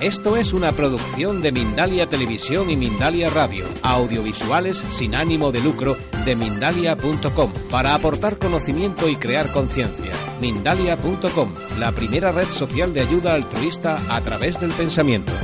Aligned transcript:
Esto 0.00 0.38
es 0.38 0.54
una 0.54 0.72
producción 0.72 1.42
de 1.42 1.52
Mindalia 1.52 2.06
Televisión 2.06 2.70
y 2.70 2.76
Mindalia 2.76 3.28
Radio, 3.28 3.66
audiovisuales 3.82 4.82
sin 4.92 5.14
ánimo 5.14 5.52
de 5.52 5.60
lucro 5.60 5.94
de 6.24 6.34
mindalia.com, 6.36 7.52
para 7.70 7.94
aportar 7.94 8.38
conocimiento 8.38 9.10
y 9.10 9.16
crear 9.16 9.52
conciencia. 9.52 10.10
Mindalia.com, 10.40 11.52
la 11.78 11.92
primera 11.92 12.32
red 12.32 12.48
social 12.48 12.94
de 12.94 13.02
ayuda 13.02 13.34
altruista 13.34 13.98
a 14.08 14.22
través 14.22 14.58
del 14.58 14.70
pensamiento. 14.70 15.34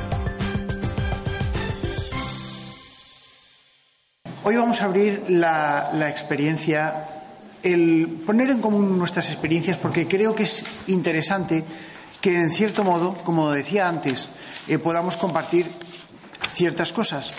Hoy 4.42 4.56
vamos 4.56 4.80
a 4.80 4.86
abrir 4.86 5.24
la, 5.28 5.90
la 5.92 6.08
experiencia, 6.08 7.04
el 7.62 8.08
poner 8.24 8.48
en 8.48 8.62
común 8.62 8.96
nuestras 8.96 9.30
experiencias, 9.30 9.76
porque 9.76 10.08
creo 10.08 10.34
que 10.34 10.44
es 10.44 10.64
interesante 10.86 11.62
que 12.26 12.34
en 12.34 12.50
cierto 12.50 12.82
modo, 12.82 13.14
como 13.22 13.52
decía 13.52 13.88
antes, 13.88 14.26
eh, 14.66 14.80
podamos 14.80 15.16
compartir 15.16 15.64
ciertas 16.54 16.92
cosas. 16.92 17.32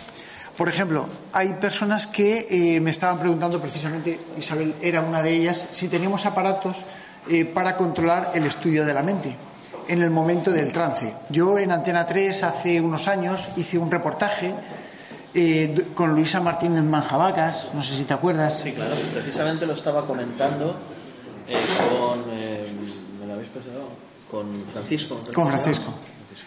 Por 0.56 0.70
ejemplo, 0.70 1.08
hay 1.34 1.52
personas 1.60 2.08
que 2.08 2.48
eh, 2.50 2.80
me 2.80 2.92
estaban 2.92 3.20
preguntando 3.20 3.60
precisamente, 3.60 4.18
Isabel 4.38 4.76
era 4.82 5.02
una 5.02 5.22
de 5.22 5.32
ellas, 5.34 5.68
si 5.72 5.90
teníamos 5.90 6.26
aparatos 6.26 6.78
eh, 7.28 7.44
para 7.44 7.76
controlar 7.76 8.32
el 8.34 8.46
estudio 8.46 8.86
de 8.86 8.94
la 8.94 9.04
mente 9.04 9.36
en 9.90 10.02
el 10.02 10.10
momento 10.10 10.52
del 10.52 10.72
trance. 10.72 11.14
Yo 11.32 11.60
en 11.60 11.74
Antena 11.74 12.06
3 12.06 12.44
hace 12.44 12.80
unos 12.80 13.10
años 13.10 13.50
hice 13.58 13.78
un 13.78 13.92
reportaje 13.92 14.56
con 15.96 16.16
Luisa 16.16 16.40
Martínez 16.40 16.84
Manjabacas, 16.84 17.72
no 17.74 17.84
sé 17.84 17.98
si 17.98 18.06
te 18.06 18.14
acuerdas. 18.14 18.62
Sí, 18.64 18.72
claro, 18.72 18.96
precisamente 19.14 19.66
lo 19.66 19.74
estaba 19.74 20.06
comentando 20.06 20.78
con. 21.90 22.26
¿Me 23.20 23.28
lo 23.28 23.34
habéis 23.34 23.50
pasado? 23.50 24.08
Con 24.30 24.66
Francisco. 24.72 25.20
Con 25.34 25.48
Francisco. 25.48 25.94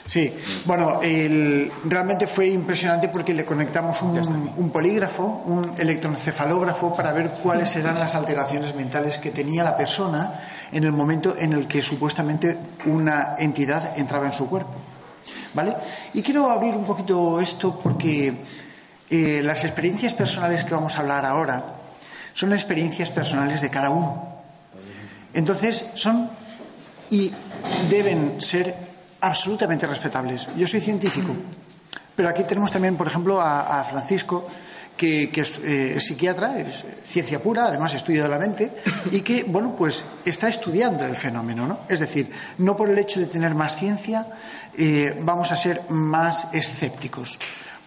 Sí, 0.06 0.32
bueno, 0.64 1.00
el, 1.02 1.70
realmente 1.84 2.26
fue 2.26 2.48
impresionante 2.48 3.08
porque 3.08 3.32
le 3.32 3.44
conectamos 3.44 4.02
un, 4.02 4.52
un, 4.56 4.70
polígrafo, 4.70 5.42
un 5.46 5.72
electroencefalógrafo 5.78 6.94
para 6.96 7.12
ver 7.12 7.30
cuáles 7.42 7.76
eran 7.76 7.96
las 7.98 8.16
alteraciones 8.16 8.74
mentales 8.74 9.18
que 9.18 9.30
tenía 9.30 9.62
la 9.62 9.76
persona 9.76 10.40
en 10.72 10.82
el 10.82 10.90
momento 10.90 11.36
en 11.38 11.52
el 11.52 11.68
que 11.68 11.80
supuestamente 11.80 12.58
una 12.86 13.36
entidad 13.38 13.96
entraba 13.96 14.26
en 14.26 14.32
su 14.32 14.48
cuerpo. 14.48 14.72
¿Vale? 15.54 15.76
Y 16.14 16.22
quiero 16.22 16.50
abrir 16.50 16.74
un 16.74 16.84
poquito 16.84 17.40
esto 17.40 17.78
porque 17.80 18.34
eh, 19.10 19.42
las 19.44 19.64
experiencias 19.64 20.14
personales 20.14 20.64
que 20.64 20.74
vamos 20.74 20.96
a 20.96 21.00
hablar 21.00 21.24
ahora 21.24 21.64
son 22.34 22.52
experiencias 22.52 23.10
personales 23.10 23.60
de 23.60 23.70
cada 23.70 23.90
uno. 23.90 24.28
Entonces, 25.34 25.86
son 25.94 26.30
y 27.10 27.32
deben 27.88 28.40
ser 28.40 28.74
absolutamente 29.20 29.86
respetables. 29.86 30.48
Yo 30.56 30.66
soy 30.66 30.80
científico, 30.80 31.34
pero 32.16 32.28
aquí 32.28 32.44
tenemos 32.44 32.70
también, 32.70 32.96
por 32.96 33.06
ejemplo, 33.06 33.40
a, 33.40 33.84
Francisco, 33.88 34.46
que, 34.96 35.24
eh, 35.24 35.94
es, 35.96 36.04
psiquiatra, 36.04 36.58
es 36.58 36.84
ciencia 37.04 37.42
pura, 37.42 37.66
además 37.66 37.94
estudia 37.94 38.22
de 38.22 38.28
la 38.28 38.38
mente, 38.38 38.70
y 39.10 39.22
que, 39.22 39.44
bueno, 39.44 39.74
pues 39.76 40.04
está 40.24 40.48
estudiando 40.48 41.06
el 41.06 41.16
fenómeno, 41.16 41.66
¿no? 41.66 41.80
Es 41.88 42.00
decir, 42.00 42.30
no 42.58 42.76
por 42.76 42.90
el 42.90 42.98
hecho 42.98 43.20
de 43.20 43.26
tener 43.26 43.54
más 43.54 43.76
ciencia 43.76 44.26
eh, 44.76 45.16
vamos 45.20 45.52
a 45.52 45.56
ser 45.56 45.82
más 45.88 46.48
escépticos 46.52 47.38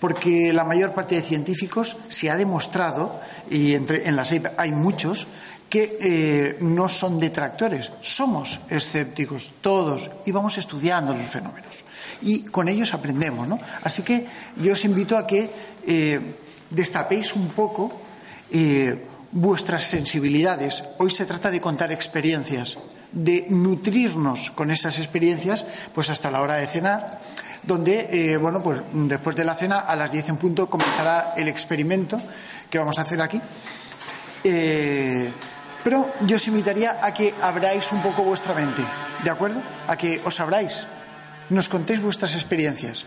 porque 0.03 0.51
la 0.51 0.65
mayor 0.65 0.91
parte 0.91 1.15
de 1.15 1.21
científicos 1.21 1.95
se 2.09 2.29
ha 2.29 2.35
demostrado, 2.35 3.21
y 3.49 3.73
entre, 3.73 4.05
en 4.05 4.17
la 4.17 4.25
SEIP 4.25 4.47
hay 4.57 4.73
muchos, 4.73 5.27
que 5.69 5.97
eh, 5.99 6.57
no 6.61 6.87
son 6.87 7.19
detractores, 7.19 7.91
somos 8.01 8.59
escépticos 8.69 9.51
todos 9.61 10.11
y 10.25 10.31
vamos 10.31 10.57
estudiando 10.57 11.13
los 11.13 11.27
fenómenos. 11.27 11.83
Y 12.21 12.43
con 12.43 12.69
ellos 12.69 12.93
aprendemos, 12.93 13.47
¿no? 13.47 13.59
Así 13.83 14.03
que 14.03 14.25
yo 14.57 14.73
os 14.73 14.85
invito 14.85 15.17
a 15.17 15.27
que 15.27 15.49
eh, 15.87 16.19
destapéis 16.69 17.33
un 17.33 17.49
poco 17.49 17.91
eh, 18.51 19.03
vuestras 19.31 19.83
sensibilidades. 19.83 20.83
Hoy 20.99 21.09
se 21.09 21.25
trata 21.25 21.49
de 21.49 21.59
contar 21.59 21.91
experiencias, 21.91 22.77
de 23.11 23.47
nutrirnos 23.49 24.51
con 24.51 24.71
esas 24.71 24.99
experiencias, 24.99 25.65
pues 25.93 26.09
hasta 26.09 26.31
la 26.31 26.41
hora 26.41 26.55
de 26.55 26.67
cenar 26.67 27.19
donde, 27.63 28.09
eh, 28.11 28.37
bueno, 28.37 28.61
pues 28.61 28.81
después 28.91 29.35
de 29.35 29.45
la 29.45 29.55
cena, 29.55 29.79
a 29.79 29.95
las 29.95 30.11
10 30.11 30.29
en 30.29 30.37
punto, 30.37 30.69
comenzará 30.69 31.33
el 31.35 31.47
experimento 31.47 32.19
que 32.69 32.77
vamos 32.77 32.99
a 32.99 33.03
hacer 33.03 33.21
aquí. 33.21 33.41
Pero 35.83 36.07
yo 36.25 36.35
os 36.39 36.47
invitaría 36.47 36.97
a 37.03 37.13
que 37.13 37.33
abráis 37.43 37.91
un 37.91 38.01
poco 38.01 38.23
vuestra 38.23 38.55
mente, 38.55 38.81
¿de 39.23 39.29
acuerdo? 39.29 39.59
A 39.87 39.97
que 39.99 40.21
os 40.23 40.39
abráis, 40.39 40.87
nos 41.51 41.67
contéis 41.67 41.99
vuestras 41.99 42.33
experiencias. 42.35 43.05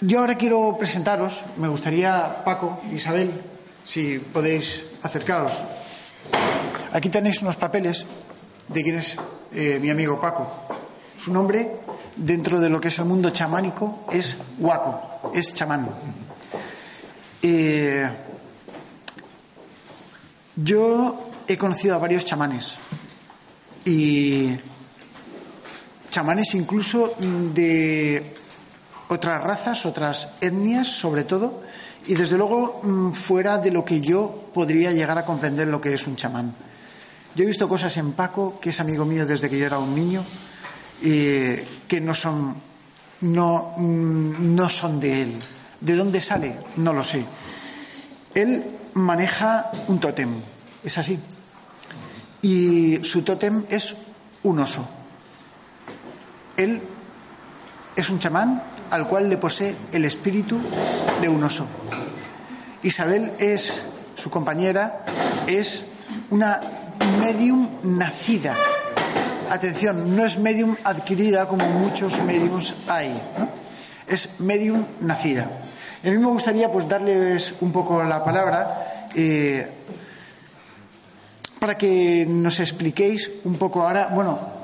Yo 0.00 0.20
ahora 0.20 0.38
quiero 0.38 0.78
presentaros, 0.78 1.42
me 1.56 1.66
gustaría, 1.66 2.44
Paco, 2.44 2.80
Isabel, 2.94 3.34
si 3.82 4.18
podéis 4.20 4.84
acercaros. 5.02 5.58
Aquí 6.92 7.10
tenéis 7.10 7.42
unos 7.42 7.56
papeles 7.56 8.06
de 8.68 8.82
quién 8.82 8.96
es 8.96 9.16
eh, 9.52 9.78
mi 9.82 9.90
amigo 9.90 10.20
Paco. 10.20 10.46
Su 11.16 11.32
nombre, 11.32 11.82
dentro 12.14 12.60
de 12.60 12.68
lo 12.68 12.80
que 12.80 12.88
es 12.88 12.98
el 13.00 13.06
mundo 13.06 13.30
chamánico, 13.30 14.06
es 14.12 14.36
Huaco, 14.58 15.32
es 15.34 15.52
chamán. 15.52 15.88
Eh, 17.42 18.08
yo 20.56 21.27
he 21.48 21.56
conocido 21.56 21.94
a 21.94 21.98
varios 21.98 22.24
chamanes 22.24 22.76
y 23.84 24.50
chamanes 26.10 26.54
incluso 26.54 27.14
de 27.54 28.34
otras 29.08 29.42
razas, 29.42 29.86
otras 29.86 30.28
etnias 30.40 30.88
sobre 30.88 31.24
todo, 31.24 31.62
y 32.06 32.14
desde 32.14 32.36
luego 32.36 32.80
mm, 32.82 33.12
fuera 33.12 33.58
de 33.58 33.70
lo 33.70 33.84
que 33.84 34.00
yo 34.00 34.50
podría 34.52 34.92
llegar 34.92 35.16
a 35.16 35.24
comprender 35.24 35.68
lo 35.68 35.80
que 35.80 35.94
es 35.94 36.06
un 36.06 36.16
chamán. 36.16 36.54
Yo 37.34 37.44
he 37.44 37.46
visto 37.46 37.68
cosas 37.68 37.96
en 37.96 38.12
Paco, 38.12 38.58
que 38.60 38.70
es 38.70 38.80
amigo 38.80 39.04
mío 39.04 39.26
desde 39.26 39.48
que 39.48 39.58
yo 39.58 39.66
era 39.66 39.78
un 39.78 39.94
niño, 39.94 40.24
que 41.00 42.00
no 42.02 42.12
son, 42.12 42.56
no, 43.22 43.74
mm, 43.76 44.54
no 44.54 44.68
son 44.68 45.00
de 45.00 45.22
él. 45.22 45.38
¿De 45.80 45.94
dónde 45.94 46.20
sale? 46.20 46.56
No 46.76 46.92
lo 46.92 47.04
sé. 47.04 47.24
Él 48.34 48.64
maneja 48.94 49.70
un 49.86 50.00
tótem, 50.00 50.34
es 50.82 50.98
así. 50.98 51.18
Y 52.42 53.00
su 53.02 53.22
tótem 53.22 53.64
es 53.68 53.96
un 54.42 54.60
oso. 54.60 54.86
Él 56.56 56.80
es 57.96 58.10
un 58.10 58.18
chamán 58.18 58.62
al 58.90 59.08
cual 59.08 59.28
le 59.28 59.36
posee 59.36 59.74
el 59.92 60.04
espíritu 60.04 60.60
de 61.20 61.28
un 61.28 61.42
oso. 61.42 61.66
Isabel 62.82 63.32
es 63.38 63.86
su 64.14 64.30
compañera, 64.30 65.04
es 65.46 65.84
una 66.30 66.60
medium 67.20 67.68
nacida. 67.82 68.56
Atención, 69.50 70.14
no 70.14 70.24
es 70.24 70.38
medium 70.38 70.76
adquirida 70.84 71.48
como 71.48 71.66
muchos 71.66 72.22
mediums 72.22 72.74
hay, 72.86 73.18
es 74.06 74.40
medium 74.40 74.84
nacida. 75.00 75.50
A 76.04 76.08
mí 76.08 76.18
me 76.18 76.26
gustaría 76.26 76.70
pues 76.70 76.88
darles 76.88 77.54
un 77.60 77.72
poco 77.72 78.02
la 78.04 78.22
palabra 78.22 79.08
eh, 79.14 79.68
para 81.58 81.76
que 81.76 82.26
nos 82.28 82.60
expliquéis 82.60 83.30
un 83.44 83.56
poco 83.56 83.82
ahora, 83.82 84.10
bueno, 84.12 84.58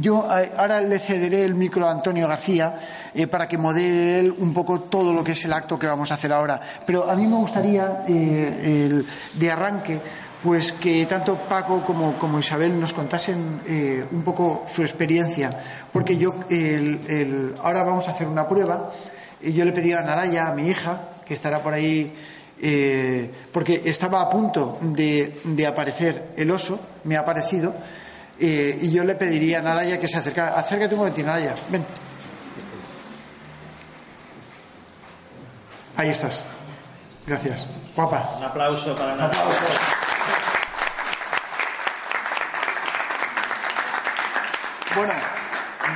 yo 0.00 0.28
ahora 0.30 0.80
le 0.80 0.98
cederé 0.98 1.44
el 1.44 1.54
micro 1.54 1.88
a 1.88 1.90
Antonio 1.90 2.28
García 2.28 2.78
eh, 3.14 3.26
para 3.26 3.48
que 3.48 3.58
modele 3.58 4.20
él 4.20 4.34
un 4.38 4.52
poco 4.52 4.80
todo 4.80 5.12
lo 5.12 5.24
que 5.24 5.32
es 5.32 5.44
el 5.44 5.52
acto 5.52 5.78
que 5.78 5.86
vamos 5.86 6.10
a 6.10 6.14
hacer 6.14 6.32
ahora. 6.32 6.60
Pero 6.86 7.10
a 7.10 7.16
mí 7.16 7.26
me 7.26 7.36
gustaría, 7.36 8.04
eh, 8.08 8.86
el, 8.86 9.06
de 9.34 9.50
arranque, 9.50 10.00
pues 10.42 10.72
que 10.72 11.04
tanto 11.06 11.36
Paco 11.36 11.82
como, 11.82 12.14
como 12.14 12.38
Isabel 12.38 12.78
nos 12.78 12.92
contasen 12.92 13.60
eh, 13.66 14.04
un 14.12 14.22
poco 14.22 14.64
su 14.68 14.82
experiencia, 14.82 15.50
porque 15.92 16.16
yo 16.16 16.34
el, 16.48 17.00
el, 17.08 17.54
ahora 17.62 17.82
vamos 17.82 18.06
a 18.08 18.12
hacer 18.12 18.28
una 18.28 18.46
prueba 18.46 18.90
y 19.40 19.52
yo 19.52 19.64
le 19.64 19.72
pedí 19.72 19.92
a 19.92 20.02
Naraya, 20.02 20.48
a 20.48 20.54
mi 20.54 20.68
hija, 20.68 21.00
que 21.24 21.34
estará 21.34 21.62
por 21.62 21.74
ahí, 21.74 22.12
eh, 22.60 23.30
porque 23.52 23.82
estaba 23.84 24.20
a 24.20 24.28
punto 24.28 24.78
de, 24.80 25.66
aparecer 25.66 26.34
el 26.36 26.50
oso, 26.50 26.80
me 27.04 27.16
ha 27.16 27.20
aparecido, 27.20 27.74
eh, 28.40 28.78
y 28.82 28.90
yo 28.90 29.04
le 29.04 29.14
pediría 29.14 29.60
a 29.60 29.62
Naraya 29.62 29.98
que 30.00 30.08
se 30.08 30.18
acercara. 30.18 30.58
Acércate 30.58 30.94
un 30.94 31.00
momentito, 31.00 31.26
Naraya, 31.26 31.54
ven. 31.70 31.84
Ahí 35.96 36.10
estás. 36.10 36.44
Gracias. 37.26 37.66
Guapa. 37.94 38.34
Un 38.38 38.44
aplauso 38.44 38.96
para 38.96 39.14
Un 39.14 39.20
aplauso. 39.20 39.64
Bueno, 44.96 45.12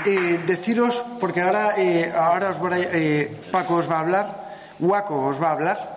eh, 0.06 0.40
deciros, 0.46 1.02
porque 1.18 1.40
ahora, 1.40 1.74
ahora 2.16 2.50
os 2.50 2.58
voy 2.58 2.82
a, 2.82 3.50
Paco 3.50 3.76
os 3.76 3.90
va 3.90 3.96
a 3.96 4.00
hablar, 4.00 4.56
Guaco, 4.78 5.26
os 5.26 5.42
va 5.42 5.48
a 5.48 5.52
hablar, 5.52 5.91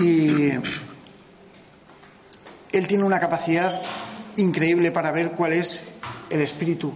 y 0.00 0.50
él 2.72 2.86
tiene 2.86 3.04
una 3.04 3.20
capacidad 3.20 3.80
increíble 4.36 4.90
para 4.90 5.12
ver 5.12 5.32
cuál 5.32 5.52
es 5.52 5.84
el 6.30 6.40
espíritu 6.40 6.92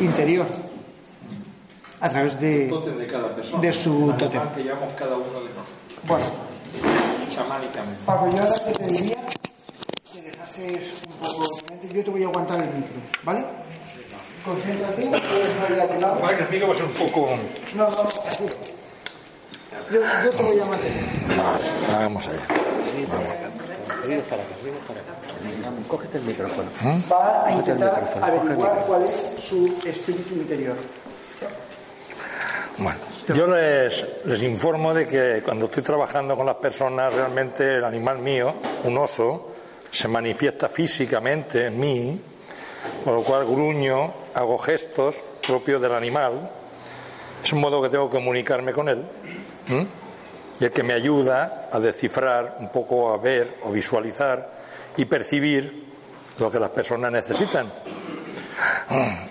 interior 0.00 0.46
a 2.00 2.10
través 2.10 2.40
de, 2.40 2.68
de 2.68 3.06
cada 3.06 3.34
persona. 3.34 3.60
de 3.60 3.72
su 3.72 4.12
tótem. 4.18 4.40
que 4.54 4.62
llevamos 4.62 4.94
cada 4.96 5.16
uno 5.16 5.24
de 5.26 5.50
nosotros, 5.50 5.68
Bueno, 6.06 6.26
chamánicamente. 7.34 8.00
Paco, 8.06 8.30
yo 8.30 8.42
ahora 8.42 8.54
te 8.58 8.72
pediría 8.78 9.16
que 10.12 10.22
dejases 10.22 10.92
un 11.06 11.12
poco 11.14 11.56
de 11.56 11.70
mente. 11.74 11.94
Yo 11.94 12.04
te 12.04 12.10
voy 12.10 12.22
a 12.22 12.26
aguantar 12.28 12.60
el 12.60 12.68
micro, 12.68 12.94
¿vale? 13.24 13.44
Concéntrate, 14.44 15.02
puedes 15.02 15.52
salir 15.58 15.80
a 15.80 15.88
tu 15.88 16.00
lado. 16.00 16.20
Vale, 16.20 16.36
que 16.38 16.42
el 16.44 16.50
mío 16.50 16.68
va 16.68 16.74
a 16.74 16.76
ser 16.76 16.86
un 16.86 16.92
poco... 16.94 17.36
No, 17.76 17.84
no, 17.84 17.90
no, 17.90 18.08
tranquilo. 18.08 18.48
Yo, 19.90 20.00
yo 20.24 20.30
te 20.30 20.42
voy 20.42 20.60
a 20.60 20.64
mantener. 20.64 21.04
Vamos 21.92 22.26
allá. 22.26 22.46
Cógete 25.88 26.18
el 26.18 26.24
micrófono. 26.24 26.68
Va 27.10 27.46
a 27.46 27.52
intentar 27.52 28.18
averiguar 28.20 28.84
cuál 28.86 29.02
es 29.04 29.34
su 29.38 29.80
espíritu 29.86 30.34
interior. 30.34 30.76
Bueno, 32.78 32.98
yo 33.34 33.46
les, 33.46 34.04
les 34.24 34.42
informo 34.42 34.94
de 34.94 35.06
que 35.06 35.42
cuando 35.44 35.66
estoy 35.66 35.82
trabajando 35.82 36.36
con 36.36 36.46
las 36.46 36.56
personas, 36.56 37.12
realmente 37.12 37.76
el 37.76 37.84
animal 37.84 38.18
mío, 38.18 38.54
un 38.84 38.96
oso, 38.98 39.52
se 39.90 40.08
manifiesta 40.08 40.68
físicamente 40.68 41.66
en 41.66 41.78
mí, 41.78 42.20
con 43.04 43.14
lo 43.14 43.22
cual 43.22 43.44
gruño, 43.44 44.12
hago 44.34 44.56
gestos 44.58 45.22
propios 45.46 45.82
del 45.82 45.92
animal. 45.92 46.50
Es 47.44 47.52
un 47.52 47.60
modo 47.60 47.82
que 47.82 47.88
tengo 47.88 48.08
que 48.08 48.16
comunicarme 48.16 48.72
con 48.72 48.88
él. 48.88 49.04
¿M? 49.70 49.86
Y 50.60 50.64
el 50.64 50.72
que 50.72 50.82
me 50.82 50.92
ayuda 50.92 51.68
a 51.72 51.80
descifrar, 51.80 52.56
un 52.58 52.70
poco 52.70 53.12
a 53.12 53.16
ver 53.16 53.58
o 53.62 53.70
visualizar 53.70 54.60
y 54.96 55.06
percibir 55.06 55.84
lo 56.38 56.50
que 56.50 56.58
las 56.58 56.70
personas 56.70 57.10
necesitan. 57.10 57.66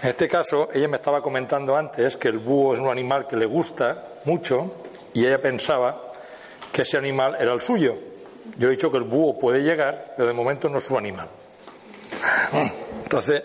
En 0.01 0.09
este 0.09 0.27
caso, 0.27 0.69
ella 0.74 0.88
me 0.88 0.97
estaba 0.97 1.21
comentando 1.21 1.75
antes 1.75 2.18
que 2.18 2.30
el 2.30 2.39
búho 2.39 2.74
es 2.74 2.80
un 2.80 2.88
animal 2.88 3.27
que 3.27 3.36
le 3.36 3.45
gusta 3.45 4.15
mucho 4.25 4.75
y 5.13 5.25
ella 5.25 5.39
pensaba 5.41 6.01
que 6.71 6.81
ese 6.81 6.97
animal 6.97 7.36
era 7.39 7.53
el 7.53 7.62
suyo. 7.62 7.95
Yo 8.57 8.68
he 8.68 8.71
dicho 8.71 8.91
que 8.91 8.97
el 8.97 9.03
búho 9.03 9.38
puede 9.38 9.62
llegar, 9.62 10.13
pero 10.15 10.27
de 10.27 10.33
momento 10.33 10.69
no 10.69 10.80
es 10.80 10.83
su 10.83 10.97
animal. 10.97 11.27
Entonces, 13.03 13.44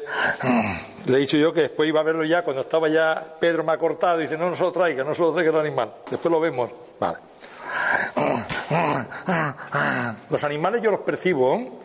le 1.06 1.16
he 1.16 1.20
dicho 1.20 1.36
yo 1.36 1.52
que 1.52 1.62
después 1.62 1.88
iba 1.88 2.00
a 2.00 2.04
verlo 2.04 2.24
ya, 2.24 2.42
cuando 2.42 2.62
estaba 2.62 2.88
ya, 2.88 3.34
Pedro 3.38 3.64
me 3.64 3.72
ha 3.72 3.78
cortado 3.78 4.20
y 4.20 4.22
dice, 4.22 4.38
no, 4.38 4.48
no 4.48 4.56
se 4.56 4.62
lo 4.62 4.72
traiga, 4.72 5.04
no 5.04 5.14
se 5.14 5.22
lo 5.22 5.32
traiga 5.32 5.50
el 5.50 5.58
animal. 5.58 5.92
Después 6.10 6.30
lo 6.32 6.40
vemos. 6.40 6.70
Los 10.30 10.44
animales 10.44 10.82
yo 10.82 10.90
los 10.90 11.00
percibo 11.00 11.78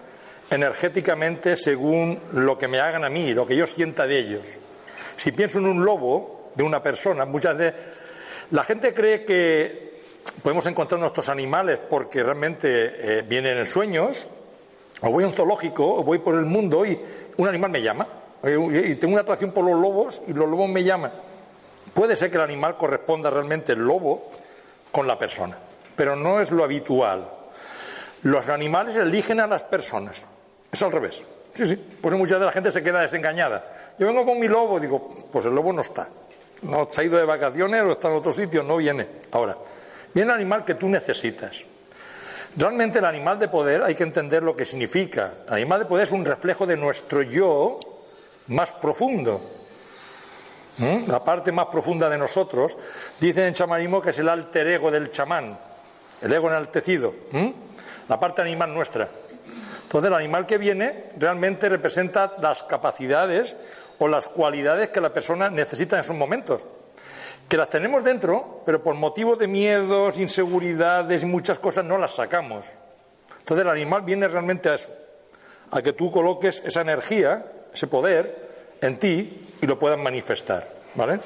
energéticamente 0.49 1.55
según 1.55 2.19
lo 2.33 2.57
que 2.57 2.67
me 2.67 2.79
hagan 2.79 3.03
a 3.03 3.09
mí, 3.09 3.33
lo 3.33 3.45
que 3.45 3.55
yo 3.55 3.67
sienta 3.67 4.07
de 4.07 4.19
ellos. 4.19 4.41
Si 5.17 5.31
pienso 5.31 5.59
en 5.59 5.67
un 5.67 5.85
lobo 5.85 6.51
de 6.55 6.63
una 6.63 6.81
persona, 6.81 7.25
muchas 7.25 7.57
veces 7.57 7.73
la 8.51 8.63
gente 8.63 8.93
cree 8.93 9.25
que 9.25 9.99
podemos 10.41 10.65
encontrar 10.65 10.99
nuestros 10.99 11.29
animales 11.29 11.79
porque 11.89 12.23
realmente 12.23 13.19
eh, 13.19 13.21
vienen 13.21 13.57
en 13.57 13.65
sueños, 13.65 14.27
o 15.01 15.11
voy 15.11 15.23
a 15.23 15.27
un 15.27 15.33
zoológico, 15.33 15.95
o 15.95 16.03
voy 16.03 16.19
por 16.19 16.35
el 16.35 16.45
mundo 16.45 16.85
y 16.85 16.99
un 17.37 17.47
animal 17.47 17.69
me 17.71 17.81
llama, 17.81 18.07
y 18.43 18.95
tengo 18.95 19.13
una 19.13 19.21
atracción 19.21 19.51
por 19.51 19.65
los 19.65 19.79
lobos 19.79 20.21
y 20.27 20.33
los 20.33 20.49
lobos 20.49 20.69
me 20.69 20.83
llaman. 20.83 21.11
Puede 21.93 22.15
ser 22.15 22.31
que 22.31 22.37
el 22.37 22.43
animal 22.43 22.77
corresponda 22.77 23.29
realmente 23.29 23.73
el 23.73 23.79
lobo 23.79 24.31
con 24.91 25.07
la 25.07 25.17
persona, 25.17 25.57
pero 25.95 26.15
no 26.15 26.39
es 26.39 26.51
lo 26.51 26.63
habitual. 26.63 27.29
Los 28.23 28.49
animales 28.49 28.95
eligen 28.95 29.39
a 29.39 29.47
las 29.47 29.63
personas. 29.63 30.21
Es 30.71 30.81
al 30.81 30.91
revés. 30.91 31.23
Sí, 31.53 31.65
sí. 31.65 31.75
Pues 31.75 32.15
mucha 32.15 32.37
de 32.37 32.45
la 32.45 32.51
gente 32.51 32.71
se 32.71 32.83
queda 32.83 33.01
desengañada. 33.01 33.93
Yo 33.97 34.07
vengo 34.07 34.25
con 34.25 34.39
mi 34.39 34.47
lobo, 34.47 34.79
digo, 34.79 35.09
pues 35.31 35.45
el 35.45 35.55
lobo 35.55 35.73
no 35.73 35.81
está. 35.81 36.07
No 36.61 36.85
se 36.89 37.01
ha 37.01 37.03
ido 37.03 37.17
de 37.17 37.25
vacaciones 37.25 37.81
o 37.83 37.91
está 37.93 38.09
en 38.09 38.15
otro 38.15 38.33
sitio, 38.33 38.63
no 38.63 38.77
viene. 38.77 39.07
Ahora, 39.31 39.57
viene 40.13 40.31
el 40.31 40.35
animal 40.35 40.65
que 40.65 40.75
tú 40.75 40.89
necesitas. 40.89 41.63
Realmente 42.55 42.99
el 42.99 43.05
animal 43.05 43.39
de 43.39 43.47
poder 43.47 43.83
hay 43.83 43.95
que 43.95 44.03
entender 44.03 44.43
lo 44.43 44.55
que 44.55 44.65
significa. 44.65 45.33
El 45.47 45.53
animal 45.53 45.79
de 45.79 45.85
poder 45.85 46.03
es 46.03 46.11
un 46.11 46.25
reflejo 46.25 46.65
de 46.65 46.75
nuestro 46.75 47.21
yo 47.21 47.79
más 48.47 48.71
profundo. 48.73 49.58
¿Mm? 50.79 51.09
La 51.09 51.23
parte 51.23 51.51
más 51.51 51.67
profunda 51.67 52.09
de 52.09 52.17
nosotros, 52.17 52.77
dicen 53.19 53.43
en 53.43 53.53
chamanismo 53.53 54.01
que 54.01 54.09
es 54.11 54.19
el 54.19 54.29
alter 54.29 54.67
ego 54.67 54.89
del 54.89 55.11
chamán, 55.11 55.59
el 56.21 56.33
ego 56.33 56.47
enaltecido, 56.47 57.13
¿Mm? 57.31 57.49
la 58.07 58.19
parte 58.19 58.41
animal 58.41 58.73
nuestra. 58.73 59.07
Entonces 59.83 60.07
el 60.07 60.15
animal 60.15 60.45
que 60.45 60.57
viene 60.57 61.05
realmente 61.17 61.67
representa 61.67 62.35
las 62.41 62.63
capacidades 62.63 63.55
o 63.97 64.07
las 64.07 64.27
cualidades 64.27 64.89
que 64.89 65.01
la 65.01 65.13
persona 65.13 65.49
necesita 65.49 65.97
en 65.97 66.01
esos 66.01 66.15
momentos. 66.15 66.63
Que 67.47 67.57
las 67.57 67.69
tenemos 67.69 68.03
dentro, 68.03 68.61
pero 68.65 68.81
por 68.81 68.95
motivos 68.95 69.37
de 69.39 69.47
miedos, 69.47 70.17
inseguridades 70.17 71.23
y 71.23 71.25
muchas 71.25 71.59
cosas 71.59 71.83
no 71.83 71.97
las 71.97 72.13
sacamos. 72.13 72.67
Entonces 73.39 73.65
el 73.65 73.71
animal 73.71 74.03
viene 74.03 74.27
realmente 74.27 74.69
a 74.69 74.75
eso, 74.75 74.91
a 75.71 75.81
que 75.81 75.93
tú 75.93 76.11
coloques 76.11 76.61
esa 76.63 76.81
energía, 76.81 77.45
ese 77.73 77.87
poder 77.87 78.77
en 78.81 78.97
ti 78.99 79.48
y 79.61 79.65
lo 79.65 79.77
puedas 79.77 79.99
manifestar. 79.99 80.67
¿Vale? 80.95 81.19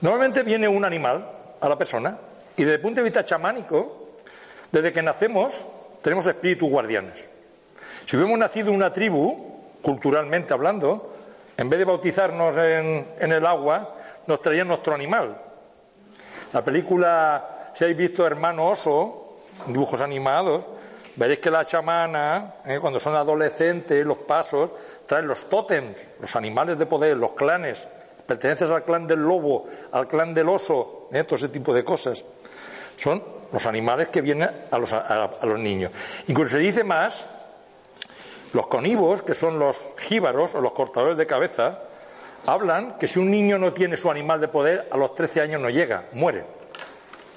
Normalmente 0.00 0.42
viene 0.42 0.68
un 0.68 0.84
animal 0.84 1.24
a 1.60 1.68
la 1.68 1.76
persona 1.76 2.18
y 2.56 2.62
desde 2.62 2.76
el 2.76 2.80
punto 2.80 3.00
de 3.00 3.04
vista 3.04 3.24
chamánico, 3.24 4.08
desde 4.72 4.92
que 4.92 5.02
nacemos, 5.02 5.64
tenemos 6.02 6.26
espíritus 6.26 6.68
guardianes. 6.68 7.28
Si 8.04 8.16
hubiéramos 8.16 8.38
nacido 8.38 8.68
en 8.68 8.76
una 8.76 8.92
tribu, 8.92 9.60
culturalmente 9.82 10.52
hablando, 10.52 11.14
en 11.56 11.70
vez 11.70 11.78
de 11.78 11.84
bautizarnos 11.84 12.56
en, 12.56 13.06
en 13.18 13.32
el 13.32 13.46
agua, 13.46 13.94
nos 14.26 14.42
traían 14.42 14.68
nuestro 14.68 14.94
animal. 14.94 15.36
La 16.52 16.64
película, 16.64 17.70
si 17.74 17.84
habéis 17.84 17.98
visto 17.98 18.26
Hermano 18.26 18.70
Oso, 18.70 19.38
dibujos 19.66 20.00
animados, 20.00 20.64
veréis 21.16 21.40
que 21.40 21.50
la 21.50 21.64
chamana, 21.64 22.54
eh, 22.64 22.78
cuando 22.80 23.00
son 23.00 23.14
adolescentes, 23.14 24.04
los 24.04 24.18
pasos, 24.18 24.70
traen 25.06 25.26
los 25.26 25.48
tótems, 25.48 25.98
los 26.20 26.36
animales 26.36 26.78
de 26.78 26.86
poder, 26.86 27.16
los 27.16 27.32
clanes, 27.32 27.86
perteneces 28.26 28.70
al 28.70 28.84
clan 28.84 29.06
del 29.06 29.20
lobo, 29.20 29.64
al 29.92 30.06
clan 30.06 30.34
del 30.34 30.48
oso, 30.48 31.08
eh, 31.12 31.24
todo 31.24 31.36
ese 31.36 31.48
tipo 31.48 31.72
de 31.72 31.84
cosas. 31.84 32.24
Son 32.96 33.22
los 33.52 33.66
animales 33.66 34.08
que 34.08 34.20
vienen 34.20 34.50
a 34.70 34.78
los, 34.78 34.92
a, 34.92 35.30
los 35.42 35.58
niños. 35.58 35.92
Incluso 36.26 36.52
se 36.52 36.58
dice 36.58 36.84
más, 36.84 37.26
los 38.52 38.66
conivos, 38.66 39.22
que 39.22 39.34
son 39.34 39.58
los 39.58 39.86
jíbaros 39.98 40.54
o 40.54 40.60
los 40.60 40.72
cortadores 40.72 41.16
de 41.16 41.26
cabeza, 41.26 41.80
hablan 42.46 42.98
que 42.98 43.08
si 43.08 43.18
un 43.18 43.30
niño 43.30 43.58
no 43.58 43.72
tiene 43.72 43.96
su 43.96 44.10
animal 44.10 44.40
de 44.40 44.48
poder, 44.48 44.88
a 44.90 44.96
los 44.96 45.14
13 45.14 45.40
años 45.40 45.60
no 45.60 45.70
llega, 45.70 46.04
muere. 46.12 46.44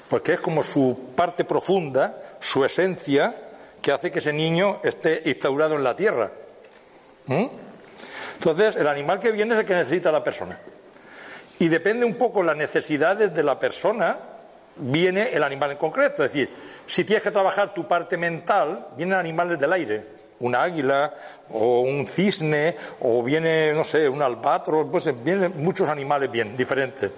Porque 0.10 0.34
es 0.34 0.42
como 0.42 0.64
su 0.64 1.12
parte 1.16 1.46
profunda, 1.46 2.18
su 2.40 2.66
esencia, 2.66 3.36
que 3.82 3.92
hace 3.92 4.12
que 4.12 4.20
ese 4.20 4.34
niño 4.34 4.80
esté 4.84 5.22
instaurado 5.26 5.76
en 5.76 5.84
la 5.84 5.96
tierra. 5.96 6.32
¿Mm? 7.28 7.46
Entonces, 8.36 8.76
el 8.76 8.88
animal 8.88 9.20
que 9.20 9.32
viene 9.32 9.54
es 9.54 9.60
el 9.60 9.66
que 9.66 9.74
necesita 9.74 10.12
la 10.12 10.24
persona. 10.24 10.58
Y 11.60 11.68
depende 11.68 12.06
un 12.06 12.16
poco 12.16 12.42
las 12.42 12.56
necesidades 12.56 13.34
de 13.34 13.44
la 13.44 13.60
persona, 13.60 14.18
viene 14.78 15.30
el 15.34 15.44
animal 15.44 15.72
en 15.72 15.78
concreto. 15.78 16.24
Es 16.24 16.32
decir, 16.32 16.50
si 16.88 17.04
tienes 17.04 17.22
que 17.22 17.32
trabajar 17.32 17.74
tu 17.74 17.88
parte 17.88 18.16
mental, 18.16 18.88
vienen 18.96 19.20
animales 19.20 19.60
del 19.60 19.74
aire. 19.74 20.20
Una 20.40 20.64
águila 20.64 21.14
o 21.52 21.82
un 21.82 22.08
cisne 22.08 22.78
o 23.02 23.22
viene, 23.22 23.74
no 23.74 23.84
sé, 23.84 24.08
un 24.08 24.22
albatros, 24.22 24.88
pues 24.90 25.12
vienen 25.22 25.54
muchos 25.58 25.90
animales 25.90 26.32
bien, 26.32 26.56
diferentes. 26.56 27.12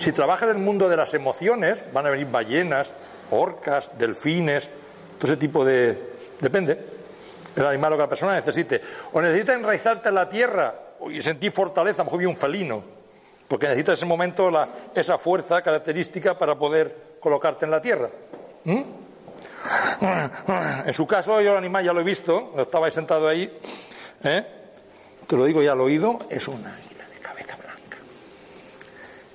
Si 0.00 0.10
trabajas 0.10 0.50
en 0.50 0.56
el 0.56 0.62
mundo 0.62 0.88
de 0.88 0.96
las 0.96 1.14
emociones, 1.14 1.84
van 1.92 2.06
a 2.06 2.10
venir 2.10 2.26
ballenas, 2.28 2.92
orcas, 3.30 3.92
delfines, 3.96 4.68
todo 5.18 5.32
ese 5.32 5.36
tipo 5.36 5.64
de... 5.64 6.16
Depende. 6.40 6.96
El 7.54 7.66
animal 7.66 7.90
lo 7.90 7.96
que 7.96 8.02
la 8.02 8.08
persona 8.08 8.34
necesite. 8.34 8.80
O 9.12 9.20
necesita 9.20 9.54
enraizarte 9.54 10.10
en 10.10 10.14
la 10.14 10.28
tierra 10.28 10.74
y 11.10 11.22
sentir 11.22 11.52
fortaleza, 11.52 12.02
a 12.02 12.04
lo 12.04 12.04
mejor 12.06 12.18
viene 12.18 12.32
un 12.32 12.38
felino. 12.38 12.84
Porque 13.48 13.66
necesita 13.66 13.92
ese 13.92 14.06
momento 14.06 14.50
esa 14.94 15.18
fuerza 15.18 15.62
característica 15.62 16.36
para 16.36 16.56
poder 16.56 17.16
colocarte 17.20 17.64
en 17.64 17.70
la 17.70 17.80
tierra. 17.80 18.10
¿Mm? 18.64 18.82
En 20.86 20.92
su 20.92 21.06
caso, 21.06 21.40
yo 21.40 21.52
el 21.52 21.58
animal 21.58 21.84
ya 21.84 21.92
lo 21.92 22.00
he 22.00 22.04
visto, 22.04 22.52
estaba 22.58 22.90
sentado 22.90 23.28
ahí, 23.28 23.58
¿eh? 24.22 24.46
te 25.26 25.36
lo 25.36 25.44
digo 25.44 25.62
ya 25.62 25.72
al 25.72 25.80
oído, 25.80 26.18
es 26.30 26.46
una 26.46 26.72
águila 26.74 27.04
de 27.12 27.18
cabeza 27.18 27.56
blanca 27.56 27.98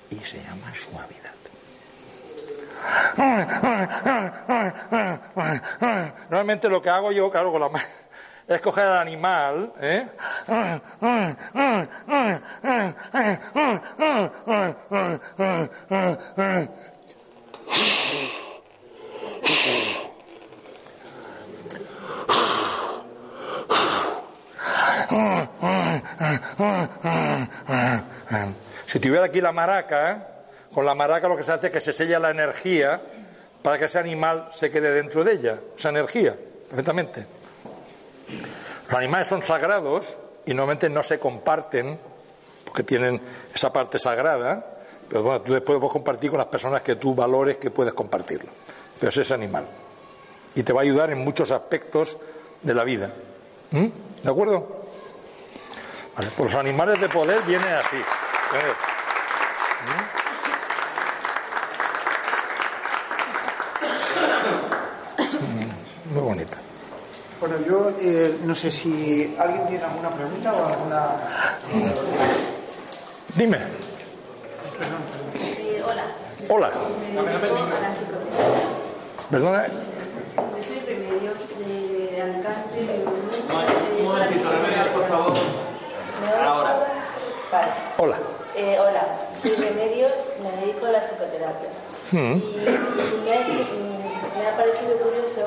y 0.09 0.15
se 0.19 0.37
llama 0.41 0.73
suavidad. 0.73 1.10
Normalmente 6.29 6.69
lo 6.69 6.81
que 6.81 6.89
hago 6.89 7.11
yo, 7.11 7.29
claro, 7.29 7.51
con 7.51 7.61
la 7.61 7.69
es 8.47 8.61
coger 8.61 8.85
al 8.85 8.97
animal, 8.99 9.73
¿eh? 9.79 10.07
Si 28.85 28.99
tuviera 28.99 29.25
aquí 29.25 29.39
la 29.39 29.53
maraca, 29.53 30.30
con 30.73 30.85
la 30.85 30.95
maraca 30.95 31.27
lo 31.27 31.37
que 31.37 31.43
se 31.43 31.51
hace 31.51 31.67
es 31.67 31.73
que 31.73 31.81
se 31.81 31.93
sella 31.93 32.19
la 32.19 32.31
energía 32.31 33.01
para 33.61 33.77
que 33.77 33.85
ese 33.85 33.99
animal 33.99 34.49
se 34.51 34.71
quede 34.71 34.91
dentro 34.91 35.23
de 35.23 35.33
ella, 35.33 35.59
esa 35.77 35.89
energía, 35.89 36.35
perfectamente. 36.67 37.25
Los 38.87 38.93
animales 38.93 39.27
son 39.27 39.41
sagrados 39.41 40.17
y 40.45 40.53
normalmente 40.53 40.89
no 40.89 41.03
se 41.03 41.19
comparten 41.19 41.99
porque 42.65 42.83
tienen 42.83 43.21
esa 43.53 43.71
parte 43.71 43.99
sagrada, 43.99 44.77
pero 45.09 45.23
bueno, 45.23 45.41
tú 45.41 45.53
después 45.53 45.77
puedes 45.77 45.91
compartir 45.91 46.29
con 46.29 46.39
las 46.39 46.47
personas 46.47 46.81
que 46.81 46.95
tú 46.95 47.13
valores 47.13 47.57
que 47.57 47.69
puedes 47.69 47.93
compartirlo. 47.93 48.49
Pero 48.99 49.09
es 49.09 49.17
ese 49.17 49.33
animal. 49.33 49.65
Y 50.55 50.63
te 50.63 50.73
va 50.73 50.81
a 50.81 50.83
ayudar 50.83 51.11
en 51.11 51.19
muchos 51.19 51.51
aspectos 51.51 52.17
de 52.61 52.73
la 52.73 52.83
vida. 52.83 53.11
¿Mm? 53.71 53.87
¿De 54.23 54.29
acuerdo? 54.29 54.85
Vale, 56.15 56.29
pues 56.37 56.51
los 56.51 56.59
animales 56.59 57.01
de 57.01 57.09
poder 57.09 57.41
vienen 57.43 57.73
así. 57.73 57.97
¿Mm? 57.97 60.21
Muy 66.13 66.21
bonita. 66.21 66.57
Bueno, 67.51 67.67
yo 67.67 67.91
eh, 67.99 68.37
no 68.45 68.55
sé 68.55 68.71
si 68.71 69.35
alguien 69.37 69.67
tiene 69.67 69.83
alguna 69.83 70.09
pregunta 70.09 70.53
o 70.53 70.67
alguna. 70.67 71.17
Dime. 73.35 73.57
Eh, 75.57 75.83
hola. 75.85 76.03
Hola. 76.47 76.71
Perdona. 79.29 79.67
Yo 79.67 80.61
soy 80.61 80.79
Remedios 80.79 81.49
de 81.59 82.21
Alicante. 82.21 83.03
Un 83.99 84.05
momentito, 84.05 84.49
Remedios, 84.49 84.87
por 84.93 85.07
favor. 85.09 85.33
Ahora. 86.45 86.87
Vale. 87.51 87.71
Hola. 87.97 88.17
Eh, 88.55 88.77
hola, 88.79 89.07
soy 89.41 89.55
Remedios, 89.55 90.11
me 90.41 90.51
dedico 90.61 90.85
a 90.85 90.91
la 90.91 90.99
psicoterapia. 91.01 91.69
Mm. 92.11 92.35
Y, 92.35 92.59
y 92.59 93.83
me, 93.83 93.90
me 94.41 94.47
ha 94.49 94.57
parecido 94.57 94.97
curioso, 94.97 95.41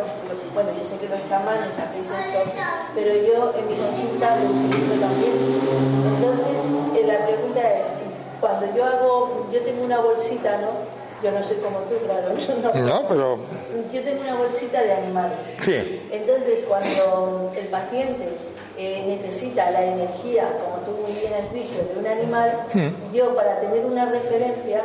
bueno, 0.54 0.70
yo 0.78 0.84
sé 0.86 0.96
que 0.98 1.08
los 1.08 1.22
chamanes 1.28 1.74
hacéis 1.74 2.06
esto, 2.10 2.40
pero 2.94 3.10
yo 3.10 3.52
en 3.58 3.64
mi 3.68 3.74
consulta 3.74 4.36
lo 4.38 4.50
utilizo 4.54 4.94
también. 5.02 5.34
Entonces, 6.14 6.58
eh, 6.94 7.06
la 7.06 7.26
pregunta 7.26 7.60
es, 7.60 7.88
cuando 8.40 8.66
yo 8.76 8.84
hago, 8.84 9.46
yo 9.52 9.60
tengo 9.62 9.84
una 9.84 9.98
bolsita, 10.00 10.58
¿no? 10.58 10.70
Yo 11.22 11.30
no 11.32 11.42
soy 11.42 11.56
como 11.56 11.78
tú, 11.88 11.96
claro. 12.04 12.28
No, 12.62 12.86
No, 13.02 13.08
pero. 13.08 13.38
Yo 13.92 14.02
tengo 14.02 14.20
una 14.20 14.34
bolsita 14.36 14.82
de 14.82 14.92
animales. 14.92 15.38
Sí. 15.60 16.06
Entonces, 16.12 16.64
cuando 16.68 17.50
el 17.56 17.66
paciente 17.68 18.28
eh, 18.76 19.04
necesita 19.08 19.70
la 19.70 19.84
energía, 19.84 20.48
como 20.62 20.84
tú 20.84 21.02
muy 21.02 21.12
bien 21.18 21.32
has 21.34 21.52
dicho, 21.52 21.78
de 21.92 21.98
un 21.98 22.06
animal, 22.06 22.52
Mm. 22.74 23.14
yo 23.14 23.34
para 23.34 23.60
tener 23.60 23.86
una 23.86 24.04
referencia 24.06 24.82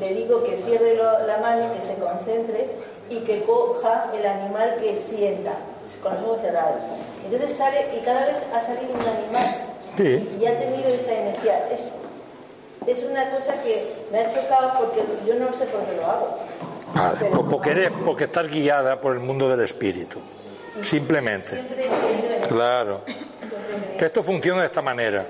le 0.00 0.14
digo 0.14 0.42
que 0.42 0.56
cierre 0.56 0.94
lo- 0.96 1.26
la 1.26 1.36
mano, 1.38 1.70
que 1.74 1.82
se 1.82 1.94
concentre 1.96 2.66
y 3.12 3.18
que 3.24 3.42
coja 3.42 4.10
el 4.18 4.26
animal 4.26 4.76
que 4.80 4.96
sienta, 4.96 5.52
con 6.02 6.14
los 6.14 6.22
ojos 6.24 6.40
cerrados. 6.42 6.80
Entonces 7.24 7.52
sale 7.52 7.86
y 7.96 8.04
cada 8.04 8.24
vez 8.26 8.36
ha 8.54 8.60
salido 8.60 8.92
un 8.94 9.00
animal 9.00 9.66
Sí. 9.96 10.38
y 10.40 10.46
ha 10.46 10.58
tenido 10.58 10.88
esa 10.88 11.12
energía. 11.14 11.68
Es, 11.70 11.92
es 12.86 13.02
una 13.04 13.30
cosa 13.30 13.60
que 13.62 13.92
me 14.10 14.20
ha 14.20 14.28
chocado 14.28 14.72
porque 14.78 15.02
yo 15.26 15.34
no 15.34 15.52
sé 15.52 15.66
por 15.66 15.82
qué 15.84 15.96
lo 15.96 16.06
hago. 16.06 16.38
Vale, 16.94 17.18
Pero- 17.20 17.48
porque, 17.48 17.70
eres, 17.70 17.92
porque 18.04 18.24
estás 18.24 18.48
guiada 18.48 19.00
por 19.00 19.12
el 19.14 19.20
mundo 19.20 19.48
del 19.48 19.60
espíritu. 19.60 20.18
Simplemente. 20.82 21.62
Claro. 22.48 23.02
Que 23.98 24.06
esto 24.06 24.22
funciona 24.22 24.60
de 24.62 24.66
esta 24.66 24.82
manera. 24.82 25.26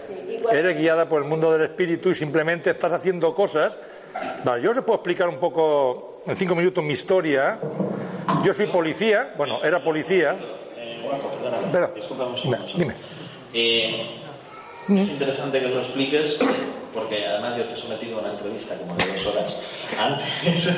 Eres 0.51 0.79
guiada 0.79 1.09
por 1.09 1.23
el 1.23 1.29
mundo 1.29 1.53
del 1.53 1.63
espíritu 1.63 2.11
y 2.11 2.15
simplemente 2.15 2.71
estás 2.71 2.93
haciendo 2.93 3.35
cosas. 3.35 3.77
Vale, 4.45 4.63
yo 4.63 4.71
os 4.71 4.77
puedo 4.79 4.95
explicar 4.95 5.29
un 5.29 5.39
poco 5.39 6.12
en 6.27 6.37
cinco 6.37 6.55
minutos 6.55 6.83
mi 6.85 6.93
historia. 6.93 7.59
Yo 8.45 8.55
soy 8.55 8.67
policía, 8.67 9.35
bueno, 9.37 9.63
era 9.63 9.83
policía. 9.83 10.37
Dime, 12.43 12.59
dime. 12.77 12.95
Eh, 13.53 14.07
es 14.89 15.09
interesante 15.09 15.61
que 15.61 15.69
lo 15.69 15.79
expliques, 15.79 16.39
porque 16.95 17.27
además 17.27 17.57
yo 17.57 17.65
te 17.65 17.75
he 17.75 17.77
sometido 17.77 18.19
a 18.19 18.21
una 18.23 18.31
entrevista 18.33 18.77
como 18.77 18.95
de 18.97 19.07
dos 19.07 19.27
horas 19.27 19.57
antes 19.99 20.69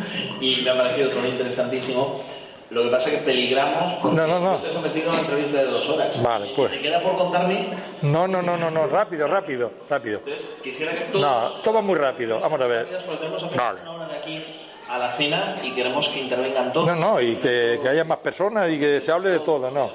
y 0.40 0.56
me 0.62 0.70
ha 0.70 0.76
parecido 0.76 1.10
todo 1.10 1.26
interesantísimo. 1.26 2.22
Lo 2.70 2.82
que 2.84 2.88
pasa 2.90 3.10
es 3.10 3.18
que 3.18 3.24
peligramos 3.24 3.92
porque 4.02 4.16
No, 4.16 4.26
no, 4.26 4.40
no. 4.40 4.56
yo 4.56 4.62
te 4.62 4.70
he 4.70 4.72
sometido 4.72 5.10
a 5.10 5.12
una 5.12 5.22
entrevista 5.22 5.58
de 5.58 5.64
dos 5.66 5.88
horas. 5.90 6.22
Vale, 6.22 6.52
pues. 6.56 6.72
¿Te 6.72 6.80
queda 6.80 7.00
por 7.00 7.16
contarme? 7.16 7.68
No, 8.02 8.26
no, 8.26 8.42
no, 8.42 8.56
no, 8.56 8.70
no, 8.70 8.86
rápido, 8.88 9.28
rápido, 9.28 9.70
rápido. 9.88 10.18
Entonces, 10.24 10.48
quisiera 10.62 10.92
que 10.92 11.04
todos... 11.12 11.20
No, 11.22 11.48
todo 11.60 11.82
muy 11.82 11.94
rápido. 11.94 12.40
Vamos 12.40 12.60
a 12.60 12.66
ver. 12.66 12.86
Apenas 12.86 13.54
Vale. 13.54 13.80
una 13.82 13.92
hora 13.92 14.08
de 14.08 14.16
aquí 14.16 14.44
a 14.88 14.98
la 14.98 15.10
cena 15.10 15.54
y 15.62 15.72
queremos 15.72 16.08
que 16.08 16.20
intervengan 16.20 16.72
todos. 16.72 16.86
No, 16.88 16.94
no, 16.94 17.20
y 17.20 17.36
que, 17.36 17.78
que 17.82 17.88
haya 17.88 18.04
más 18.04 18.18
personas 18.18 18.70
y 18.70 18.78
que 18.78 19.00
se 19.00 19.10
hable 19.12 19.30
de 19.30 19.40
todo, 19.40 19.70
no. 19.70 19.90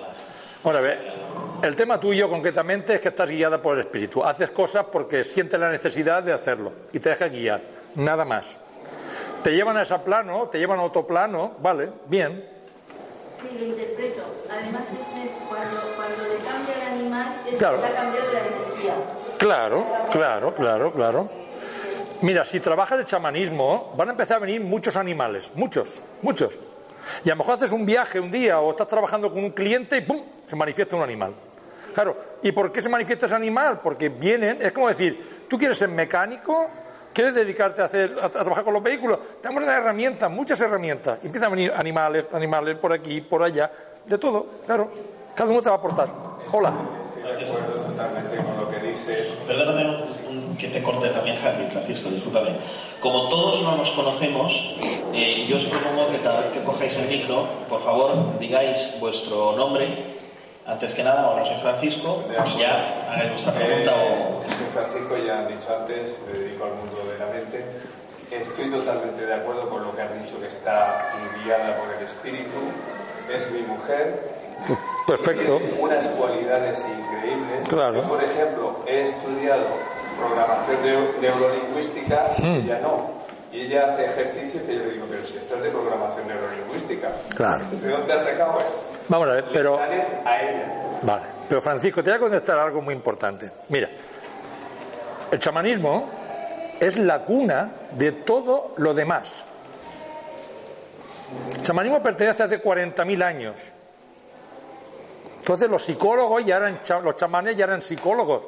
Ahora, 0.64 0.80
a 0.80 0.82
ver, 0.82 1.14
el 1.62 1.76
tema 1.76 2.00
tuyo 2.00 2.30
concretamente 2.30 2.96
es 2.96 3.02
que 3.02 3.10
estás 3.10 3.30
guiada 3.30 3.62
por 3.62 3.76
el 3.76 3.82
espíritu. 3.82 4.24
Haces 4.24 4.52
cosas 4.52 4.86
porque 4.92 5.24
sientes 5.24 5.60
la 5.60 5.70
necesidad 5.70 6.24
de 6.24 6.34
hacerlo 6.34 6.72
y 6.92 7.00
te 7.00 7.10
dejas 7.10 7.32
guiar, 7.32 7.62
nada 7.96 8.26
más. 8.26 8.58
Te 9.44 9.52
llevan 9.56 9.78
a 9.78 9.84
ese 9.84 9.98
plano, 10.00 10.48
te 10.52 10.58
llevan 10.58 10.80
a 10.80 10.84
otro 10.84 11.06
plano, 11.08 11.54
vale, 11.60 11.90
bien. 12.08 12.44
Sí, 13.42 13.58
lo 13.58 13.66
interpreto. 13.68 14.22
Además, 14.52 14.82
es 14.92 15.16
de- 15.16 15.32
cuando, 15.48 15.80
cuando 15.96 16.24
le 16.28 16.36
cambia 16.44 16.76
el 16.76 16.94
animal, 17.00 17.28
es 17.50 17.56
Claro. 17.56 17.80
que 17.80 17.88
ha 17.88 17.94
cambiado 17.94 18.34
la 18.34 18.40
energía. 18.40 18.94
Claro, 19.38 19.86
claro, 20.12 20.54
claro, 20.56 20.92
claro. 20.92 21.30
Mira, 22.22 22.44
si 22.44 22.60
trabajas 22.60 23.00
el 23.00 23.06
chamanismo, 23.06 23.94
van 23.96 24.10
a 24.10 24.12
empezar 24.12 24.38
a 24.38 24.40
venir 24.42 24.60
muchos 24.60 24.98
animales, 24.98 25.52
muchos, 25.56 25.96
muchos. 26.22 26.54
Y 27.24 27.30
a 27.30 27.34
lo 27.34 27.38
mejor 27.38 27.54
haces 27.54 27.72
un 27.72 27.86
viaje 27.86 28.20
un 28.20 28.30
día 28.30 28.60
o 28.60 28.72
estás 28.72 28.90
trabajando 28.90 29.32
con 29.32 29.42
un 29.42 29.52
cliente 29.52 29.98
y 29.98 30.02
¡pum! 30.02 30.22
se 30.46 30.56
manifiesta 30.58 30.98
un 30.98 31.04
animal. 31.04 31.34
Claro, 31.94 32.18
¿y 32.44 32.52
por 32.52 32.74
qué 32.74 32.82
se 32.82 32.90
manifiesta 32.90 33.26
ese 33.26 33.36
animal? 33.36 33.80
Porque 33.82 34.10
vienen, 34.10 34.62
es 34.62 34.74
como 34.74 34.90
decir, 34.90 35.46
tú 35.50 35.58
quieres 35.58 35.78
ser 35.78 35.88
mecánico, 35.88 36.70
quieres 37.14 37.34
dedicarte 37.34 37.82
a, 37.82 37.86
hacer, 37.86 38.14
a, 38.22 38.30
trabajar 38.30 38.66
con 38.66 38.74
los 38.74 38.84
vehículos, 38.84 39.18
tenemos 39.42 39.64
las 39.64 39.78
herramientas, 39.78 40.30
muchas 40.30 40.60
herramientas. 40.60 41.20
Empiezan 41.24 41.48
a 41.48 41.56
venir 41.56 41.72
animales, 41.74 42.26
animales 42.34 42.78
por 42.78 42.92
aquí, 42.92 43.22
por 43.22 43.44
allá, 43.44 43.72
de 44.06 44.18
todo, 44.18 44.46
claro. 44.66 44.92
Cada 45.34 45.50
uno 45.52 45.62
te 45.62 45.70
va 45.70 45.76
a 45.76 45.78
aportar. 45.78 46.10
Hola. 46.52 46.74
Estoy 47.02 47.24
de 47.24 47.48
acuerdo 47.48 47.74
totalmente 47.76 48.36
con 48.38 48.58
lo 48.58 48.70
que 48.70 48.88
dice. 48.88 49.38
Perdóname 49.48 50.19
que 50.60 50.68
te 50.68 50.84
corte 50.84 51.10
también, 51.10 51.38
Javi, 51.38 51.66
Francisco, 51.72 52.10
discúlpame. 52.10 52.52
Como 53.00 53.30
todos 53.30 53.62
no 53.64 53.78
nos 53.78 53.90
conocemos, 53.92 54.76
eh, 55.14 55.46
yo 55.48 55.56
os 55.56 55.64
propongo 55.66 56.12
que 56.12 56.20
cada 56.20 56.42
vez 56.42 56.52
que 56.52 56.62
cojáis 56.64 56.96
el 56.98 57.08
micro, 57.08 57.48
por 57.70 57.82
favor, 57.82 58.38
digáis 58.40 58.90
vuestro 59.00 59.54
nombre, 59.54 59.88
antes 60.68 60.94
que 60.94 61.04
nada, 61.04 61.32
hola, 61.32 61.46
soy 61.46 61.58
Francisco, 61.58 62.24
y 62.46 62.60
ya 62.60 63.08
hagáis 63.10 63.32
vuestra 63.32 63.54
pregunta 63.54 63.96
o... 63.96 64.44
Soy 64.44 64.68
Francisco, 64.74 65.16
ya 65.26 65.40
han 65.40 65.48
dicho 65.48 65.68
antes, 65.74 66.18
me 66.28 66.38
dedico 66.38 66.66
al 66.66 66.76
mundo 66.76 67.02
de 67.10 67.18
la 67.18 67.26
mente. 67.34 67.66
Estoy 68.30 68.70
totalmente 68.70 69.26
de 69.26 69.34
acuerdo 69.34 69.68
con 69.70 69.84
lo 69.84 69.96
que 69.96 70.04
has 70.04 70.14
dicho, 70.24 70.40
que 70.40 70.48
está 70.48 71.10
guiada 71.44 71.76
por 71.78 71.96
el 71.98 72.06
espíritu. 72.06 72.60
Es 73.34 73.50
mi 73.52 73.62
mujer. 73.62 74.38
Perfecto. 75.08 75.58
Tiene 75.58 75.82
unas 75.82 76.06
cualidades 76.06 76.86
increíbles. 76.86 77.68
Claro. 77.68 78.04
Yo, 78.04 78.08
por 78.08 78.24
ejemplo, 78.24 78.84
he 78.86 79.02
estudiado 79.02 79.66
programación 80.20 80.78
neu- 80.84 81.18
neurolingüística 81.20 82.28
Hmm. 82.40 82.46
ella 82.66 82.80
no. 82.82 83.20
Y 83.52 83.62
ella 83.62 83.88
hace 83.88 84.06
ejercicio 84.06 84.64
que 84.66 84.76
yo 84.76 84.84
le 84.84 84.92
digo, 84.92 85.06
pero 85.10 85.26
si 85.26 85.38
esto 85.38 85.56
es 85.56 85.64
de 85.64 85.70
programación 85.72 86.28
neurolingüística. 86.28 87.10
Claro. 87.36 87.66
¿De 87.72 87.90
dónde 87.90 88.14
has 88.14 88.24
sacado 88.24 88.60
esto? 88.60 88.84
Vamos 89.08 89.28
a 89.28 89.32
ver, 89.32 89.46
pero... 89.52 89.78
Sale 89.78 90.04
a 90.26 90.42
ella. 90.42 90.74
Vale, 91.02 91.24
pero 91.48 91.62
Francisco, 91.62 92.04
te 92.04 92.12
voy 92.12 92.18
a 92.18 92.20
contestar 92.20 92.60
algo 92.60 92.82
muy 92.82 92.94
importante. 92.94 93.50
Mira, 93.70 93.90
el 95.32 95.40
chamanismo 95.40 96.10
es 96.80 96.98
la 97.00 97.24
cuna 97.26 97.72
de 97.92 98.12
todo 98.12 98.74
lo 98.78 98.94
demás. 98.94 99.46
El 101.56 101.62
chamanismo 101.64 102.02
pertenece 102.04 102.44
hace 102.44 102.62
40.000 102.62 103.24
años. 103.24 103.72
Entonces 105.40 105.70
los 105.70 105.84
psicólogos 105.84 106.46
ya 106.46 106.58
eran, 106.58 106.80
los 107.04 107.16
chamanes 107.16 107.56
ya 107.58 107.66
eran 107.66 107.82
psicólogos, 107.82 108.42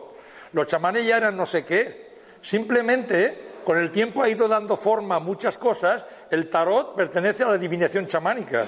los 0.54 0.68
chamanes 0.68 1.06
ya 1.06 1.18
eran 1.18 1.38
no 1.38 1.46
sé 1.46 1.64
qué. 1.64 2.12
Simplemente 2.42 3.52
con 3.64 3.78
el 3.78 3.92
tiempo 3.92 4.24
ha 4.24 4.30
ido 4.30 4.48
dando 4.48 4.76
forma 4.76 5.16
a 5.16 5.20
muchas 5.20 5.58
cosas. 5.58 6.04
El 6.30 6.50
tarot 6.50 6.96
pertenece 6.96 7.44
a 7.44 7.50
la 7.50 7.54
adivinación 7.54 8.08
chamánica. 8.08 8.66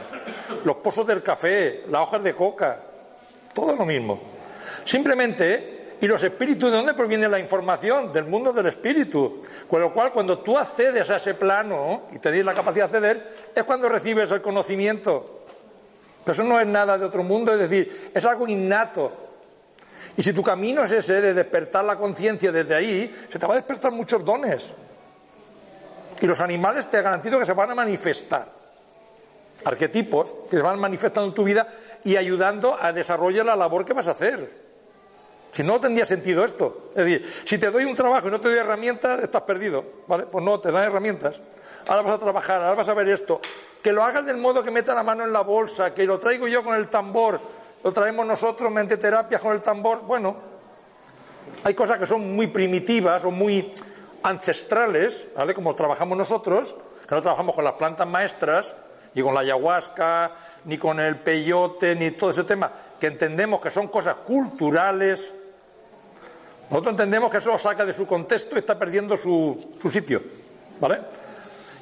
Los 0.63 0.77
pozos 0.77 1.05
del 1.07 1.23
café, 1.23 1.83
las 1.89 2.01
hojas 2.01 2.23
de 2.23 2.33
coca, 2.33 2.79
todo 3.53 3.75
lo 3.75 3.85
mismo. 3.85 4.19
Simplemente, 4.85 5.95
¿y 5.99 6.07
los 6.07 6.21
espíritus 6.23 6.69
de 6.71 6.77
dónde 6.77 6.93
proviene 6.93 7.27
la 7.27 7.39
información? 7.39 8.13
Del 8.13 8.25
mundo 8.25 8.53
del 8.53 8.67
espíritu. 8.67 9.41
Con 9.67 9.81
lo 9.81 9.91
cual, 9.91 10.11
cuando 10.11 10.39
tú 10.39 10.57
accedes 10.57 11.09
a 11.09 11.17
ese 11.17 11.33
plano 11.33 12.03
y 12.11 12.19
tenéis 12.19 12.45
la 12.45 12.53
capacidad 12.53 12.89
de 12.89 12.97
acceder, 12.97 13.35
es 13.55 13.63
cuando 13.63 13.89
recibes 13.89 14.29
el 14.31 14.41
conocimiento. 14.41 15.41
Pero 16.23 16.33
eso 16.33 16.43
no 16.43 16.59
es 16.59 16.67
nada 16.67 16.97
de 16.97 17.05
otro 17.05 17.23
mundo, 17.23 17.51
es 17.53 17.59
decir, 17.59 18.11
es 18.13 18.23
algo 18.25 18.47
innato. 18.47 19.11
Y 20.15 20.23
si 20.23 20.33
tu 20.33 20.43
camino 20.43 20.83
es 20.83 20.91
ese 20.91 21.21
de 21.21 21.33
despertar 21.33 21.83
la 21.85 21.95
conciencia 21.95 22.51
desde 22.51 22.75
ahí, 22.75 23.25
se 23.29 23.39
te 23.39 23.47
va 23.47 23.53
a 23.53 23.57
despertar 23.57 23.91
muchos 23.91 24.23
dones. 24.23 24.73
Y 26.21 26.27
los 26.27 26.39
animales 26.39 26.89
te 26.89 27.01
garantizo 27.01 27.39
que 27.39 27.45
se 27.45 27.53
van 27.53 27.71
a 27.71 27.75
manifestar. 27.75 28.47
Arquetipos 29.65 30.33
que 30.49 30.57
se 30.57 30.61
van 30.61 30.79
manifestando 30.79 31.29
en 31.29 31.33
tu 31.33 31.43
vida 31.43 31.67
y 32.03 32.15
ayudando 32.15 32.77
a 32.79 32.91
desarrollar 32.91 33.45
la 33.45 33.55
labor 33.55 33.85
que 33.85 33.93
vas 33.93 34.07
a 34.07 34.11
hacer. 34.11 34.63
Si 35.51 35.63
no, 35.63 35.79
tendría 35.79 36.05
sentido 36.05 36.43
esto. 36.43 36.91
Es 36.95 37.05
decir, 37.05 37.31
si 37.45 37.57
te 37.57 37.69
doy 37.69 37.85
un 37.85 37.95
trabajo 37.95 38.27
y 38.27 38.31
no 38.31 38.39
te 38.39 38.49
doy 38.49 38.57
herramientas, 38.57 39.21
estás 39.23 39.43
perdido. 39.43 39.83
¿Vale? 40.07 40.25
Pues 40.25 40.43
no, 40.43 40.59
te 40.59 40.71
dan 40.71 40.83
herramientas. 40.83 41.39
Ahora 41.87 42.01
vas 42.01 42.13
a 42.13 42.19
trabajar, 42.19 42.61
ahora 42.61 42.75
vas 42.75 42.89
a 42.89 42.93
ver 42.93 43.09
esto. 43.09 43.39
Que 43.81 43.91
lo 43.91 44.03
hagas 44.03 44.25
del 44.25 44.37
modo 44.37 44.63
que 44.63 44.71
meta 44.71 44.95
la 44.95 45.03
mano 45.03 45.23
en 45.23 45.33
la 45.33 45.41
bolsa, 45.41 45.93
que 45.93 46.05
lo 46.05 46.17
traigo 46.17 46.47
yo 46.47 46.63
con 46.63 46.75
el 46.75 46.87
tambor, 46.87 47.39
lo 47.83 47.91
traemos 47.91 48.25
nosotros 48.25 48.71
mediante 48.71 48.97
terapias 48.97 49.41
con 49.41 49.53
el 49.53 49.61
tambor. 49.61 50.03
Bueno, 50.03 50.35
hay 51.63 51.73
cosas 51.73 51.97
que 51.97 52.05
son 52.05 52.33
muy 52.35 52.47
primitivas 52.47 53.25
o 53.25 53.31
muy 53.31 53.71
ancestrales, 54.23 55.27
¿vale? 55.35 55.53
Como 55.53 55.75
trabajamos 55.75 56.17
nosotros, 56.17 56.75
que 57.07 57.13
no 57.13 57.21
trabajamos 57.21 57.55
con 57.55 57.65
las 57.65 57.73
plantas 57.73 58.07
maestras, 58.07 58.75
ni 59.13 59.21
con 59.21 59.33
la 59.33 59.41
ayahuasca, 59.41 60.31
ni 60.65 60.77
con 60.77 60.99
el 60.99 61.17
peyote, 61.19 61.93
ni 61.95 62.11
todo 62.11 62.29
ese 62.29 62.45
tema, 62.45 62.71
que 62.99 63.07
entendemos 63.07 63.59
que 63.59 63.69
son 63.69 63.89
cosas 63.89 64.15
culturales. 64.17 65.33
Nosotros 66.69 66.93
entendemos 66.93 67.29
que 67.29 67.37
eso 67.37 67.51
lo 67.51 67.57
saca 67.57 67.85
de 67.85 67.91
su 67.91 68.07
contexto 68.07 68.55
y 68.55 68.59
está 68.59 68.79
perdiendo 68.79 69.17
su, 69.17 69.73
su 69.79 69.91
sitio, 69.91 70.21
¿vale? 70.79 71.01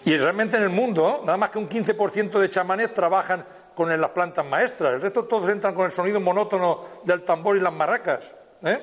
Y 0.03 0.17
realmente 0.17 0.57
en 0.57 0.63
el 0.63 0.69
mundo, 0.69 1.21
nada 1.23 1.37
más 1.37 1.51
que 1.51 1.59
un 1.59 1.69
15% 1.69 2.39
de 2.39 2.49
chamanes 2.49 2.91
trabajan 2.91 3.45
con 3.75 4.01
las 4.01 4.09
plantas 4.11 4.45
maestras. 4.45 4.93
El 4.93 5.01
resto 5.01 5.25
todos 5.25 5.49
entran 5.49 5.73
con 5.73 5.85
el 5.85 5.91
sonido 5.91 6.19
monótono 6.19 6.81
del 7.03 7.23
tambor 7.23 7.57
y 7.57 7.59
las 7.59 7.73
maracas. 7.73 8.33
¿eh? 8.63 8.79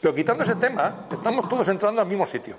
Pero 0.00 0.14
quitando 0.14 0.44
ese 0.44 0.56
tema, 0.56 1.06
estamos 1.10 1.48
todos 1.48 1.68
entrando 1.68 2.00
al 2.00 2.06
mismo 2.06 2.26
sitio. 2.26 2.56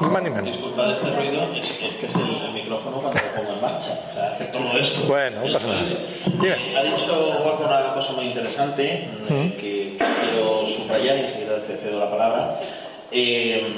Ni 0.00 0.08
más 0.08 0.22
ni 0.22 0.30
menos. 0.30 0.46
Disculpad 0.46 0.92
este 0.92 1.14
ruido, 1.14 1.42
es, 1.54 1.70
es 1.80 1.96
que 1.96 2.06
es 2.06 2.14
el, 2.14 2.22
el, 2.22 2.52
micrófono 2.54 3.00
cuando 3.00 3.20
lo 3.20 3.34
pongo 3.36 3.52
en 3.52 3.60
marcha. 3.60 3.92
O 3.92 4.14
sea, 4.14 4.32
hace 4.32 4.44
todo 4.46 4.78
esto. 4.78 5.06
Bueno, 5.06 5.44
no 5.44 5.52
pasa 5.52 5.66
nada. 5.68 5.82
Eh, 5.82 6.76
ha 6.76 6.82
dicho 6.82 7.32
Juan 7.42 7.56
una 7.64 7.94
cosa 7.94 8.12
muy 8.12 8.24
interesante 8.24 9.08
¿Mm? 9.28 9.60
que 9.60 9.98
quiero 9.98 10.66
subrayar 10.66 11.18
y 11.18 11.20
enseguida 11.20 11.62
te 11.62 11.76
cedo 11.76 12.00
la 12.00 12.10
palabra. 12.10 12.58
Eh, 13.12 13.74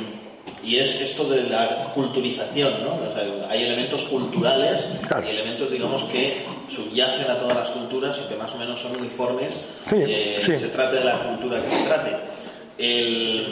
y 0.64 0.78
es 0.78 1.00
esto 1.00 1.24
de 1.28 1.44
la 1.44 1.92
culturización, 1.94 2.72
¿no? 2.82 2.94
O 2.94 3.14
sea, 3.14 3.50
hay 3.50 3.64
elementos 3.64 4.02
culturales 4.04 4.86
claro. 5.06 5.26
y 5.26 5.30
elementos, 5.30 5.70
digamos, 5.70 6.04
que 6.04 6.34
subyacen 6.68 7.30
a 7.30 7.38
todas 7.38 7.56
las 7.56 7.68
culturas 7.68 8.18
y 8.24 8.28
que 8.28 8.36
más 8.36 8.52
o 8.52 8.56
menos 8.56 8.80
son 8.80 8.96
uniformes, 8.96 9.64
sí, 9.88 9.96
eh, 9.98 10.36
sí. 10.38 10.56
se 10.56 10.68
trate 10.68 10.96
de 10.96 11.04
la 11.04 11.18
cultura 11.18 11.60
que 11.60 11.68
se 11.68 11.88
trate. 11.88 12.16
El, 12.78 13.46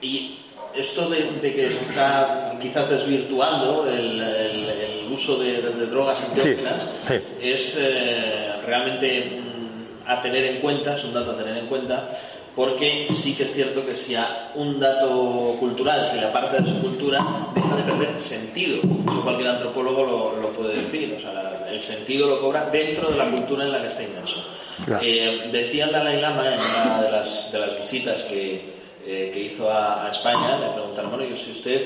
y 0.00 0.38
esto 0.74 1.08
de, 1.08 1.30
de, 1.40 1.54
que 1.54 1.70
se 1.70 1.82
está 1.84 2.54
quizás 2.60 2.88
desvirtuando 2.88 3.86
el, 3.88 4.20
el, 4.20 4.68
el 4.68 5.12
uso 5.12 5.36
de, 5.36 5.60
de, 5.60 5.70
de, 5.70 5.86
drogas 5.86 6.22
enteógenas 6.24 6.86
sí, 7.06 7.14
es 7.40 7.74
eh, 7.78 8.52
realmente 8.66 9.40
mm, 9.40 10.10
a 10.10 10.20
tener 10.22 10.44
en 10.44 10.60
cuenta, 10.60 10.94
es 10.94 11.04
un 11.04 11.12
dato 11.12 11.32
a 11.32 11.36
tener 11.36 11.56
en 11.58 11.66
cuenta, 11.66 12.08
porque 12.54 13.06
sí 13.08 13.34
que 13.34 13.44
es 13.44 13.52
cierto 13.52 13.84
que 13.86 13.94
si 13.94 14.14
a 14.14 14.52
un 14.54 14.78
dato 14.78 15.56
cultural 15.58 16.04
se 16.04 16.16
le 16.16 16.26
aparta 16.26 16.58
de 16.58 16.68
su 16.68 16.80
cultura, 16.80 17.24
deja 17.54 17.76
de 17.76 17.82
perder 17.82 18.20
sentido. 18.20 18.78
Eso 19.08 19.22
cualquier 19.22 19.48
antropólogo 19.48 20.04
lo, 20.04 20.42
lo 20.42 20.48
puede 20.48 20.76
decir. 20.76 21.14
O 21.16 21.20
sea, 21.20 21.32
la, 21.32 21.70
el 21.72 21.80
sentido 21.80 22.28
lo 22.28 22.40
cobra 22.40 22.68
dentro 22.70 23.10
de 23.10 23.16
la 23.16 23.30
cultura 23.30 23.64
en 23.64 23.72
la 23.72 23.80
que 23.80 23.88
está 23.88 24.02
inmerso. 24.02 24.44
Claro. 24.84 25.02
Eh, 25.04 25.48
decía 25.50 25.86
el 25.86 25.92
Dalai 25.92 26.20
Lama 26.20 26.54
en 26.54 26.60
una 26.60 27.02
de 27.02 27.10
las, 27.10 27.50
de 27.52 27.58
las 27.58 27.76
visitas 27.76 28.22
que, 28.22 28.60
eh, 29.06 29.30
que 29.32 29.40
hizo 29.40 29.70
a, 29.70 30.06
a, 30.06 30.10
España, 30.10 30.58
le 30.58 30.72
preguntaron, 30.74 31.10
bueno, 31.10 31.24
yo 31.24 31.36
si 31.36 31.52
usted 31.52 31.84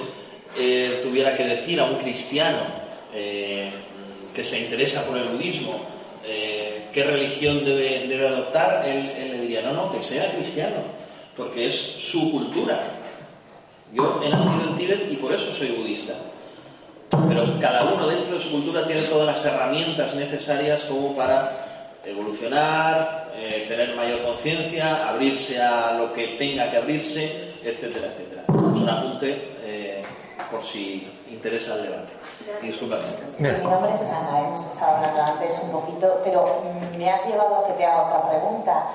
eh, 0.59 1.01
tuviera 1.03 1.37
que 1.37 1.45
decir 1.45 1.79
a 1.81 1.85
un 1.85 1.97
cristiano 1.97 2.87
que 4.35 4.45
se 4.45 4.59
interesa 4.59 5.07
por 5.07 5.17
el 5.17 5.25
budismo, 5.29 5.81
qué 6.93 7.03
religión 7.03 7.65
debe, 7.65 8.07
debe 8.07 8.29
adoptar, 8.29 8.85
él, 8.87 9.11
él, 9.17 9.36
no, 9.63 9.73
no, 9.73 9.93
que 9.93 10.03
sea 10.03 10.33
cristiano, 10.33 10.77
porque 11.37 11.67
es 11.67 11.75
su 11.75 12.31
cultura. 12.31 12.81
Yo 13.93 14.21
he 14.23 14.29
nacido 14.29 14.71
en 14.71 14.77
Tíbet 14.77 15.13
y 15.13 15.17
por 15.17 15.33
eso 15.33 15.53
soy 15.55 15.71
budista. 15.71 16.15
Pero 17.29 17.61
cada 17.61 17.85
uno 17.85 18.07
dentro 18.07 18.35
de 18.35 18.41
su 18.41 18.51
cultura 18.51 18.87
tiene 18.87 19.03
todas 19.03 19.27
las 19.27 19.45
herramientas 19.45 20.15
necesarias 20.15 20.85
como 20.85 21.15
para 21.15 21.67
evolucionar, 22.05 23.33
eh, 23.35 23.67
tener 23.69 23.95
mayor 23.97 24.23
conciencia, 24.23 25.09
abrirse 25.09 25.61
a 25.61 25.93
lo 25.93 26.13
que 26.13 26.37
tenga 26.39 26.71
que 26.71 26.77
abrirse, 26.77 27.55
etcétera, 27.63 28.07
etcétera. 28.07 28.45
Es 28.49 28.81
un 28.81 28.89
apunte 28.89 29.57
eh, 29.63 30.03
por 30.51 30.63
si 30.63 31.09
interesa 31.31 31.75
el 31.75 31.83
debate. 31.85 32.13
Disculpa. 32.63 32.99
Sí, 33.31 33.43
mi 33.43 33.69
nombre 33.69 33.95
es 33.95 34.03
Ana, 34.03 34.41
hemos 34.41 34.65
estado 34.65 34.97
hablando 34.97 35.23
antes 35.23 35.61
un 35.65 35.73
poquito, 35.73 36.21
pero 36.25 36.63
me 36.97 37.11
has 37.11 37.27
llevado 37.27 37.57
a 37.57 37.67
que 37.67 37.73
te 37.75 37.85
haga 37.85 38.03
otra 38.03 38.31
pregunta. 38.31 38.87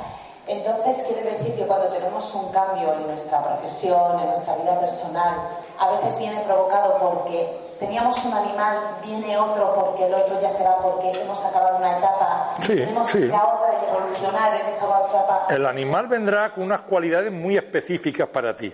Entonces, 0.47 1.05
quiere 1.07 1.37
decir 1.37 1.55
que 1.55 1.65
cuando 1.65 1.87
tenemos 1.89 2.33
un 2.33 2.51
cambio 2.51 2.93
en 2.93 3.07
nuestra 3.07 3.43
profesión, 3.43 4.19
en 4.19 4.25
nuestra 4.25 4.55
vida 4.55 4.79
personal, 4.79 5.35
a 5.77 5.91
veces 5.91 6.17
viene 6.17 6.41
provocado 6.45 6.97
porque 6.97 7.59
teníamos 7.79 8.23
un 8.25 8.33
animal, 8.33 8.77
viene 9.05 9.37
otro 9.37 9.73
porque 9.75 10.07
el 10.07 10.13
otro 10.13 10.41
ya 10.41 10.49
se 10.49 10.63
va 10.63 10.77
porque 10.77 11.11
hemos 11.11 11.45
acabado 11.45 11.77
una 11.77 11.97
etapa, 11.97 12.55
sí, 12.61 12.75
tenemos 12.75 13.07
sí. 13.07 13.19
que 13.19 13.25
ir 13.25 13.33
a 13.35 13.45
otra 13.45 13.73
y 13.81 13.89
evolucionar 13.89 14.59
en 14.59 14.65
esa 14.65 14.87
otra 14.87 15.21
etapa. 15.21 15.45
El 15.49 15.65
animal 15.65 16.07
vendrá 16.07 16.53
con 16.53 16.63
unas 16.63 16.81
cualidades 16.81 17.31
muy 17.31 17.55
específicas 17.55 18.27
para 18.27 18.57
ti. 18.57 18.73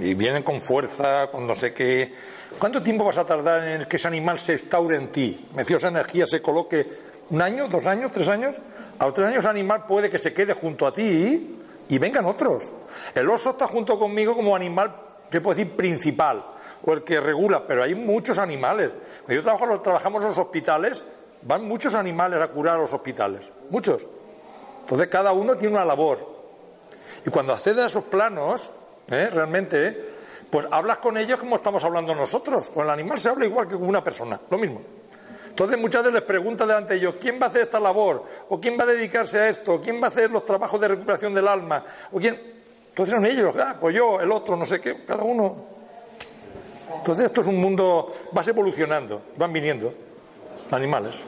Y 0.00 0.14
vienen 0.14 0.42
con 0.42 0.60
fuerza, 0.60 1.26
con 1.30 1.46
no 1.46 1.54
sé 1.54 1.74
qué. 1.74 2.14
¿Cuánto 2.58 2.82
tiempo 2.82 3.04
vas 3.04 3.18
a 3.18 3.26
tardar 3.26 3.66
en 3.66 3.84
que 3.84 3.96
ese 3.96 4.08
animal 4.08 4.38
se 4.38 4.52
instaure 4.52 4.96
en 4.96 5.12
ti? 5.12 5.48
Me 5.54 5.62
esa 5.62 5.88
energía 5.88 6.26
se 6.26 6.40
coloque 6.40 6.86
un 7.30 7.42
año, 7.42 7.68
dos 7.68 7.86
años, 7.86 8.10
tres 8.10 8.28
años. 8.28 8.56
A 8.98 9.06
los 9.06 9.14
tres 9.14 9.28
años 9.28 9.44
animal 9.46 9.84
puede 9.86 10.10
que 10.10 10.18
se 10.18 10.32
quede 10.32 10.54
junto 10.54 10.86
a 10.86 10.92
ti 10.92 11.58
y 11.88 11.98
vengan 11.98 12.24
otros. 12.24 12.64
El 13.14 13.28
oso 13.28 13.50
está 13.50 13.66
junto 13.66 13.98
conmigo 13.98 14.34
como 14.34 14.54
animal, 14.54 14.94
se 15.30 15.40
puede 15.40 15.58
decir, 15.58 15.76
principal, 15.76 16.44
o 16.84 16.92
el 16.92 17.02
que 17.02 17.20
regula, 17.20 17.66
pero 17.66 17.82
hay 17.82 17.94
muchos 17.94 18.38
animales. 18.38 18.90
Cuando 19.24 19.34
yo 19.34 19.42
trabajo, 19.42 19.80
trabajamos 19.80 20.22
en 20.22 20.30
los 20.30 20.38
hospitales, 20.38 21.02
van 21.42 21.64
muchos 21.64 21.94
animales 21.94 22.40
a 22.40 22.48
curar 22.48 22.76
a 22.76 22.78
los 22.78 22.92
hospitales, 22.92 23.50
muchos. 23.70 24.06
Entonces 24.82 25.08
cada 25.08 25.32
uno 25.32 25.56
tiene 25.56 25.74
una 25.74 25.84
labor. 25.84 26.32
Y 27.26 27.30
cuando 27.30 27.52
accede 27.52 27.82
a 27.82 27.86
esos 27.86 28.04
planos, 28.04 28.72
¿eh? 29.08 29.28
realmente, 29.32 30.12
pues 30.50 30.66
hablas 30.70 30.98
con 30.98 31.16
ellos 31.16 31.38
como 31.38 31.56
estamos 31.56 31.82
hablando 31.84 32.14
nosotros. 32.14 32.70
Con 32.70 32.84
el 32.84 32.90
animal 32.90 33.18
se 33.18 33.28
habla 33.28 33.46
igual 33.46 33.68
que 33.68 33.74
con 33.74 33.88
una 33.88 34.02
persona, 34.02 34.40
lo 34.50 34.58
mismo. 34.58 34.80
Entonces 35.52 35.78
muchas 35.78 36.02
veces 36.02 36.14
les 36.14 36.22
pregunta 36.22 36.64
delante 36.64 36.94
de 36.94 37.00
ellos, 37.00 37.16
¿quién 37.20 37.38
va 37.38 37.46
a 37.46 37.48
hacer 37.50 37.62
esta 37.62 37.78
labor? 37.78 38.24
¿O 38.48 38.58
quién 38.58 38.78
va 38.78 38.84
a 38.84 38.86
dedicarse 38.86 39.38
a 39.38 39.48
esto? 39.48 39.82
¿Quién 39.82 40.00
va 40.00 40.06
a 40.06 40.08
hacer 40.08 40.30
los 40.30 40.46
trabajos 40.46 40.80
de 40.80 40.88
recuperación 40.88 41.34
del 41.34 41.46
alma? 41.46 41.84
¿O 42.10 42.18
quién? 42.18 42.40
Entonces 42.88 43.14
son 43.14 43.26
ellos, 43.26 43.54
ah, 43.58 43.76
pues 43.78 43.94
yo, 43.94 44.18
el 44.18 44.32
otro, 44.32 44.56
no 44.56 44.64
sé 44.64 44.80
qué, 44.80 44.96
cada 45.06 45.22
uno. 45.22 45.56
Entonces 46.96 47.26
esto 47.26 47.42
es 47.42 47.46
un 47.48 47.60
mundo, 47.60 48.10
vas 48.32 48.48
evolucionando, 48.48 49.20
van 49.36 49.52
viniendo 49.52 49.92
animales. 50.70 51.24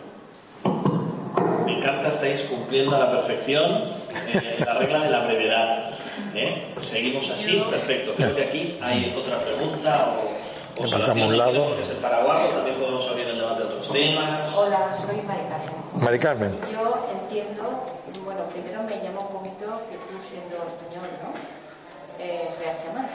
Me 1.67 1.79
encanta, 1.79 2.09
estáis 2.09 2.41
cumpliendo 2.43 2.97
a 2.97 3.01
la 3.01 3.11
perfección 3.13 3.91
eh, 4.29 4.57
la 4.65 4.75
regla 4.79 5.01
de 5.03 5.11
la 5.11 5.27
brevedad. 5.27 5.91
¿eh? 6.35 6.65
Seguimos 6.81 7.29
así, 7.29 7.63
perfecto. 7.71 8.15
Creo 8.17 8.35
que 8.35 8.43
aquí 8.43 8.79
hay 8.81 9.15
otra 9.15 9.39
pregunta 9.39 10.15
o, 10.17 10.83
o 10.83 10.87
Levantamos 10.87 11.29
un 11.29 11.39
lado. 11.39 11.77
que 11.77 11.85
ser 11.85 11.97
paraguayo, 11.97 12.49
también 12.51 12.77
podemos 12.77 13.09
abrir 13.09 13.29
el 13.29 13.39
debate 13.39 13.63
de 13.63 13.69
otros 13.69 13.84
temas. 13.95 14.53
Hola, 14.55 14.97
soy 15.01 15.21
Mari 15.23 15.41
Carmen. 15.49 16.03
Mari 16.05 16.19
Carmen. 16.19 16.59
Yo 16.73 17.07
entiendo, 17.13 17.87
bueno, 18.25 18.41
primero 18.53 18.83
me 18.83 19.01
llama 19.01 19.21
un 19.21 19.29
poquito 19.29 19.81
que 19.89 19.97
tú 19.97 20.19
siendo 20.29 20.57
español, 20.57 21.09
¿no? 21.23 22.23
Eh, 22.23 22.49
seas 22.57 22.85
chamán. 22.85 23.07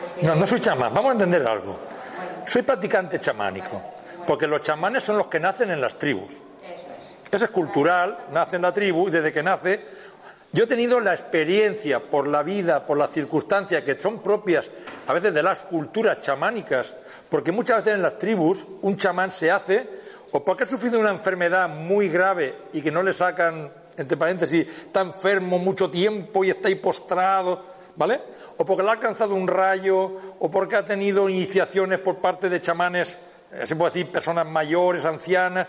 Porque- 0.00 0.26
No, 0.26 0.34
no 0.36 0.46
soy 0.46 0.60
chamán, 0.60 0.94
vamos 0.94 1.10
a 1.10 1.12
entender 1.12 1.46
algo. 1.46 1.72
Bueno, 1.72 2.46
Soy 2.46 2.62
practicante 2.62 3.18
chamánico, 3.18 3.82
porque 4.26 4.46
los 4.46 4.62
chamanes 4.62 5.02
son 5.02 5.18
los 5.18 5.26
que 5.26 5.40
nacen 5.40 5.70
en 5.70 5.80
las 5.80 5.98
tribus. 5.98 6.32
eso 6.34 6.40
es. 6.62 7.32
Ese 7.34 7.44
es 7.46 7.50
cultural, 7.50 8.16
nace 8.32 8.56
en 8.56 8.62
la 8.62 8.72
tribu 8.72 9.08
y 9.08 9.10
desde 9.10 9.32
que 9.32 9.42
nace 9.42 10.04
Yo 10.52 10.62
he 10.62 10.66
tenido 10.68 11.00
la 11.00 11.12
experiencia 11.12 11.98
por 11.98 12.28
la 12.28 12.44
vida, 12.44 12.86
por 12.86 12.96
las 12.96 13.10
circunstancias 13.10 13.82
que 13.82 13.98
son 13.98 14.20
propias 14.20 14.70
a 15.08 15.12
veces 15.12 15.34
de 15.34 15.42
las 15.42 15.62
culturas 15.62 16.20
chamánicas, 16.20 16.94
porque 17.28 17.50
muchas 17.50 17.78
veces 17.78 17.94
en 17.94 18.02
las 18.02 18.16
tribus 18.20 18.64
un 18.82 18.96
chamán 18.96 19.32
se 19.32 19.50
hace 19.50 20.03
o 20.34 20.44
porque 20.44 20.64
ha 20.64 20.66
sufrido 20.66 20.98
una 20.98 21.10
enfermedad 21.10 21.68
muy 21.68 22.08
grave 22.08 22.56
y 22.72 22.82
que 22.82 22.90
no 22.90 23.04
le 23.04 23.12
sacan, 23.12 23.70
entre 23.96 24.16
paréntesis, 24.16 24.66
está 24.66 25.00
enfermo 25.00 25.60
mucho 25.60 25.88
tiempo 25.88 26.42
y 26.44 26.50
está 26.50 26.66
ahí 26.66 26.74
postrado, 26.74 27.60
¿vale? 27.94 28.20
O 28.56 28.64
porque 28.64 28.82
le 28.82 28.88
ha 28.88 28.92
alcanzado 28.94 29.36
un 29.36 29.46
rayo, 29.46 30.36
o 30.40 30.50
porque 30.50 30.74
ha 30.74 30.84
tenido 30.84 31.28
iniciaciones 31.28 32.00
por 32.00 32.16
parte 32.16 32.48
de 32.48 32.60
chamanes, 32.60 33.16
eh, 33.52 33.64
se 33.64 33.76
puede 33.76 33.92
decir, 33.92 34.10
personas 34.10 34.44
mayores, 34.44 35.04
ancianas. 35.04 35.68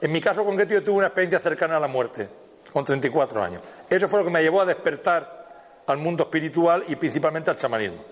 En 0.00 0.10
mi 0.10 0.20
caso 0.20 0.44
concreto 0.44 0.74
yo 0.74 0.82
tuve 0.82 0.96
una 0.98 1.06
experiencia 1.06 1.38
cercana 1.38 1.76
a 1.76 1.80
la 1.80 1.86
muerte 1.86 2.28
con 2.72 2.84
34 2.84 3.44
años. 3.44 3.62
Eso 3.88 4.08
fue 4.08 4.18
lo 4.18 4.24
que 4.24 4.32
me 4.32 4.42
llevó 4.42 4.62
a 4.62 4.66
despertar 4.66 5.82
al 5.86 5.98
mundo 5.98 6.24
espiritual 6.24 6.82
y 6.88 6.96
principalmente 6.96 7.52
al 7.52 7.56
chamanismo. 7.56 8.04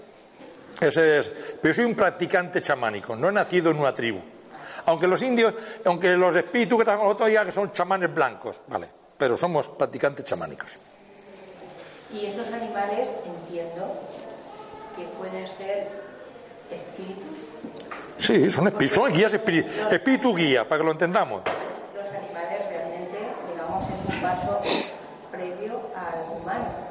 Ese 0.81 1.19
es, 1.19 1.33
pero 1.61 1.75
soy 1.75 1.87
un 1.87 1.97
practicante 1.97 2.63
chamánico, 2.63 3.17
no 3.17 3.31
he 3.31 3.33
nacido 3.33 3.73
en 3.73 3.81
una 3.81 3.93
tribu. 3.93 4.38
Aunque 4.89 5.07
los 5.07 5.23
indios, 5.23 5.55
aunque 5.85 6.09
los 6.17 6.35
espíritus 6.35 6.79
que 6.79 6.91
están 6.91 7.31
ya 7.31 7.45
que 7.45 7.53
son 7.53 7.71
chamanes 7.73 8.13
blancos, 8.13 8.63
vale, 8.67 8.89
pero 9.17 9.37
somos 9.37 9.69
practicantes 9.69 10.25
chamánicos. 10.25 10.79
Y 12.13 12.27
esos 12.27 12.49
animales 12.49 13.09
entiendo 13.25 13.95
que 14.97 15.05
pueden 15.19 15.47
ser 15.47 15.89
espíritus. 16.71 17.23
Sí, 18.19 18.51
son 18.51 18.69
espíritus, 18.69 18.97
son 18.97 19.13
guías 19.13 19.35
espíritus, 19.35 19.73
espíritu 19.93 20.35
guía, 20.35 20.67
para 20.67 20.81
que 20.81 20.85
lo 20.85 20.93
entendamos 20.93 21.43
paso 24.21 24.61
previo 25.31 25.81
al 25.95 26.41
humano. 26.41 26.89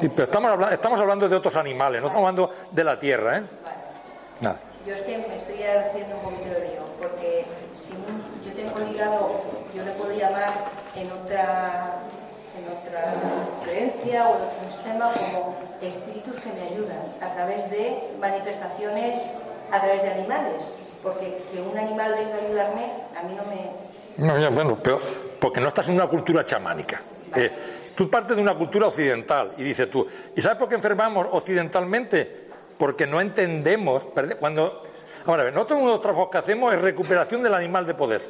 Sí, 0.00 0.08
pero 0.08 0.24
estamos, 0.24 0.50
hablando, 0.50 0.74
estamos 0.74 1.00
hablando 1.00 1.28
de 1.28 1.36
otros 1.36 1.54
animales, 1.56 2.00
no 2.00 2.08
estamos 2.08 2.28
hablando 2.28 2.54
de 2.70 2.84
la 2.84 2.98
tierra, 2.98 3.38
¿eh? 3.38 3.42
Nada. 4.40 4.69
Yo 4.86 4.94
es 4.94 5.02
que 5.02 5.18
me 5.18 5.36
estoy 5.36 5.62
haciendo 5.62 6.16
un 6.16 6.22
poquito 6.22 6.50
de 6.50 6.60
lío, 6.60 6.82
porque 6.98 7.44
si 7.74 7.92
yo 8.44 8.52
tengo 8.54 8.78
ligado, 8.80 9.40
yo 9.74 9.84
le 9.84 9.90
puedo 9.92 10.12
llamar 10.12 10.50
en 10.96 11.10
otra, 11.12 12.00
en 12.56 12.64
otra 12.78 13.14
creencia 13.62 14.28
o 14.28 14.36
en 14.36 14.42
otro 14.42 14.70
sistema 14.70 15.12
como 15.12 15.56
espíritus 15.82 16.40
que 16.40 16.52
me 16.52 16.62
ayudan 16.62 17.02
a 17.20 17.34
través 17.34 17.70
de 17.70 18.10
manifestaciones, 18.18 19.20
a 19.70 19.80
través 19.80 20.02
de 20.02 20.10
animales, 20.10 20.78
porque 21.02 21.42
que 21.52 21.60
un 21.60 21.76
animal 21.76 22.14
venga 22.14 22.34
a 22.34 22.46
ayudarme, 22.46 22.84
a 23.18 23.22
mí 23.22 23.34
no 23.36 23.44
me, 23.44 23.70
no, 24.20 24.38
ya, 24.38 24.50
bueno, 24.50 24.78
pero 24.82 25.00
porque 25.38 25.60
no 25.60 25.68
estás 25.68 25.88
en 25.88 25.94
una 25.94 26.06
cultura 26.06 26.44
chamánica. 26.44 27.00
Eh, 27.34 27.50
tú 27.96 28.10
partes 28.10 28.36
de 28.36 28.42
una 28.42 28.54
cultura 28.54 28.88
occidental 28.88 29.52
y 29.56 29.62
dices 29.62 29.90
tú, 29.90 30.06
¿y 30.36 30.42
sabes 30.42 30.58
por 30.58 30.68
qué 30.68 30.74
enfermamos 30.74 31.26
occidentalmente? 31.30 32.49
Porque 32.80 33.06
no 33.06 33.20
entendemos, 33.20 34.08
cuando... 34.38 34.82
Ahora, 35.26 35.50
nosotros 35.50 35.80
uno 35.80 35.88
de 35.88 35.94
los 35.96 36.00
trabajos 36.00 36.30
que 36.30 36.38
hacemos 36.38 36.72
es 36.72 36.80
recuperación 36.80 37.42
del 37.42 37.52
animal 37.52 37.84
de 37.84 37.92
poder. 37.92 38.22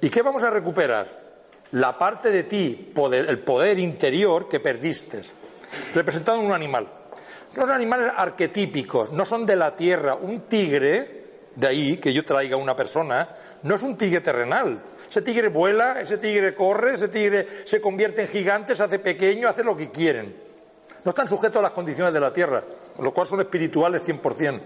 ¿Y 0.00 0.08
qué 0.10 0.22
vamos 0.22 0.44
a 0.44 0.50
recuperar? 0.50 1.08
La 1.72 1.98
parte 1.98 2.30
de 2.30 2.44
ti, 2.44 2.92
poder, 2.94 3.28
el 3.28 3.40
poder 3.40 3.80
interior 3.80 4.48
que 4.48 4.60
perdiste, 4.60 5.22
representado 5.92 6.38
en 6.38 6.46
un 6.46 6.52
animal. 6.52 6.86
Los 7.56 7.68
animales 7.68 8.12
arquetípicos 8.16 9.10
no 9.10 9.24
son 9.24 9.44
de 9.44 9.56
la 9.56 9.74
tierra. 9.74 10.14
Un 10.14 10.42
tigre, 10.42 11.24
de 11.56 11.66
ahí 11.66 11.96
que 11.96 12.12
yo 12.12 12.24
traiga 12.24 12.56
una 12.56 12.76
persona, 12.76 13.28
no 13.64 13.74
es 13.74 13.82
un 13.82 13.98
tigre 13.98 14.20
terrenal, 14.20 14.80
ese 15.10 15.20
tigre 15.20 15.48
vuela, 15.48 16.00
ese 16.00 16.18
tigre 16.18 16.54
corre, 16.54 16.94
ese 16.94 17.08
tigre 17.08 17.48
se 17.64 17.80
convierte 17.80 18.22
en 18.22 18.28
gigante, 18.28 18.76
se 18.76 18.84
hace 18.84 19.00
pequeño, 19.00 19.48
hace 19.48 19.64
lo 19.64 19.76
que 19.76 19.90
quieren. 19.90 20.32
No 21.04 21.08
están 21.08 21.26
sujetos 21.26 21.58
a 21.58 21.62
las 21.62 21.72
condiciones 21.72 22.14
de 22.14 22.20
la 22.20 22.32
tierra, 22.32 22.62
con 22.96 23.04
lo 23.04 23.12
cual 23.12 23.26
son 23.26 23.40
espirituales 23.40 24.06
100%. 24.06 24.60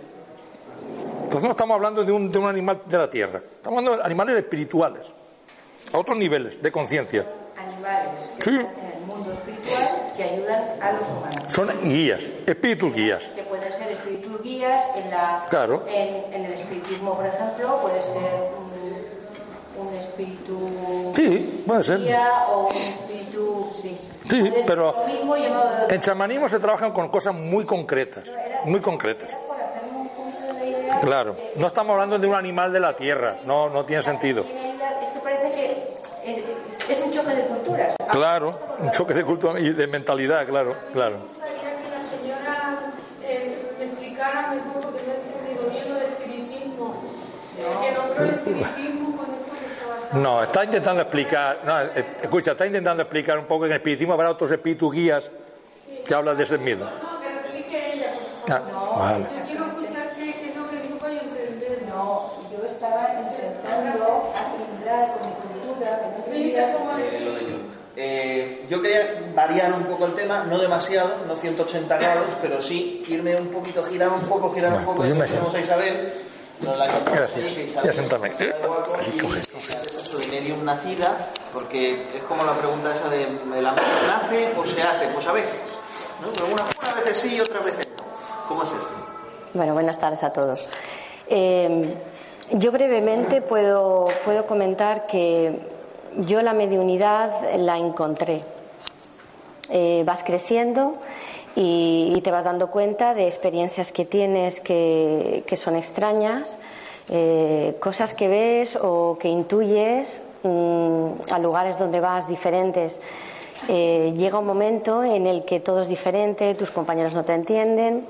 Entonces 1.24 1.44
no 1.44 1.50
estamos 1.50 1.74
hablando 1.74 2.04
de 2.04 2.12
un, 2.12 2.30
de 2.30 2.38
un 2.38 2.48
animal 2.48 2.82
de 2.86 2.98
la 2.98 3.10
tierra, 3.10 3.38
estamos 3.38 3.78
hablando 3.78 3.98
de 3.98 4.04
animales 4.04 4.36
espirituales, 4.36 5.12
a 5.92 5.98
otros 5.98 6.16
niveles 6.16 6.62
de 6.62 6.72
conciencia. 6.72 7.26
Animales 7.56 8.32
en 8.46 8.54
el 8.56 9.06
mundo 9.06 9.32
espiritual 9.32 10.12
que 10.16 10.22
ayudan 10.22 10.62
a 10.80 10.92
los 10.92 11.08
humanos. 11.08 11.52
Son 11.52 11.68
guías, 11.82 12.32
espíritus 12.46 12.94
guías. 12.94 13.24
Que 13.34 13.42
pueden 13.42 13.72
ser 13.72 13.92
espíritus 13.92 14.42
guías 14.42 14.84
en, 14.96 15.10
la, 15.10 15.46
claro. 15.50 15.84
en, 15.86 16.32
en 16.32 16.44
el 16.46 16.52
espiritismo, 16.52 17.14
por 17.14 17.26
ejemplo, 17.26 17.78
puede 17.82 18.02
ser 18.02 18.68
un 19.78 19.94
espíritu 19.94 21.12
sí, 21.14 21.62
puede 21.66 21.84
ser. 21.84 22.00
o 22.50 22.66
un 22.66 22.76
espíritu, 22.76 23.70
sí. 23.80 23.96
Sí, 24.28 24.52
pero 24.66 24.94
en 25.88 26.00
chamanismo 26.00 26.48
se 26.48 26.58
trabajan 26.58 26.92
con 26.92 27.08
cosas 27.08 27.34
muy 27.34 27.64
concretas, 27.64 28.24
muy 28.64 28.80
concretas. 28.80 29.36
Claro, 31.02 31.36
no 31.56 31.66
estamos 31.68 31.94
hablando 31.94 32.18
de 32.18 32.26
un 32.26 32.34
animal 32.34 32.72
de 32.72 32.80
la 32.80 32.94
tierra, 32.96 33.36
no, 33.44 33.70
no 33.70 33.84
tiene 33.84 34.02
sentido. 34.02 34.44
Parece 35.22 35.52
que 35.54 36.92
es, 36.92 37.00
un 37.00 37.10
choque 37.10 37.34
de 37.34 37.42
culturas. 37.44 37.94
Claro, 38.10 38.58
un 38.78 38.90
choque 38.92 39.14
de 39.14 39.24
cultura 39.24 39.58
y 39.60 39.70
de 39.70 39.86
mentalidad, 39.86 40.46
claro, 40.46 40.76
claro. 40.92 41.18
Que 43.20 43.34
eh, 43.34 43.56
no 45.88 45.98
espiritismo. 45.98 47.02
Que 47.80 47.92
nombró 47.92 48.24
el 48.24 48.30
espiritismo 48.30 48.98
no, 50.14 50.42
está 50.42 50.64
intentando 50.64 51.02
explicar, 51.02 51.58
no, 51.64 51.80
eh, 51.82 52.04
escucha, 52.22 52.52
está 52.52 52.66
intentando 52.66 53.02
explicar 53.02 53.38
un 53.38 53.46
poco 53.46 53.62
que 53.62 53.66
en 53.66 53.72
el 53.72 53.78
espiritismo 53.78 54.14
habrá 54.14 54.30
otros 54.30 54.50
espíritus 54.50 54.92
guías 54.92 55.30
que 56.06 56.14
hablan 56.14 56.36
de 56.36 56.44
ese 56.44 56.58
miedo. 56.58 56.88
No, 57.02 57.20
que 57.20 57.28
explique 57.28 57.94
ella, 57.94 58.12
Ah, 58.48 58.62
no, 58.70 58.98
vale. 58.98 59.24
Yo 59.24 59.46
quiero 59.46 59.66
escuchar 59.66 60.14
que, 60.14 60.32
que 60.32 60.52
no, 60.56 60.70
que 60.70 60.88
no 60.88 60.96
puedo 60.96 61.12
entender. 61.12 61.82
No, 61.88 62.32
yo 62.50 62.66
estaba 62.66 63.08
intentando 63.20 64.32
asimilar 64.34 65.18
con 65.18 65.28
mi 65.28 65.34
cultura, 65.34 66.00
que 66.00 66.18
no 66.18 66.24
tenía... 66.24 66.76
Eh, 68.00 68.64
yo 68.70 68.80
quería 68.80 69.32
variar 69.34 69.72
un 69.72 69.82
poco 69.82 70.06
el 70.06 70.12
tema, 70.12 70.44
no 70.48 70.56
demasiado, 70.56 71.10
no 71.26 71.34
180 71.34 71.98
grados, 71.98 72.32
pero 72.40 72.62
sí 72.62 73.02
irme 73.08 73.34
un 73.34 73.48
poquito, 73.48 73.82
girar 73.82 74.10
un 74.10 74.20
poco, 74.20 74.54
girar 74.54 74.72
un 74.72 74.84
poco, 74.84 74.98
pues 74.98 75.34
vamos 75.34 75.54
a 75.54 75.58
Isabel. 75.58 76.12
Gracias. 77.12 77.74
Ya 77.84 77.92
sentarme. 77.92 78.32
Así 78.98 79.10
coge 79.18 79.40
medium 80.30 80.64
nacida, 80.64 81.16
porque 81.52 82.02
es 82.14 82.22
como 82.24 82.44
la 82.44 82.52
pregunta 82.52 82.94
esa 82.94 83.08
de 83.08 83.24
¿el 83.24 83.66
amor 83.66 83.82
nace 84.06 84.52
o 84.56 84.66
se 84.66 84.82
hace? 84.82 85.08
Pues 85.08 85.26
a 85.26 85.32
veces, 85.32 85.60
¿no? 86.20 86.28
Una 86.52 86.94
veces 86.94 87.16
sí 87.18 87.36
y 87.36 87.40
otras 87.40 87.64
veces 87.64 87.86
no. 87.96 88.04
¿Cómo 88.48 88.62
es 88.62 88.70
esto? 88.72 88.94
Bueno, 89.54 89.74
buenas 89.74 89.98
tardes 89.98 90.22
a 90.22 90.30
todos. 90.30 90.60
Eh, 91.28 91.94
yo 92.52 92.72
brevemente 92.72 93.42
puedo, 93.42 94.06
puedo 94.24 94.46
comentar 94.46 95.06
que 95.06 95.58
yo 96.16 96.42
la 96.42 96.52
mediunidad 96.52 97.32
la 97.56 97.78
encontré. 97.78 98.42
Eh, 99.70 100.02
vas 100.06 100.24
creciendo 100.24 100.94
y, 101.54 102.14
y, 102.16 102.20
te 102.22 102.30
vas 102.30 102.44
dando 102.44 102.70
cuenta 102.70 103.12
de 103.12 103.26
experiencias 103.26 103.92
que 103.92 104.06
tienes 104.06 104.60
que, 104.60 105.44
que 105.46 105.56
son 105.58 105.76
extrañas 105.76 106.56
eh, 107.10 107.76
cosas 107.80 108.14
que 108.14 108.28
ves 108.28 108.76
o 108.76 109.16
que 109.18 109.28
intuyes 109.28 110.20
mm, 110.42 111.30
a 111.30 111.38
lugares 111.38 111.78
donde 111.78 112.00
vas 112.00 112.28
diferentes. 112.28 113.00
Eh, 113.68 114.14
llega 114.16 114.38
un 114.38 114.46
momento 114.46 115.02
en 115.02 115.26
el 115.26 115.44
que 115.44 115.60
todo 115.60 115.82
es 115.82 115.88
diferente, 115.88 116.54
tus 116.54 116.70
compañeros 116.70 117.14
no 117.14 117.24
te 117.24 117.34
entienden, 117.34 118.06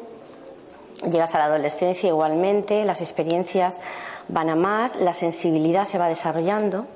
llegas 1.11 1.35
a 1.35 1.39
la 1.39 1.45
adolescencia 1.45 2.09
igualmente, 2.09 2.85
las 2.85 3.01
experiencias 3.01 3.79
van 4.29 4.51
a 4.51 4.57
más, 4.57 4.97
la 4.97 5.15
sensibilidad 5.15 5.85
se 5.85 5.99
va 5.99 6.09
desarrollando. 6.09 6.87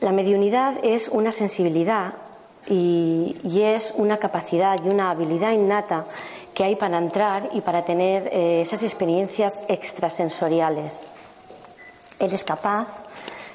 La 0.00 0.12
mediunidad 0.12 0.74
es 0.82 1.08
una 1.08 1.32
sensibilidad 1.32 2.14
y, 2.66 3.36
y 3.42 3.62
es 3.62 3.92
una 3.96 4.18
capacidad 4.18 4.78
y 4.82 4.88
una 4.88 5.10
habilidad 5.10 5.52
innata 5.52 6.06
que 6.54 6.64
hay 6.64 6.76
para 6.76 6.98
entrar 6.98 7.50
y 7.52 7.60
para 7.60 7.84
tener 7.84 8.28
eh, 8.32 8.60
esas 8.60 8.82
experiencias 8.82 9.62
extrasensoriales. 9.68 11.00
Eres 12.18 12.44
capaz 12.44 12.86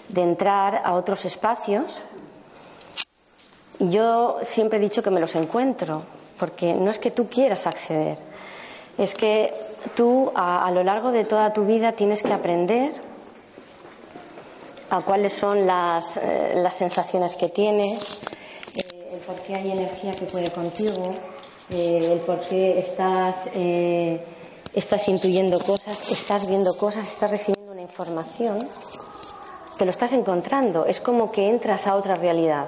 de 0.09 0.21
entrar 0.21 0.81
a 0.83 0.93
otros 0.93 1.25
espacios. 1.25 2.01
Yo 3.79 4.37
siempre 4.43 4.77
he 4.77 4.81
dicho 4.81 5.01
que 5.01 5.11
me 5.11 5.21
los 5.21 5.35
encuentro, 5.35 6.03
porque 6.37 6.73
no 6.73 6.91
es 6.91 6.99
que 6.99 7.11
tú 7.11 7.29
quieras 7.29 7.65
acceder, 7.65 8.17
es 8.97 9.15
que 9.15 9.53
tú 9.95 10.31
a, 10.35 10.65
a 10.65 10.71
lo 10.71 10.83
largo 10.83 11.11
de 11.11 11.23
toda 11.23 11.53
tu 11.53 11.65
vida 11.65 11.93
tienes 11.93 12.21
que 12.21 12.33
aprender 12.33 12.91
a 14.89 15.01
cuáles 15.01 15.33
son 15.33 15.65
las, 15.65 16.17
eh, 16.17 16.53
las 16.55 16.75
sensaciones 16.75 17.35
que 17.35 17.49
tienes, 17.49 18.21
eh, 18.75 19.13
el 19.13 19.19
por 19.19 19.35
qué 19.43 19.55
hay 19.55 19.71
energía 19.71 20.11
que 20.11 20.25
puede 20.25 20.49
contigo, 20.51 21.15
eh, 21.71 22.13
el 22.13 22.19
por 22.19 22.39
qué 22.39 22.79
estás, 22.79 23.49
eh, 23.53 24.19
estás 24.73 25.07
intuyendo 25.07 25.59
cosas, 25.59 26.11
estás 26.11 26.47
viendo 26.47 26.73
cosas, 26.73 27.07
estás 27.07 27.29
recibiendo 27.29 27.71
una 27.71 27.81
información, 27.81 28.67
te 29.77 29.85
lo 29.85 29.91
estás 29.91 30.13
encontrando. 30.13 30.85
Es 30.85 30.99
como 30.99 31.31
que 31.31 31.49
entras 31.49 31.85
a 31.85 31.95
otra 31.95 32.15
realidad. 32.15 32.67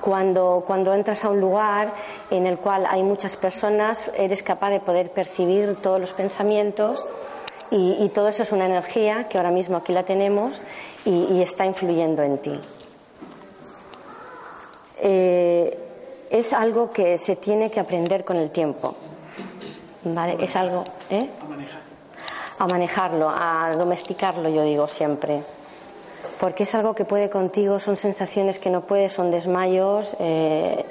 Cuando, 0.00 0.62
cuando 0.64 0.94
entras 0.94 1.24
a 1.24 1.30
un 1.30 1.40
lugar 1.40 1.92
en 2.30 2.46
el 2.46 2.58
cual 2.58 2.86
hay 2.88 3.02
muchas 3.02 3.36
personas, 3.36 4.08
eres 4.16 4.44
capaz 4.44 4.70
de 4.70 4.78
poder 4.78 5.10
percibir 5.10 5.76
todos 5.82 6.00
los 6.00 6.12
pensamientos 6.12 7.04
y, 7.72 8.08
todo 8.14 8.28
eso 8.28 8.44
es 8.44 8.52
una 8.52 8.66
energía 8.66 9.26
que 9.28 9.38
ahora 9.38 9.50
mismo 9.50 9.76
aquí 9.76 9.92
la 9.92 10.04
tenemos 10.04 10.62
y, 11.04 11.42
está 11.42 11.66
influyendo 11.66 12.22
en 12.22 12.38
ti. 12.38 12.60
Eh, 14.98 15.85
es 16.30 16.52
algo 16.52 16.90
que 16.90 17.18
se 17.18 17.36
tiene 17.36 17.70
que 17.70 17.80
aprender 17.80 18.24
con 18.24 18.36
el 18.36 18.50
tiempo. 18.50 18.94
¿Vale? 20.04 20.36
Es 20.42 20.56
algo. 20.56 20.84
¿eh? 21.10 21.28
A. 22.58 22.64
A 22.64 22.66
manejarlo, 22.66 23.28
a 23.28 23.74
domesticarlo, 23.76 24.48
yo 24.48 24.62
digo 24.62 24.86
siempre. 24.86 25.42
Porque 26.40 26.62
es 26.62 26.74
algo 26.74 26.94
que 26.94 27.04
puede 27.04 27.28
contigo, 27.28 27.78
son 27.78 27.96
sensaciones 27.96 28.58
que 28.58 28.70
no 28.70 28.82
puedes, 28.82 29.12
son 29.12 29.30
desmayos, 29.30 30.16
eh, 30.20 30.84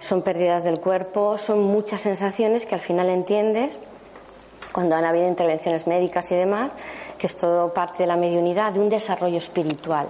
son 0.00 0.22
pérdidas 0.22 0.64
del 0.64 0.80
cuerpo, 0.80 1.38
son 1.38 1.62
muchas 1.62 2.00
sensaciones 2.00 2.66
que 2.66 2.74
al 2.74 2.80
final 2.80 3.08
entiendes 3.08 3.78
cuando 4.72 4.94
han 4.94 5.04
habido 5.04 5.28
intervenciones 5.28 5.86
médicas 5.86 6.30
y 6.30 6.36
demás, 6.36 6.72
que 7.18 7.26
es 7.26 7.36
todo 7.36 7.74
parte 7.74 8.04
de 8.04 8.06
la 8.06 8.16
mediunidad, 8.16 8.72
de 8.72 8.80
un 8.80 8.88
desarrollo 8.88 9.38
espiritual. 9.38 10.08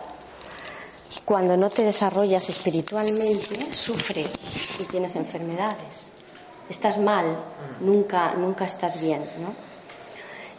Cuando 1.31 1.57
no 1.57 1.71
te 1.71 1.85
desarrollas 1.85 2.49
espiritualmente, 2.49 3.73
sufres 3.73 4.81
y 4.81 4.85
tienes 4.87 5.15
enfermedades. 5.15 6.11
Estás 6.69 6.99
mal, 6.99 7.25
nunca, 7.79 8.35
nunca 8.35 8.65
estás 8.65 9.01
bien, 9.01 9.21
¿no? 9.41 9.55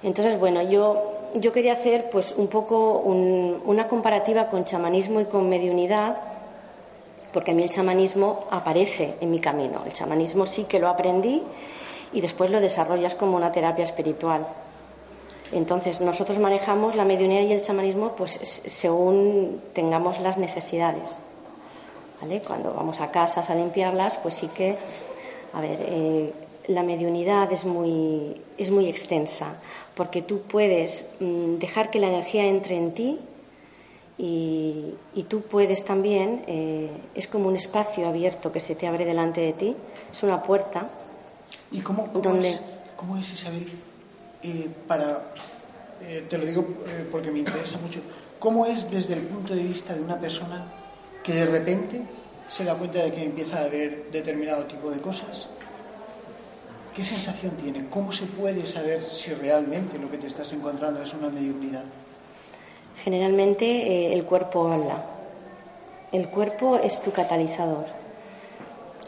Entonces, 0.01 0.39
bueno, 0.39 0.61
yo, 0.61 1.27
yo 1.35 1.51
quería 1.51 1.73
hacer 1.73 2.09
pues 2.09 2.33
un 2.37 2.47
poco 2.47 2.99
una 2.99 3.89
comparativa 3.89 4.47
con 4.47 4.63
chamanismo 4.63 5.19
y 5.19 5.25
con 5.25 5.49
mediunidad, 5.49 6.15
porque 7.33 7.51
a 7.51 7.53
mí 7.53 7.63
el 7.63 7.69
chamanismo 7.69 8.45
aparece 8.49 9.15
en 9.19 9.29
mi 9.29 9.41
camino. 9.41 9.83
El 9.85 9.91
chamanismo 9.91 10.45
sí 10.45 10.63
que 10.63 10.79
lo 10.79 10.87
aprendí 10.87 11.43
y 12.13 12.21
después 12.21 12.49
lo 12.49 12.61
desarrollas 12.61 13.15
como 13.15 13.35
una 13.35 13.51
terapia 13.51 13.83
espiritual. 13.83 14.47
Entonces, 15.51 16.01
nosotros 16.01 16.39
manejamos 16.39 16.95
la 16.95 17.05
mediunidad 17.05 17.41
y 17.41 17.53
el 17.53 17.61
chamanismo 17.61 18.15
pues 18.15 18.39
según 18.65 19.61
tengamos 19.73 20.19
las 20.19 20.37
necesidades. 20.37 21.17
¿Vale? 22.21 22.41
Cuando 22.41 22.73
vamos 22.73 23.01
a 23.01 23.11
casas 23.11 23.49
a 23.49 23.55
limpiarlas, 23.55 24.17
pues 24.17 24.35
sí 24.35 24.47
que, 24.47 24.77
a 25.53 25.61
ver, 25.61 25.79
eh, 25.81 26.33
la 26.67 26.83
mediunidad 26.83 27.51
es 27.51 27.65
muy, 27.65 28.39
es 28.57 28.69
muy 28.69 28.87
extensa, 28.87 29.55
porque 29.95 30.21
tú 30.21 30.41
puedes 30.41 31.07
mm, 31.19 31.55
dejar 31.57 31.89
que 31.89 31.99
la 31.99 32.07
energía 32.07 32.45
entre 32.45 32.77
en 32.77 32.93
ti 32.93 33.19
y, 34.17 34.93
tú 35.27 35.41
puedes 35.41 35.83
también, 35.83 36.43
eh, 36.45 36.91
es 37.15 37.27
como 37.27 37.47
un 37.47 37.55
espacio 37.55 38.07
abierto 38.07 38.51
que 38.51 38.59
se 38.59 38.75
te 38.75 38.85
abre 38.85 39.05
delante 39.05 39.41
de 39.41 39.53
ti, 39.53 39.75
es 40.13 40.23
una 40.23 40.43
puerta 40.43 40.89
¿Y 41.71 41.79
cómo, 41.79 42.11
cómo, 42.11 43.17
es, 43.17 43.33
Isabel, 43.33 43.65
eh, 44.43 44.69
para, 44.87 45.33
eh, 46.01 46.25
te 46.27 46.37
lo 46.37 46.45
digo 46.45 46.61
eh, 46.87 47.07
porque 47.11 47.31
me 47.31 47.39
interesa 47.39 47.77
mucho, 47.77 47.99
cómo 48.39 48.65
es 48.65 48.89
desde 48.89 49.13
el 49.13 49.21
punto 49.21 49.53
de 49.53 49.63
vista 49.63 49.93
de 49.93 50.01
una 50.01 50.19
persona 50.19 50.65
que 51.23 51.33
de 51.33 51.45
repente 51.45 52.01
se 52.49 52.63
da 52.63 52.73
cuenta 52.73 53.03
de 53.03 53.11
que 53.11 53.23
empieza 53.23 53.59
a 53.59 53.65
haber 53.65 54.11
determinado 54.11 54.65
tipo 54.65 54.89
de 54.89 54.99
cosas? 54.99 55.47
¿Qué 56.95 57.03
sensación 57.03 57.51
tiene? 57.51 57.85
¿Cómo 57.89 58.11
se 58.11 58.25
puede 58.25 58.65
saber 58.65 59.03
si 59.09 59.31
realmente 59.33 59.97
lo 59.97 60.09
que 60.09 60.17
te 60.17 60.27
estás 60.27 60.51
encontrando 60.51 61.01
es 61.01 61.13
una 61.13 61.29
mediunidad? 61.29 61.83
Generalmente 63.03 64.13
el 64.13 64.25
cuerpo 64.25 64.69
habla. 64.69 65.05
El 66.11 66.27
cuerpo 66.27 66.77
es 66.77 67.01
tu 67.01 67.11
catalizador. 67.11 67.85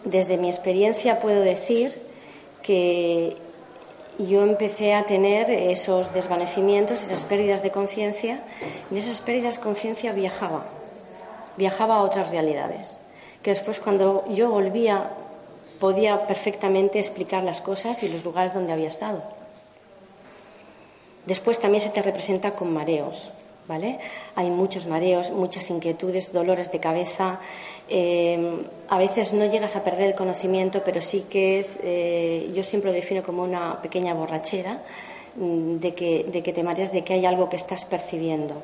Desde 0.05 0.37
mi 0.37 0.47
experiencia 0.47 1.19
puedo 1.19 1.41
decir 1.41 1.93
que 2.61 3.35
yo 4.19 4.43
empecé 4.43 4.93
a 4.93 5.05
tener 5.05 5.49
esos 5.49 6.13
desvanecimientos, 6.13 7.03
esas 7.03 7.23
pérdidas 7.23 7.63
de 7.63 7.71
conciencia, 7.71 8.43
en 8.91 8.97
esas 8.97 9.21
pérdidas 9.21 9.55
de 9.55 9.61
conciencia 9.61 10.13
viajaba, 10.13 10.65
viajaba 11.57 11.95
a 11.95 12.03
otras 12.03 12.29
realidades, 12.29 12.99
que 13.41 13.51
después 13.51 13.79
cuando 13.79 14.25
yo 14.29 14.49
volvía 14.49 15.11
podía 15.79 16.27
perfectamente 16.27 16.99
explicar 16.99 17.43
las 17.43 17.61
cosas 17.61 18.03
y 18.03 18.09
los 18.09 18.23
lugares 18.23 18.53
donde 18.53 18.71
había 18.71 18.87
estado. 18.87 19.23
Después 21.25 21.59
también 21.59 21.81
se 21.81 21.89
te 21.89 22.01
representa 22.01 22.51
con 22.51 22.73
mareos, 22.73 23.31
¿vale? 23.67 23.99
Hay 24.35 24.49
muchos 24.49 24.87
mareos, 24.87 25.31
muchas 25.31 25.69
inquietudes, 25.69 26.33
dolores 26.33 26.71
de 26.71 26.79
cabeza. 26.79 27.39
Eh, 27.89 28.63
a 28.89 28.97
veces 28.97 29.33
no 29.33 29.45
llegas 29.45 29.75
a 29.75 29.83
perder 29.83 30.09
el 30.09 30.15
conocimiento, 30.15 30.83
pero 30.83 31.01
sí 31.01 31.25
que 31.29 31.59
es, 31.59 31.79
eh, 31.83 32.51
yo 32.53 32.63
siempre 32.63 32.91
lo 32.91 32.95
defino 32.95 33.23
como 33.23 33.43
una 33.43 33.81
pequeña 33.81 34.13
borrachera 34.13 34.81
mm, 35.35 35.77
de 35.77 35.93
que, 35.93 36.25
de 36.25 36.43
que 36.43 36.53
te 36.53 36.63
mareas, 36.63 36.91
de 36.91 37.03
que 37.03 37.13
hay 37.13 37.25
algo 37.25 37.49
que 37.49 37.57
estás 37.57 37.85
percibiendo. 37.85 38.61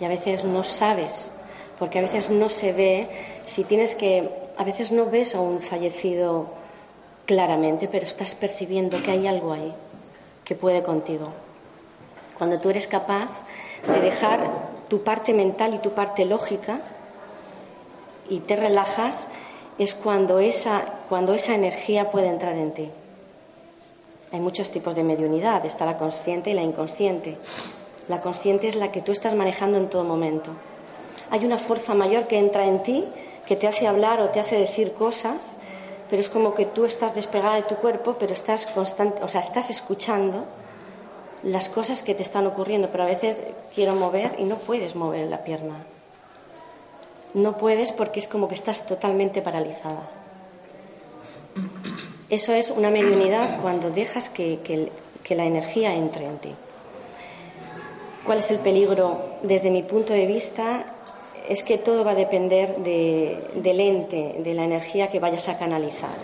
Y 0.00 0.04
a 0.04 0.08
veces 0.08 0.44
no 0.44 0.62
sabes, 0.62 1.32
porque 1.78 1.98
a 1.98 2.02
veces 2.02 2.30
no 2.30 2.48
se 2.48 2.72
ve, 2.72 3.08
si 3.46 3.64
tienes 3.64 3.94
que, 3.94 4.28
a 4.56 4.64
veces 4.64 4.92
no 4.92 5.06
ves 5.06 5.34
a 5.34 5.40
un 5.40 5.60
fallecido 5.60 6.46
claramente, 7.26 7.88
pero 7.88 8.06
estás 8.06 8.34
percibiendo 8.34 9.02
que 9.02 9.10
hay 9.10 9.26
algo 9.26 9.52
ahí 9.52 9.72
que 10.44 10.54
puede 10.54 10.82
contigo. 10.82 11.28
Cuando 12.38 12.60
tú 12.60 12.70
eres 12.70 12.86
capaz 12.86 13.28
de 13.86 14.00
dejar 14.00 14.40
tu 14.88 15.02
parte 15.02 15.32
mental 15.32 15.74
y 15.74 15.78
tu 15.78 15.90
parte 15.90 16.24
lógica 16.24 16.80
y 18.28 18.40
te 18.40 18.56
relajas, 18.56 19.28
es 19.78 19.94
cuando 19.94 20.38
esa, 20.38 20.82
cuando 21.08 21.34
esa 21.34 21.54
energía 21.54 22.10
puede 22.10 22.28
entrar 22.28 22.56
en 22.56 22.72
ti. 22.72 22.90
Hay 24.32 24.40
muchos 24.40 24.70
tipos 24.70 24.94
de 24.94 25.04
mediunidad, 25.04 25.64
está 25.64 25.86
la 25.86 25.96
consciente 25.96 26.50
y 26.50 26.54
la 26.54 26.62
inconsciente. 26.62 27.38
La 28.08 28.20
consciente 28.20 28.68
es 28.68 28.76
la 28.76 28.92
que 28.92 29.00
tú 29.00 29.12
estás 29.12 29.34
manejando 29.34 29.78
en 29.78 29.88
todo 29.88 30.04
momento. 30.04 30.50
Hay 31.30 31.44
una 31.44 31.58
fuerza 31.58 31.94
mayor 31.94 32.26
que 32.26 32.38
entra 32.38 32.66
en 32.66 32.82
ti, 32.82 33.04
que 33.46 33.56
te 33.56 33.66
hace 33.66 33.86
hablar 33.86 34.20
o 34.20 34.28
te 34.28 34.40
hace 34.40 34.58
decir 34.58 34.92
cosas, 34.92 35.56
pero 36.10 36.20
es 36.20 36.28
como 36.28 36.54
que 36.54 36.66
tú 36.66 36.84
estás 36.84 37.14
despegada 37.14 37.56
de 37.56 37.62
tu 37.62 37.76
cuerpo, 37.76 38.16
pero 38.18 38.32
estás 38.32 38.66
constante, 38.66 39.22
o 39.22 39.28
sea, 39.28 39.40
estás 39.40 39.70
escuchando 39.70 40.44
las 41.42 41.68
cosas 41.68 42.02
que 42.02 42.14
te 42.14 42.22
están 42.22 42.46
ocurriendo, 42.46 42.88
pero 42.90 43.04
a 43.04 43.06
veces 43.06 43.40
quiero 43.74 43.94
mover 43.94 44.36
y 44.38 44.44
no 44.44 44.56
puedes 44.56 44.96
mover 44.96 45.28
la 45.28 45.44
pierna. 45.44 45.76
No 47.34 47.56
puedes 47.56 47.92
porque 47.92 48.20
es 48.20 48.26
como 48.26 48.48
que 48.48 48.54
estás 48.54 48.86
totalmente 48.86 49.42
paralizada. 49.42 50.08
Eso 52.30 52.52
es 52.52 52.70
una 52.70 52.90
mediunidad 52.90 53.60
cuando 53.60 53.90
dejas 53.90 54.28
que, 54.30 54.90
la 55.30 55.44
energía 55.44 55.94
entre 55.94 56.24
en 56.24 56.38
ti. 56.38 56.54
¿Cuál 58.24 58.38
es 58.38 58.50
el 58.50 58.58
peligro? 58.58 59.36
Desde 59.42 59.70
mi 59.70 59.82
punto 59.82 60.14
de 60.14 60.26
vista, 60.26 60.84
es 61.48 61.62
que 61.62 61.76
todo 61.76 62.04
va 62.04 62.12
a 62.12 62.14
depender 62.14 62.76
del 62.78 63.80
ente, 63.80 64.36
de 64.38 64.54
la 64.54 64.64
energía 64.64 65.08
que 65.08 65.20
vayas 65.20 65.48
a 65.48 65.58
canalizar. 65.58 66.16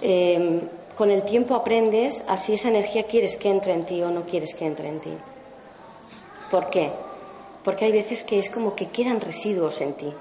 Eh, 0.00 0.60
con 1.00 1.10
el 1.10 1.22
tiempo 1.22 1.54
aprendes 1.54 2.22
a 2.28 2.36
si 2.36 2.52
esa 2.52 2.68
energía 2.68 3.04
quieres 3.04 3.38
que 3.38 3.48
entre 3.48 3.72
en 3.72 3.86
ti 3.86 4.02
o 4.02 4.10
no 4.10 4.26
quieres 4.26 4.52
que 4.52 4.66
entre 4.66 4.86
en 4.86 5.00
ti. 5.00 5.12
¿Por 6.50 6.68
qué? 6.68 6.90
Porque 7.64 7.86
hay 7.86 7.92
veces 7.92 8.22
que 8.22 8.38
es 8.38 8.50
como 8.50 8.76
que 8.76 8.90
quedan 8.90 9.18
residuos 9.18 9.80
en 9.80 9.94
ti. 9.94 10.12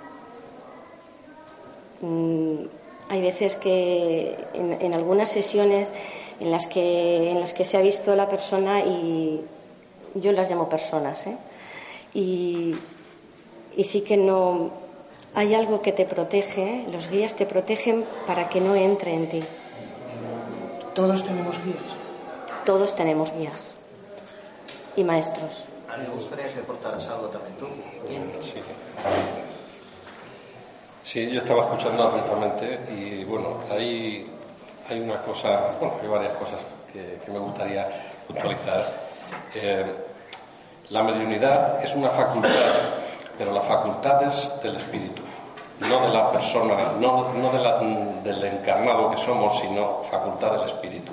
Mm, 2.00 2.64
hay 3.10 3.22
veces 3.22 3.58
que 3.58 4.38
en, 4.54 4.94
algunas 4.94 5.28
sesiones 5.30 5.92
en 6.40 6.50
las, 6.50 6.66
que, 6.68 7.30
en 7.30 7.42
las 7.42 7.52
que 7.52 7.66
se 7.66 7.76
ha 7.76 7.82
visto 7.82 8.16
la 8.16 8.30
persona 8.30 8.80
y 8.80 9.42
yo 10.16 10.32
las 10.32 10.50
llamo 10.50 10.70
personas, 10.70 11.28
¿eh? 11.28 11.36
y, 12.14 12.74
y 13.76 13.84
sí 13.84 14.00
que 14.00 14.16
no 14.16 14.72
hay 15.36 15.56
algo 15.56 15.82
que 15.82 15.92
te 15.92 16.06
protege, 16.06 16.86
los 16.90 17.10
guías 17.10 17.36
te 17.36 17.46
protegen 17.46 18.06
para 18.26 18.48
que 18.48 18.62
no 18.62 18.76
entre 18.76 19.14
en 19.14 19.28
ti. 19.28 19.44
Todos 21.00 21.24
tenemos 21.24 21.64
guías. 21.64 21.78
Todos 22.66 22.94
tenemos 22.94 23.32
guías 23.32 23.72
y 24.98 25.04
maestros. 25.06 25.64
A 25.90 25.96
mí 25.96 26.04
me 26.06 26.14
gustaría 26.14 26.54
que 26.54 26.60
aportaras 26.60 27.08
algo 27.08 27.28
también 27.28 27.56
tú. 27.56 27.68
Sí, 28.42 28.56
sí. 31.06 31.32
yo 31.32 31.40
estaba 31.40 31.64
escuchando 31.64 32.04
atentamente 32.06 32.82
y 32.94 33.24
bueno, 33.24 33.60
hay, 33.72 34.30
hay 34.90 35.00
una 35.00 35.22
cosa, 35.22 35.70
bueno, 35.80 35.96
hay 36.02 36.08
varias 36.10 36.36
cosas 36.36 36.60
que, 36.92 37.32
me 37.32 37.40
gustaría 37.40 37.88
puntualizar. 38.28 38.84
Eh, 39.56 39.86
la 40.90 41.04
mediunidad 41.04 41.82
es 41.82 41.96
una 41.96 42.10
facultad, 42.10 42.74
pero 43.38 43.54
la 43.54 43.62
facultad 43.62 44.24
es 44.24 44.62
del 44.62 44.76
espíritu 44.76 45.29
no 45.80 46.08
de 46.08 46.14
la 46.14 46.32
persona, 46.32 46.76
no, 47.00 47.34
no 47.34 47.52
del 48.24 48.44
encarnado 48.44 49.12
que 49.12 49.18
somos, 49.18 49.60
sino 49.60 50.02
facultad 50.04 50.52
del 50.52 50.64
espíritu. 50.64 51.12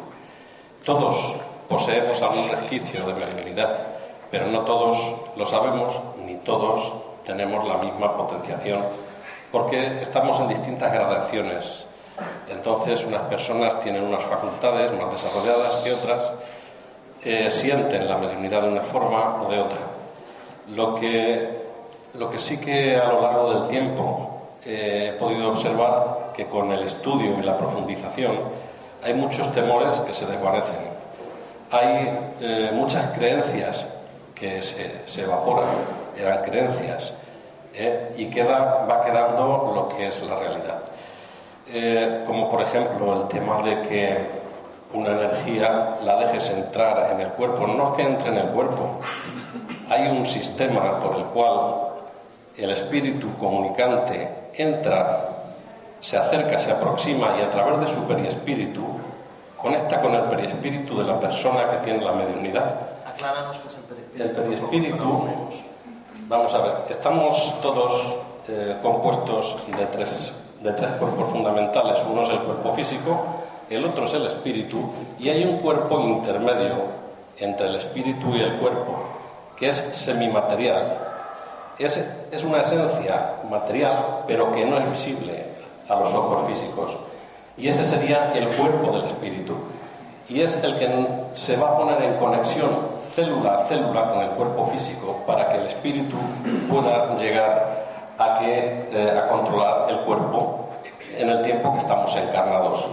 Todos 0.84 1.34
poseemos 1.68 2.20
algún 2.22 2.48
resquicio 2.48 3.04
de 3.06 3.14
mediunidad, 3.14 3.76
pero 4.30 4.46
no 4.46 4.62
todos 4.62 4.98
lo 5.36 5.46
sabemos, 5.46 6.00
ni 6.24 6.36
todos 6.36 6.92
tenemos 7.24 7.66
la 7.66 7.78
misma 7.78 8.16
potenciación 8.16 8.82
porque 9.56 10.02
estamos 10.02 10.38
en 10.40 10.48
distintas 10.48 10.92
gradaciones. 10.92 11.86
Entonces, 12.48 13.04
unas 13.04 13.22
personas 13.22 13.80
tienen 13.80 14.02
unas 14.02 14.24
facultades 14.24 14.92
más 14.92 15.12
desarrolladas 15.12 15.76
que 15.82 15.92
otras, 15.92 16.32
eh, 17.22 17.50
sienten 17.50 18.08
la 18.08 18.18
mediunidad 18.18 18.62
de 18.62 18.68
una 18.68 18.82
forma 18.82 19.42
o 19.42 19.50
de 19.50 19.58
otra. 19.58 19.78
Lo 20.74 20.94
que, 20.94 21.48
lo 22.14 22.30
que 22.30 22.38
sí 22.38 22.58
que 22.58 22.96
a 22.96 23.08
lo 23.08 23.20
largo 23.20 23.54
del 23.54 23.68
tiempo 23.68 24.35
eh, 24.66 25.12
he 25.14 25.18
podido 25.18 25.50
observar 25.50 26.32
que 26.34 26.46
con 26.46 26.72
el 26.72 26.82
estudio 26.82 27.38
y 27.38 27.42
la 27.42 27.56
profundización 27.56 28.36
hay 29.04 29.14
muchos 29.14 29.52
temores 29.52 29.98
que 30.00 30.12
se 30.12 30.26
desvanecen. 30.26 30.76
Hay 31.70 32.18
eh, 32.40 32.70
muchas 32.74 33.16
creencias 33.16 33.86
que 34.34 34.60
se, 34.60 35.22
evaporan, 35.22 35.68
eran 36.18 36.42
creencias, 36.42 37.14
y 38.16 38.26
queda, 38.26 38.86
va 38.90 39.04
quedando 39.04 39.72
lo 39.74 39.96
que 39.96 40.06
es 40.08 40.22
la 40.22 40.36
realidad. 40.38 40.80
Eh, 41.68 42.22
como 42.26 42.48
por 42.48 42.62
ejemplo 42.62 43.22
el 43.22 43.28
tema 43.28 43.60
de 43.62 43.82
que 43.82 44.18
una 44.92 45.10
energía 45.10 45.98
la 46.02 46.16
dejes 46.16 46.50
entrar 46.50 47.12
en 47.12 47.20
el 47.20 47.28
cuerpo, 47.28 47.66
no 47.66 47.94
que 47.94 48.02
entre 48.02 48.28
en 48.28 48.36
el 48.36 48.48
cuerpo. 48.48 49.00
Hay 49.88 50.08
un 50.08 50.24
sistema 50.24 51.00
por 51.00 51.16
el 51.16 51.24
cual 51.24 51.74
el 52.56 52.70
espíritu 52.70 53.36
comunicante 53.36 54.45
entra, 54.56 55.28
se 56.00 56.16
acerca, 56.18 56.58
se 56.58 56.72
aproxima 56.72 57.36
y 57.38 57.42
a 57.42 57.50
través 57.50 57.80
de 57.80 57.88
su 57.88 58.06
periespíritu 58.06 58.84
conecta 59.56 60.00
con 60.00 60.14
el 60.14 60.22
periespíritu 60.22 60.98
de 60.98 61.04
la 61.04 61.18
persona 61.18 61.70
que 61.70 61.76
tiene 61.78 62.04
la 62.04 62.12
mediunidad. 62.12 62.74
Acláranos 63.06 63.58
qué 63.58 63.68
es 63.68 63.74
el 63.74 63.82
periespíritu. 63.82 64.22
El 64.22 64.30
periespíritu, 64.30 65.28
vamos 66.28 66.54
a 66.54 66.58
ver, 66.58 66.72
estamos 66.90 67.60
todos 67.60 68.16
eh, 68.48 68.76
compuestos 68.82 69.56
de 69.76 69.86
tres 69.86 70.34
de 70.60 70.72
tres 70.72 70.90
cuerpos 70.92 71.30
fundamentales. 71.30 72.00
Uno 72.10 72.22
es 72.22 72.30
el 72.30 72.38
cuerpo 72.40 72.74
físico, 72.74 73.24
el 73.68 73.84
otro 73.84 74.04
es 74.04 74.14
el 74.14 74.26
espíritu 74.26 74.90
y 75.18 75.28
hay 75.28 75.44
un 75.44 75.58
cuerpo 75.58 76.00
intermedio 76.00 77.06
entre 77.38 77.66
el 77.68 77.76
espíritu 77.76 78.34
y 78.34 78.40
el 78.40 78.56
cuerpo, 78.58 79.04
que 79.56 79.68
es 79.68 79.76
semimaterial. 79.76 80.98
Es, 81.78 82.15
es 82.36 82.44
una 82.44 82.60
esencia 82.60 83.32
material, 83.50 84.22
pero 84.26 84.52
que 84.52 84.64
no 84.64 84.78
es 84.78 84.90
visible 84.90 85.44
a 85.88 85.96
los 85.96 86.12
ojos 86.14 86.46
físicos. 86.48 86.96
Y 87.56 87.68
ese 87.68 87.86
sería 87.86 88.32
el 88.34 88.48
cuerpo 88.48 88.92
del 88.92 89.06
espíritu. 89.06 89.54
Y 90.28 90.42
es 90.42 90.62
el 90.62 90.78
que 90.78 91.06
se 91.34 91.56
va 91.56 91.70
a 91.70 91.76
poner 91.78 92.02
en 92.02 92.16
conexión 92.16 92.70
célula 93.00 93.54
a 93.54 93.58
célula 93.60 94.10
con 94.10 94.22
el 94.22 94.28
cuerpo 94.30 94.66
físico 94.66 95.22
para 95.26 95.48
que 95.48 95.58
el 95.58 95.66
espíritu 95.68 96.16
pueda 96.70 97.14
llegar 97.16 97.84
a, 98.18 98.38
eh, 98.42 99.22
controlar 99.30 99.90
el 99.90 99.98
cuerpo 99.98 100.68
en 101.16 101.30
el 101.30 101.42
tiempo 101.42 101.72
que 101.72 101.78
estamos 101.78 102.14
encarnados. 102.16 102.84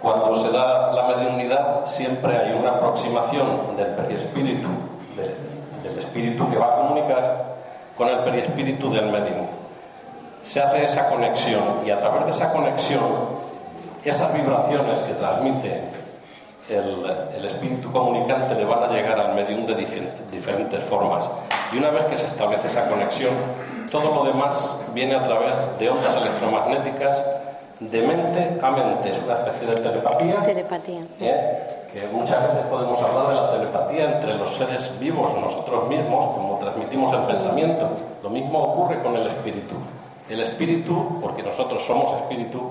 Cuando 0.00 0.34
se 0.36 0.50
da 0.50 0.92
la 0.92 1.16
mediunidad 1.16 1.86
siempre 1.86 2.36
hay 2.36 2.52
una 2.52 2.72
aproximación 2.72 3.76
del 3.76 3.88
periespíritu, 3.88 4.68
del, 5.16 5.98
espíritu 5.98 6.50
que 6.50 6.58
va 6.58 6.66
a 6.66 6.76
comunicar 6.76 7.52
con 7.96 8.08
el 8.08 8.18
periespíritu 8.20 8.92
del 8.92 9.06
medium. 9.06 9.46
Se 10.42 10.60
hace 10.60 10.82
esa 10.82 11.08
conexión 11.08 11.80
y 11.86 11.90
a 11.90 11.98
través 11.98 12.24
de 12.24 12.30
esa 12.32 12.52
conexión, 12.52 13.02
esas 14.04 14.34
vibraciones 14.34 14.98
que 15.00 15.14
transmite 15.14 15.80
el, 16.68 17.06
el 17.36 17.44
espíritu 17.44 17.90
comunicante 17.92 18.54
le 18.54 18.64
van 18.64 18.84
a 18.84 18.88
llegar 18.88 19.18
al 19.18 19.34
medium 19.34 19.66
de 19.66 19.74
diferentes 20.30 20.84
formas. 20.84 21.28
Y 21.72 21.78
una 21.78 21.90
vez 21.90 22.04
que 22.06 22.16
se 22.16 22.26
establece 22.26 22.66
esa 22.66 22.88
conexión, 22.88 23.32
todo 23.90 24.14
lo 24.14 24.24
demás 24.24 24.78
viene 24.94 25.14
a 25.14 25.22
través 25.22 25.58
de 25.78 25.90
ondas 25.90 26.16
electromagnéticas 26.16 27.24
de 27.80 28.02
mente 28.02 28.58
a 28.62 28.70
mente. 28.70 29.10
Es 29.10 29.18
una 29.22 29.38
especie 29.38 29.68
de 29.68 29.76
telepatía. 29.76 30.42
Telepatía. 30.42 31.00
¿eh? 31.20 31.81
Que 31.92 32.06
muchas 32.10 32.48
veces 32.48 32.64
podemos 32.70 33.00
hablar 33.02 33.28
de 33.28 33.34
la 33.34 33.50
telepatía 33.50 34.16
entre 34.16 34.34
los 34.36 34.54
seres 34.54 34.98
vivos, 34.98 35.38
nosotros 35.38 35.88
mismos, 35.88 36.26
como 36.34 36.58
transmitimos 36.58 37.12
el 37.12 37.20
pensamiento. 37.20 37.88
Lo 38.22 38.30
mismo 38.30 38.62
ocurre 38.62 39.02
con 39.02 39.14
el 39.16 39.26
espíritu. 39.26 39.74
El 40.30 40.40
espíritu, 40.40 41.18
porque 41.20 41.42
nosotros 41.42 41.84
somos 41.84 42.22
espíritu, 42.22 42.70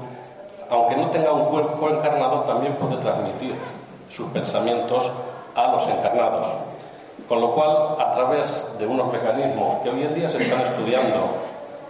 aunque 0.70 0.96
no 0.98 1.08
tenga 1.10 1.34
un 1.34 1.46
cuerpo 1.46 1.90
encarnado, 1.90 2.42
también 2.42 2.74
puede 2.74 2.98
transmitir 2.98 3.54
sus 4.10 4.28
pensamientos 4.30 5.12
a 5.56 5.72
los 5.72 5.88
encarnados. 5.88 6.48
Con 7.28 7.42
lo 7.42 7.54
cual, 7.54 7.96
a 8.00 8.12
través 8.12 8.76
de 8.80 8.88
unos 8.88 9.12
mecanismos 9.12 9.76
que 9.84 9.90
hoy 9.90 10.04
en 10.04 10.16
día 10.16 10.28
se 10.28 10.40
están 10.40 10.62
estudiando, 10.62 11.30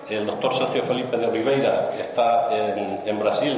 el 0.10 0.26
doctor 0.26 0.54
Sergio 0.54 0.84
Felipe 0.84 1.18
de 1.18 1.28
Oliveira 1.28 1.90
está 2.00 2.50
en, 2.52 3.20
Brasil 3.20 3.58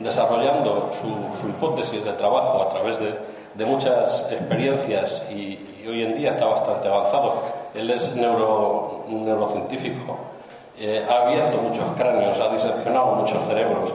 desarrollando 0.00 0.90
su, 0.92 1.48
hipótesis 1.48 2.04
de 2.04 2.12
trabajo 2.12 2.62
a 2.62 2.68
través 2.70 2.98
de, 2.98 3.38
muchas 3.64 4.30
experiencias 4.30 5.24
y, 5.30 5.58
hoy 5.88 6.02
en 6.02 6.14
día 6.14 6.30
está 6.30 6.44
bastante 6.44 6.86
avanzado. 6.86 7.34
Él 7.74 7.90
es 7.90 8.14
neuro, 8.14 9.04
neurocientífico, 9.08 10.16
eh, 10.78 11.04
ha 11.08 11.26
abierto 11.26 11.56
muchos 11.62 11.86
cráneos, 11.96 12.38
ha 12.40 12.52
diseccionado 12.52 13.06
muchos 13.16 13.44
cerebros 13.46 13.90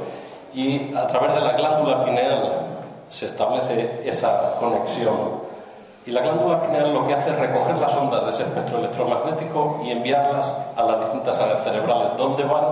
y 0.53 0.93
a 0.95 1.07
través 1.07 1.35
de 1.35 1.41
la 1.41 1.53
glándula 1.53 2.03
pineal 2.03 2.51
se 3.09 3.27
establece 3.27 4.01
esa 4.03 4.55
conexión 4.59 5.43
y 6.05 6.11
la 6.11 6.21
glándula 6.21 6.61
pineal 6.61 6.93
lo 6.93 7.07
que 7.07 7.13
hace 7.13 7.29
es 7.29 7.39
recoger 7.39 7.77
las 7.77 7.95
ondas 7.95 8.25
de 8.25 8.31
ese 8.31 8.43
espectro 8.43 8.79
electromagnético 8.79 9.81
y 9.85 9.91
enviarlas 9.91 10.53
a 10.75 10.83
las 10.83 10.99
distintas 10.99 11.39
áreas 11.39 11.63
cerebrales, 11.63 12.17
donde 12.17 12.43
van 12.43 12.65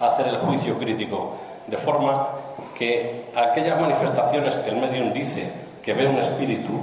a 0.00 0.06
hacer 0.06 0.28
el 0.28 0.38
juicio 0.38 0.78
crítico. 0.78 1.34
De 1.66 1.76
forma 1.76 2.28
que 2.78 3.24
aquellas 3.34 3.80
manifestaciones 3.80 4.54
que 4.56 4.70
el 4.70 4.76
medium 4.76 5.12
dice 5.12 5.50
que 5.82 5.94
ve 5.94 6.06
un 6.06 6.18
espíritu, 6.18 6.80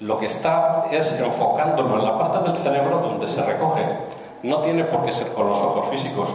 lo 0.00 0.18
que 0.18 0.26
está 0.26 0.86
es 0.90 1.20
enfocándolo 1.20 1.98
en 1.98 2.04
la 2.04 2.18
parte 2.18 2.50
del 2.50 2.58
cerebro 2.58 2.98
donde 2.98 3.28
se 3.28 3.42
recoge. 3.42 3.82
No 4.42 4.60
tiene 4.62 4.84
por 4.84 5.04
qué 5.04 5.12
ser 5.12 5.28
con 5.32 5.48
los 5.48 5.58
ojos 5.58 5.88
físicos, 5.90 6.28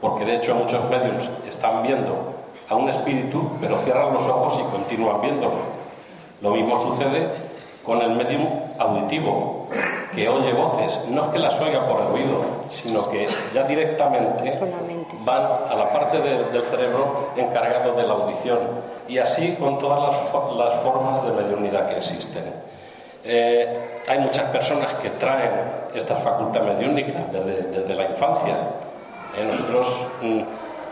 porque 0.00 0.24
de 0.24 0.36
hecho 0.36 0.54
muchos 0.54 0.88
mediums 0.90 1.30
están 1.48 1.82
viendo 1.82 2.34
a 2.68 2.74
un 2.74 2.88
espíritu, 2.88 3.52
pero 3.60 3.78
cierran 3.78 4.12
los 4.12 4.28
ojos 4.28 4.60
y 4.60 4.70
continúan 4.70 5.20
viéndolo. 5.20 5.82
Lo 6.40 6.50
mismo 6.50 6.78
sucede 6.80 7.28
con 7.84 8.02
el 8.02 8.10
medium 8.10 8.46
auditivo, 8.78 9.68
que 10.14 10.28
oye 10.28 10.52
voces, 10.52 11.00
no 11.08 11.24
es 11.24 11.30
que 11.30 11.38
las 11.38 11.60
oiga 11.60 11.86
por 11.86 12.00
el 12.00 12.06
oído, 12.08 12.44
sino 12.68 13.08
que 13.08 13.28
ya 13.54 13.64
directamente 13.64 14.58
van 15.24 15.42
a 15.68 15.74
la 15.74 15.90
parte 15.90 16.18
del 16.18 16.62
cerebro 16.64 17.30
encargado 17.36 17.92
de 17.92 18.02
la 18.02 18.14
audición, 18.14 18.58
y 19.08 19.18
así 19.18 19.56
con 19.58 19.78
todas 19.78 20.14
las, 20.56 20.74
formas 20.82 21.24
de 21.24 21.32
mediunidad 21.32 21.88
que 21.88 21.96
existen. 21.96 22.44
Eh, 23.24 23.72
hay 24.08 24.18
muchas 24.18 24.44
personas 24.50 24.92
que 24.94 25.10
traen 25.10 25.50
esta 25.94 26.16
facultad 26.16 26.62
mediúnica 26.62 27.20
desde, 27.30 27.94
la 27.94 28.08
infancia. 28.08 28.54
Eh, 29.38 29.44
nosotros 29.44 30.06
mm, 30.22 30.40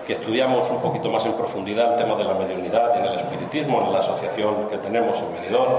que 0.06 0.12
estudiamos 0.12 0.68
un 0.70 0.80
poquito 0.80 1.10
más 1.10 1.24
en 1.26 1.32
profundidad 1.32 1.92
el 1.92 1.98
tema 2.04 2.16
de 2.16 2.24
la 2.24 2.34
mediunidad 2.34 2.96
en 2.98 3.04
el 3.04 3.18
espiritismo, 3.18 3.82
en 3.82 3.92
la 3.92 3.98
asociación 3.98 4.68
que 4.68 4.78
tenemos 4.78 5.18
en 5.18 5.32
Benidorm, 5.34 5.72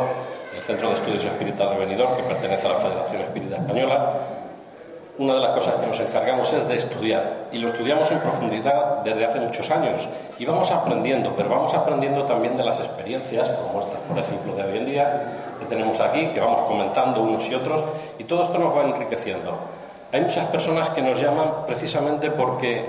el 0.55 0.61
Centro 0.61 0.89
de 0.89 0.95
Estudios 0.95 1.25
Espirituales 1.25 1.79
de 1.79 1.85
Benidorm, 1.85 2.15
que 2.15 2.23
pertenece 2.23 2.67
a 2.67 2.71
la 2.71 2.77
Federación 2.77 3.21
Espírita 3.21 3.57
Española, 3.57 4.13
una 5.17 5.35
de 5.35 5.39
las 5.41 5.51
cosas 5.51 5.75
que 5.75 5.87
nos 5.87 5.99
encargamos 5.99 6.51
es 6.53 6.67
de 6.67 6.75
estudiar 6.75 7.47
y 7.51 7.57
lo 7.57 7.69
estudiamos 7.69 8.11
en 8.11 8.19
profundidad 8.19 9.01
desde 9.03 9.25
hace 9.25 9.39
muchos 9.39 9.69
años 9.71 10.07
y 10.39 10.45
vamos 10.45 10.71
aprendiendo, 10.71 11.33
pero 11.35 11.49
vamos 11.49 11.73
aprendiendo 11.73 12.23
también 12.23 12.57
de 12.57 12.63
las 12.63 12.79
experiencias 12.79 13.49
como 13.49 13.81
estas, 13.81 13.99
por 13.99 14.17
ejemplo, 14.17 14.55
de 14.55 14.63
hoy 14.63 14.77
en 14.77 14.85
día 14.85 15.21
que 15.59 15.65
tenemos 15.65 15.99
aquí, 15.99 16.27
que 16.27 16.39
vamos 16.39 16.61
comentando 16.61 17.21
unos 17.21 17.47
y 17.49 17.55
otros 17.55 17.83
y 18.17 18.23
todo 18.23 18.43
esto 18.43 18.57
nos 18.57 18.75
va 18.75 18.83
enriqueciendo. 18.83 19.57
Hay 20.11 20.21
muchas 20.21 20.47
personas 20.49 20.89
que 20.89 21.01
nos 21.01 21.19
llaman 21.19 21.65
precisamente 21.67 22.31
porque 22.31 22.85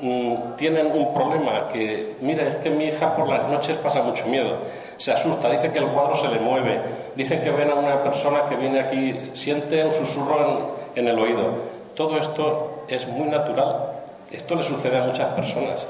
mm, 0.00 0.56
tienen 0.56 0.86
un 0.92 1.12
problema 1.12 1.68
que, 1.72 2.16
mira, 2.20 2.48
es 2.48 2.56
que 2.56 2.70
mi 2.70 2.86
hija 2.86 3.14
por 3.14 3.28
las 3.28 3.48
noches 3.48 3.76
pasa 3.78 4.02
mucho 4.02 4.26
miedo 4.26 4.56
se 4.96 5.12
asusta, 5.12 5.50
dice 5.50 5.72
que 5.72 5.78
el 5.78 5.86
cuadro 5.86 6.14
se 6.14 6.28
le 6.28 6.38
mueve, 6.38 6.80
dicen 7.16 7.42
que 7.42 7.50
ven 7.50 7.70
a 7.70 7.74
una 7.74 8.02
persona 8.02 8.42
que 8.48 8.56
viene 8.56 8.80
aquí, 8.80 9.30
siente 9.34 9.84
un 9.84 9.92
susurro 9.92 10.40
en, 10.40 10.56
el 10.96 11.18
oído. 11.18 11.74
Todo 11.94 12.18
esto 12.18 12.84
es 12.88 13.06
muy 13.08 13.28
natural. 13.28 14.02
Esto 14.30 14.54
le 14.54 14.64
sucede 14.64 14.98
a 14.98 15.04
muchas 15.04 15.28
personas. 15.34 15.86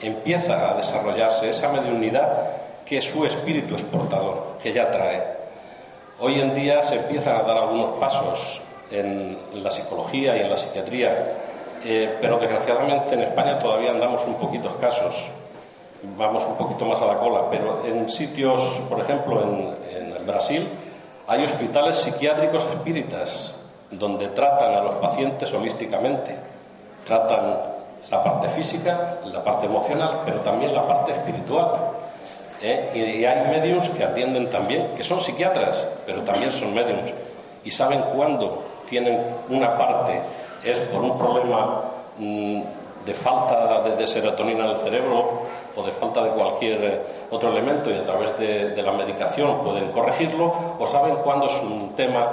Empieza 0.00 0.70
a 0.70 0.74
desarrollarse 0.76 1.50
esa 1.50 1.70
mediunidad 1.72 2.50
que 2.84 3.00
su 3.00 3.24
espíritu 3.24 3.76
es 3.76 3.82
portador, 3.82 4.58
que 4.62 4.72
ya 4.72 4.90
trae. 4.90 5.22
Hoy 6.20 6.40
en 6.40 6.54
día 6.54 6.82
se 6.82 6.96
empiezan 6.96 7.36
a 7.36 7.42
dar 7.42 7.56
algunos 7.56 7.98
pasos 7.98 8.60
en 8.90 9.38
la 9.54 9.70
psicología 9.70 10.36
y 10.36 10.40
en 10.40 10.50
la 10.50 10.58
psiquiatría, 10.58 11.14
eh, 11.84 12.18
pero 12.20 12.38
desgraciadamente 12.38 13.14
en 13.14 13.22
España 13.22 13.58
todavía 13.58 13.90
andamos 13.90 14.24
un 14.26 14.34
poquito 14.34 14.68
escasos 14.68 15.24
vamos 16.16 16.44
un 16.44 16.56
poquito 16.56 16.84
más 16.86 17.00
a 17.02 17.06
la 17.06 17.18
cola, 17.18 17.46
pero 17.50 17.84
en 17.86 18.08
sitios, 18.10 18.82
por 18.88 19.00
ejemplo, 19.00 19.42
en, 19.42 19.72
Brasil, 20.26 20.64
hay 21.26 21.44
hospitales 21.44 21.96
psiquiátricos 21.96 22.62
espíritas 22.72 23.52
donde 23.92 24.28
tratan 24.28 24.74
a 24.74 24.80
los 24.80 24.96
pacientes 24.96 25.52
holísticamente, 25.52 26.36
tratan 27.06 27.58
la 28.10 28.22
parte 28.22 28.48
física, 28.48 29.18
la 29.24 29.42
parte 29.42 29.66
emocional, 29.66 30.22
pero 30.24 30.40
también 30.40 30.74
la 30.74 30.86
parte 30.86 31.12
espiritual. 31.12 31.70
¿eh? 32.60 32.90
Y, 32.94 33.24
hay 33.24 33.46
medios 33.48 33.88
que 33.90 34.04
atienden 34.04 34.50
también, 34.50 34.94
que 34.96 35.04
son 35.04 35.20
psiquiatras, 35.20 35.86
pero 36.06 36.22
también 36.22 36.52
son 36.52 36.74
medios 36.74 37.00
y 37.64 37.70
saben 37.70 38.02
cuándo 38.14 38.62
tienen 38.88 39.20
una 39.48 39.76
parte, 39.78 40.20
es 40.64 40.88
por 40.88 41.02
un 41.02 41.16
problema 41.16 41.82
mm, 42.18 42.62
de 43.06 43.14
falta 43.14 43.82
de, 43.96 44.06
serotonina 44.06 44.64
en 44.64 44.70
el 44.70 44.78
cerebro 44.78 45.42
o 45.74 45.82
de 45.82 45.92
falta 45.92 46.22
de 46.22 46.30
cualquier 46.30 46.84
eh, 46.84 47.00
otro 47.30 47.50
elemento 47.50 47.90
y 47.90 47.94
a 47.94 48.02
través 48.02 48.38
de, 48.38 48.80
la 48.82 48.92
medicación 48.92 49.60
pueden 49.62 49.90
corregirlo, 49.90 50.52
o 50.78 50.86
saben 50.86 51.16
cuándo 51.16 51.46
es 51.46 51.60
un 51.62 51.94
tema 51.96 52.28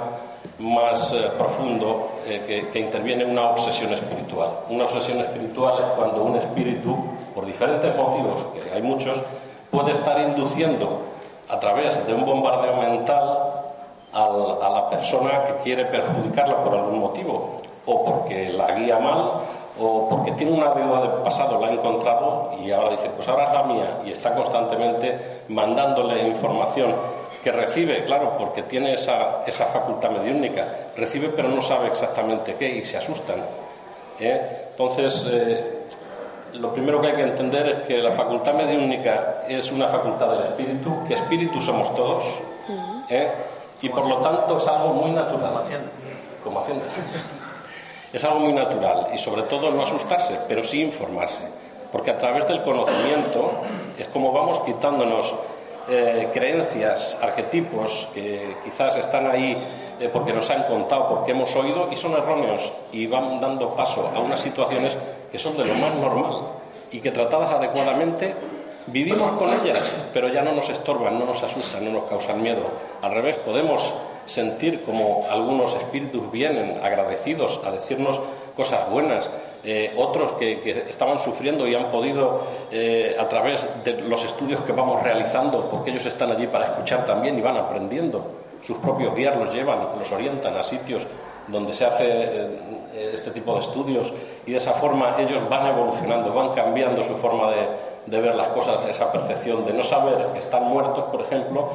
más 0.58 1.12
eh, 1.12 1.30
profundo 1.38 2.20
que, 2.26 2.68
que, 2.68 2.80
interviene 2.80 3.24
una 3.24 3.50
obsesión 3.50 3.92
espiritual. 3.92 4.50
Una 4.68 4.84
obsesión 4.84 5.18
espiritual 5.18 5.78
es 5.80 5.86
cuando 5.96 6.22
un 6.22 6.36
espíritu, 6.36 6.96
por 7.34 7.46
diferentes 7.46 7.94
motivos, 7.96 8.46
que 8.54 8.70
hay 8.72 8.82
muchos, 8.82 9.22
puede 9.70 9.92
estar 9.92 10.20
induciendo 10.20 11.02
a 11.48 11.58
través 11.58 12.06
de 12.06 12.14
un 12.14 12.24
bombardeo 12.24 12.76
mental 12.76 13.38
a 14.12 14.70
la 14.74 14.90
persona 14.90 15.44
que 15.44 15.62
quiere 15.62 15.84
perjudicarla 15.84 16.62
por 16.64 16.74
algún 16.74 16.98
motivo, 16.98 17.56
o 17.86 18.04
porque 18.04 18.50
la 18.50 18.74
guía 18.74 18.98
mal, 18.98 19.30
o 19.82 20.08
porque 20.08 20.32
tiene 20.32 20.52
una 20.52 20.74
deuda 20.74 21.00
del 21.00 21.22
pasado, 21.22 21.58
la 21.58 21.68
ha 21.68 21.72
encontrado 21.72 22.52
y 22.62 22.70
ahora 22.70 22.90
dice, 22.90 23.08
pues 23.16 23.26
ahora 23.28 23.44
es 23.44 23.54
la 23.54 23.62
mía, 23.62 24.00
y 24.04 24.12
está 24.12 24.34
constantemente 24.34 25.42
mandándole 25.48 26.28
información 26.28 26.94
que 27.42 27.50
recibe, 27.50 28.04
claro, 28.04 28.36
porque 28.38 28.64
tiene 28.64 28.92
esa, 28.92 29.42
esa 29.46 29.66
facultad 29.66 30.10
mediúnica, 30.10 30.68
recibe 30.96 31.30
pero 31.30 31.48
no 31.48 31.62
sabe 31.62 31.88
exactamente 31.88 32.54
qué 32.58 32.68
y 32.68 32.84
se 32.84 32.98
asustan. 32.98 33.36
¿eh? 34.20 34.66
Entonces, 34.70 35.26
eh, 35.30 35.78
lo 36.54 36.72
primero 36.74 37.00
que 37.00 37.06
hay 37.08 37.16
que 37.16 37.22
entender 37.22 37.68
es 37.68 37.82
que 37.86 37.98
la 37.98 38.12
facultad 38.12 38.52
mediúnica 38.52 39.44
es 39.48 39.72
una 39.72 39.88
facultad 39.88 40.30
del 40.32 40.42
espíritu, 40.42 41.04
que 41.08 41.14
espíritu 41.14 41.60
somos 41.62 41.94
todos, 41.96 42.26
¿eh? 43.08 43.30
y 43.80 43.88
por 43.88 44.06
lo 44.06 44.16
tanto 44.16 44.58
es 44.58 44.68
algo 44.68 44.92
muy 44.92 45.12
natural. 45.12 45.52
Como 46.44 46.60
haciendo. 46.60 46.84
Es 48.12 48.24
algo 48.24 48.40
muy 48.40 48.52
natural 48.52 49.08
y 49.14 49.18
sobre 49.18 49.42
todo 49.42 49.70
no 49.70 49.82
asustarse, 49.82 50.38
pero 50.48 50.64
sí 50.64 50.82
informarse, 50.82 51.44
porque 51.92 52.10
a 52.10 52.18
través 52.18 52.46
del 52.48 52.62
conocimiento 52.62 53.52
es 53.98 54.06
como 54.08 54.32
vamos 54.32 54.58
quitándonos 54.60 55.32
eh, 55.88 56.28
creencias, 56.32 57.18
arquetipos 57.20 58.08
que 58.14 58.56
quizás 58.64 58.96
están 58.96 59.30
ahí 59.30 59.56
eh, 59.98 60.08
porque 60.12 60.32
nos 60.32 60.50
han 60.50 60.64
contado, 60.64 61.08
porque 61.08 61.32
hemos 61.32 61.54
oído 61.56 61.88
y 61.90 61.96
son 61.96 62.12
erróneos 62.12 62.70
y 62.92 63.06
van 63.06 63.40
dando 63.40 63.74
paso 63.74 64.10
a 64.14 64.20
unas 64.20 64.40
situaciones 64.40 64.98
que 65.30 65.38
son 65.38 65.56
de 65.56 65.64
lo 65.64 65.74
más 65.74 65.94
normal 65.94 66.42
y 66.90 67.00
que 67.00 67.10
tratadas 67.10 67.52
adecuadamente 67.52 68.34
vivimos 68.86 69.32
con 69.32 69.48
ellas, 69.60 69.78
pero 70.12 70.28
ya 70.28 70.42
no 70.42 70.52
nos 70.52 70.68
estorban, 70.68 71.18
no 71.18 71.26
nos 71.26 71.42
asustan, 71.42 71.84
no 71.84 71.92
nos 71.92 72.04
causan 72.04 72.42
miedo. 72.42 72.62
Al 73.02 73.12
revés, 73.12 73.36
podemos 73.38 73.92
sentir 74.30 74.82
como 74.84 75.22
algunos 75.28 75.74
espíritus 75.74 76.30
vienen 76.30 76.80
agradecidos 76.82 77.60
a 77.64 77.72
decirnos 77.72 78.20
cosas 78.56 78.88
buenas, 78.90 79.30
eh, 79.64 79.92
otros 79.98 80.32
que, 80.32 80.86
estaban 80.88 81.18
sufriendo 81.18 81.66
y 81.66 81.74
han 81.74 81.90
podido, 81.90 82.40
eh, 82.70 83.16
a 83.18 83.28
través 83.28 83.68
de 83.84 84.00
los 84.02 84.24
estudios 84.24 84.60
que 84.60 84.72
vamos 84.72 85.02
realizando, 85.02 85.68
porque 85.70 85.90
ellos 85.90 86.06
están 86.06 86.30
allí 86.30 86.46
para 86.46 86.66
escuchar 86.66 87.04
también 87.06 87.38
y 87.38 87.42
van 87.42 87.56
aprendiendo, 87.56 88.24
sus 88.62 88.78
propios 88.78 89.14
guías 89.14 89.36
los 89.36 89.52
llevan, 89.52 89.80
los 89.98 90.12
orientan 90.12 90.56
a 90.56 90.62
sitios 90.62 91.06
donde 91.48 91.72
se 91.74 91.84
hace 91.84 92.06
eh, 92.08 93.10
este 93.12 93.30
tipo 93.30 93.54
de 93.54 93.60
estudios 93.60 94.12
y 94.46 94.52
de 94.52 94.58
esa 94.58 94.72
forma 94.72 95.16
ellos 95.18 95.48
van 95.48 95.66
evolucionando, 95.66 96.32
van 96.32 96.54
cambiando 96.54 97.02
su 97.02 97.16
forma 97.16 97.50
de, 97.50 98.20
ver 98.20 98.34
las 98.34 98.48
cosas, 98.48 98.84
esa 98.88 99.10
percepción 99.12 99.64
de 99.64 99.72
no 99.72 99.82
saber 99.82 100.14
que 100.32 100.38
están 100.38 100.64
muertos, 100.64 101.04
por 101.04 101.20
ejemplo, 101.22 101.70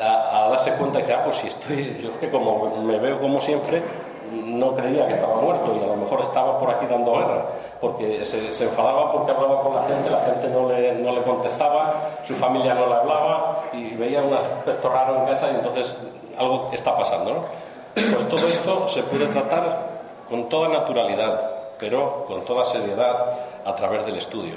a, 0.00 0.48
darse 0.50 0.72
cuenta 0.72 0.98
y 0.98 1.02
decir, 1.02 1.16
ah, 1.18 1.24
pues 1.24 1.36
si 1.36 1.48
estoy, 1.48 2.00
yo 2.02 2.10
es 2.10 2.16
que 2.20 2.30
como 2.30 2.76
me 2.82 2.98
veo 2.98 3.20
como 3.20 3.40
siempre, 3.40 3.82
no 4.32 4.74
creía 4.74 5.06
que 5.06 5.14
estaba 5.14 5.36
muerto 5.36 5.76
y 5.80 5.84
a 5.84 5.86
lo 5.86 5.96
mejor 5.96 6.20
estaba 6.20 6.58
por 6.58 6.70
aquí 6.70 6.86
dando 6.86 7.12
guerra, 7.12 7.44
porque 7.80 8.24
se, 8.24 8.64
enfadaba 8.64 9.12
porque 9.12 9.32
hablaba 9.32 9.60
con 9.60 9.74
la 9.74 9.82
gente, 9.84 10.10
la 10.10 10.20
gente 10.20 10.48
no 10.48 10.68
le, 10.68 10.94
no 10.94 11.12
le 11.12 11.22
contestaba, 11.22 11.94
su 12.26 12.34
familia 12.34 12.74
no 12.74 12.86
le 12.86 12.94
hablaba 12.94 13.62
y 13.72 13.94
veía 13.94 14.22
un 14.22 14.34
aspecto 14.34 14.88
raro 14.88 15.16
en 15.16 15.26
casa 15.26 15.48
y 15.52 15.54
entonces 15.54 15.96
algo 16.38 16.70
está 16.72 16.96
pasando. 16.96 17.34
¿no? 17.34 17.40
Pues 17.94 18.28
todo 18.28 18.46
esto 18.46 18.88
se 18.88 19.02
puede 19.04 19.26
tratar 19.26 19.96
con 20.28 20.48
toda 20.48 20.68
naturalidad, 20.68 21.40
pero 21.78 22.24
con 22.26 22.44
toda 22.44 22.64
seriedad 22.64 23.38
a 23.64 23.74
través 23.74 24.04
del 24.06 24.16
estudio. 24.16 24.54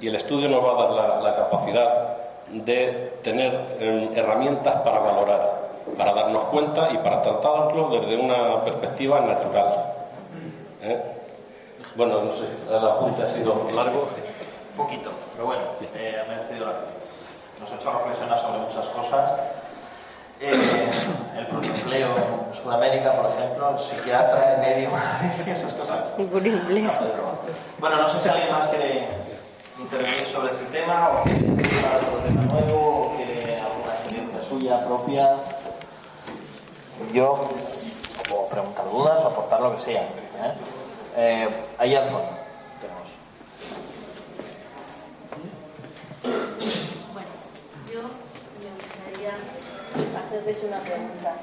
Y 0.00 0.08
el 0.08 0.14
estudio 0.14 0.48
nos 0.48 0.64
va 0.64 0.70
a 0.70 0.88
dar 0.88 1.22
la, 1.22 1.36
capacidad 1.36 2.16
de 2.52 3.18
tener 3.22 3.76
em, 3.78 4.16
herramientas 4.16 4.80
para 4.82 4.98
valorar, 4.98 5.70
para 5.96 6.12
darnos 6.12 6.44
cuenta 6.44 6.90
y 6.90 6.98
para 6.98 7.22
tratarlo 7.22 7.90
desde 7.90 8.16
una 8.16 8.60
perspectiva 8.64 9.20
natural. 9.20 9.94
¿Eh? 10.82 11.02
Bueno, 11.96 12.22
no 12.22 12.32
sé, 12.32 12.46
el 12.68 12.76
apunte 12.76 13.22
ha 13.22 13.28
sido 13.28 13.66
largo. 13.74 14.08
Un 14.72 14.76
poquito, 14.76 15.10
pero 15.34 15.46
bueno, 15.46 15.62
eh, 15.96 16.16
ha 16.22 16.28
merecido 16.28 16.66
la 16.66 16.74
Nos 17.60 17.72
ha 17.72 17.74
hecho 17.74 17.92
reflexionar 17.92 18.38
sobre 18.38 18.58
muchas 18.58 18.86
cosas 18.88 19.30
eh, 20.40 20.90
el 21.36 21.46
protoempleo 21.46 22.14
en 22.16 22.54
Sudamérica, 22.54 23.12
por 23.12 23.30
ejemplo, 23.32 23.70
el 23.70 23.78
psiquiatra, 23.78 24.54
el 24.54 24.60
medio, 24.60 24.90
esas 25.46 25.74
cosas. 25.74 25.98
Bueno, 27.78 27.96
no 27.96 28.08
sé 28.08 28.20
si 28.20 28.28
alguien 28.28 28.52
más 28.52 28.68
quiere 28.68 29.08
intervenir 29.78 30.24
sobre 30.24 30.50
este 30.50 30.64
tema 30.66 31.08
o 31.08 31.22
quiere 31.22 31.84
otro 31.94 32.18
tema 32.26 32.42
nuevo 32.50 33.02
o 33.02 33.16
quiere 33.16 33.56
alguna 33.56 33.92
experiencia 33.94 34.42
suya 34.42 34.84
propia. 34.84 35.36
Yo 37.12 37.48
puedo 38.28 38.48
preguntar 38.48 38.90
dudas 38.90 39.24
o 39.24 39.28
aportar 39.28 39.60
lo 39.60 39.72
que 39.72 39.78
sea. 39.78 40.02
¿eh? 40.02 40.54
Eh, 41.16 41.48
ahí 41.78 41.94
al 41.94 42.08
fondo 42.08 42.28
tenemos. 42.80 43.08
hacerles 50.26 50.62
una 50.64 50.80
pregunta. 50.80 51.34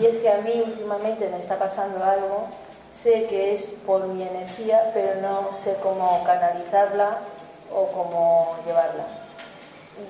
Y 0.00 0.06
es 0.06 0.16
que 0.16 0.28
a 0.28 0.38
mí 0.38 0.62
últimamente 0.64 1.28
me 1.28 1.38
está 1.38 1.58
pasando 1.58 2.02
algo, 2.02 2.48
sé 2.92 3.26
que 3.26 3.54
es 3.54 3.66
por 3.86 4.06
mi 4.08 4.22
energía, 4.22 4.90
pero 4.92 5.20
no 5.20 5.52
sé 5.52 5.76
cómo 5.80 6.24
canalizarla 6.24 7.20
o 7.72 7.86
cómo 7.88 8.56
llevarla. 8.66 9.06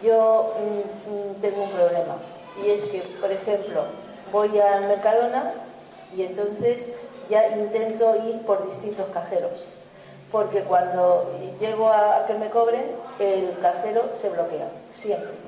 Yo 0.02 0.54
mm, 0.58 1.40
tengo 1.40 1.64
un 1.64 1.70
problema 1.70 2.16
y 2.64 2.70
es 2.70 2.84
que, 2.84 3.00
por 3.20 3.30
ejemplo, 3.30 3.84
voy 4.32 4.58
al 4.58 4.88
Mercadona 4.88 5.52
y 6.16 6.22
entonces 6.22 6.88
ya 7.28 7.48
intento 7.56 8.14
ir 8.16 8.42
por 8.42 8.66
distintos 8.66 9.06
cajeros, 9.12 9.66
porque 10.32 10.60
cuando 10.62 11.32
llego 11.60 11.88
a 11.88 12.24
que 12.26 12.34
me 12.34 12.50
cobren, 12.50 12.84
el 13.18 13.58
cajero 13.60 14.10
se 14.14 14.28
bloquea, 14.30 14.68
siempre 14.90 15.46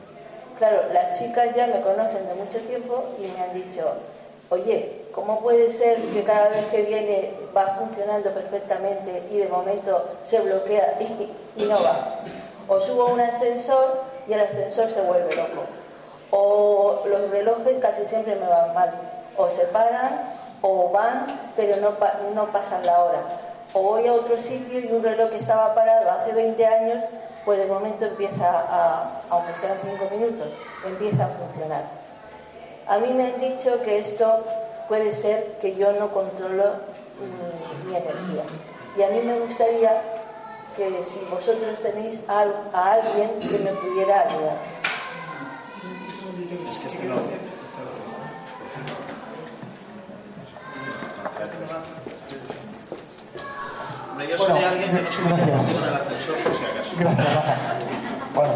Claro, 0.58 0.92
las 0.92 1.16
chicas 1.16 1.54
ya 1.54 1.68
me 1.68 1.80
conocen 1.80 2.26
de 2.26 2.34
mucho 2.34 2.58
tiempo 2.58 3.04
y 3.16 3.28
me 3.28 3.40
han 3.40 3.54
dicho, 3.54 3.92
oye, 4.50 5.02
¿cómo 5.18 5.40
puede 5.40 5.68
ser 5.68 6.00
que 6.12 6.22
cada 6.22 6.48
vez 6.50 6.66
que 6.66 6.82
viene 6.82 7.32
va 7.56 7.76
funcionando 7.78 8.30
perfectamente 8.30 9.24
y 9.32 9.38
de 9.38 9.48
momento 9.48 10.04
se 10.22 10.38
bloquea 10.38 10.96
y, 11.56 11.64
no 11.64 11.74
va? 11.74 12.20
O 12.68 12.78
subo 12.78 13.08
a 13.08 13.12
un 13.12 13.20
ascensor 13.20 14.02
y 14.28 14.32
el 14.34 14.40
ascensor 14.40 14.88
se 14.88 15.00
vuelve 15.00 15.34
loco. 15.34 15.62
O 16.30 17.02
los 17.06 17.30
relojes 17.30 17.78
casi 17.78 18.06
siempre 18.06 18.36
me 18.36 18.46
van 18.46 18.72
mal. 18.74 18.92
O 19.36 19.50
se 19.50 19.64
paran 19.66 20.20
o 20.62 20.90
van, 20.90 21.26
pero 21.56 21.76
no, 21.78 21.94
no 22.34 22.46
pasan 22.52 22.86
la 22.86 23.02
hora. 23.02 23.22
O 23.72 23.82
voy 23.82 24.06
a 24.06 24.12
otro 24.12 24.38
sitio 24.38 24.78
y 24.78 24.86
un 24.92 25.02
reloj 25.02 25.30
que 25.30 25.38
estaba 25.38 25.74
parado 25.74 26.10
hace 26.10 26.32
20 26.32 26.64
años 26.64 27.04
pues 27.44 27.58
de 27.58 27.66
momento 27.66 28.04
empieza 28.04 28.46
a, 28.46 29.22
aunque 29.30 29.54
sean 29.54 29.78
cinco 29.82 30.06
minutos, 30.14 30.54
empieza 30.84 31.24
a 31.24 31.28
funcionar. 31.28 31.82
A 32.86 32.98
mí 32.98 33.08
me 33.14 33.32
han 33.32 33.40
dicho 33.40 33.80
que 33.82 33.98
esto 33.98 34.44
puede 34.88 35.12
ser 35.12 35.58
que 35.60 35.76
yo 35.76 35.92
no 35.92 36.08
controlo 36.12 36.64
mm, 36.64 37.88
mi, 37.88 37.96
energía. 37.96 38.42
Y 38.96 39.02
a 39.02 39.08
mí 39.10 39.20
me 39.24 39.38
gustaría 39.38 40.02
que 40.76 41.04
si 41.04 41.20
vosotros 41.30 41.80
tenéis 41.80 42.20
a, 42.28 42.46
alguien 42.72 43.38
que 43.40 43.58
me 43.58 43.72
pudiera 43.72 44.22
ayudar. 44.22 44.56
Es 46.68 46.78
que 46.78 46.86
este 46.86 47.06
no. 47.06 47.16
yo 54.28 54.36
soy 54.36 54.62
alguien 54.62 54.90
que 54.90 55.02
no 55.02 55.10
se 55.10 55.22
en 55.22 55.84
el 55.84 55.94
ascensor 55.94 56.36
por 56.38 56.54
si 56.54 56.64
acaso. 56.64 56.96
Gracias, 56.98 57.28
Bueno, 58.34 58.54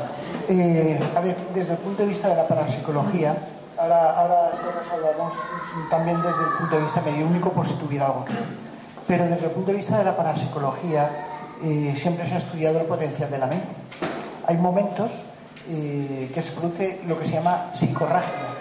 eh, 0.48 1.00
a 1.16 1.20
ver, 1.20 1.36
desde 1.54 1.72
el 1.72 1.78
punto 1.78 2.02
de 2.02 2.08
vista 2.08 2.28
de 2.28 2.36
la 2.36 2.48
parapsicología, 2.48 3.36
ahora, 3.82 4.10
ahora 4.18 4.50
nos 4.52 4.92
hablamos 4.92 5.34
también 5.90 6.16
desde 6.16 6.42
el 6.42 6.58
punto 6.58 6.76
de 6.76 6.82
vista 6.82 7.00
mediúnico 7.00 7.50
por 7.50 7.66
si 7.66 7.74
tuviera 7.74 8.06
algo 8.06 8.24
que 8.24 8.32
ver. 8.32 8.44
Pero 9.06 9.24
desde 9.24 9.46
el 9.46 9.50
punto 9.50 9.70
de 9.72 9.76
vista 9.76 9.98
de 9.98 10.04
la 10.04 10.16
parapsicología, 10.16 11.10
eh, 11.62 11.94
siempre 11.96 12.26
se 12.26 12.34
ha 12.34 12.38
estudiado 12.38 12.80
el 12.80 12.86
potencial 12.86 13.30
de 13.30 13.38
la 13.38 13.46
mente. 13.46 13.74
Hay 14.46 14.56
momentos 14.56 15.22
eh, 15.68 16.30
que 16.32 16.42
se 16.42 16.52
produce 16.52 17.00
lo 17.06 17.18
que 17.18 17.24
se 17.24 17.32
llama 17.32 17.70
psicorragia. 17.72 18.52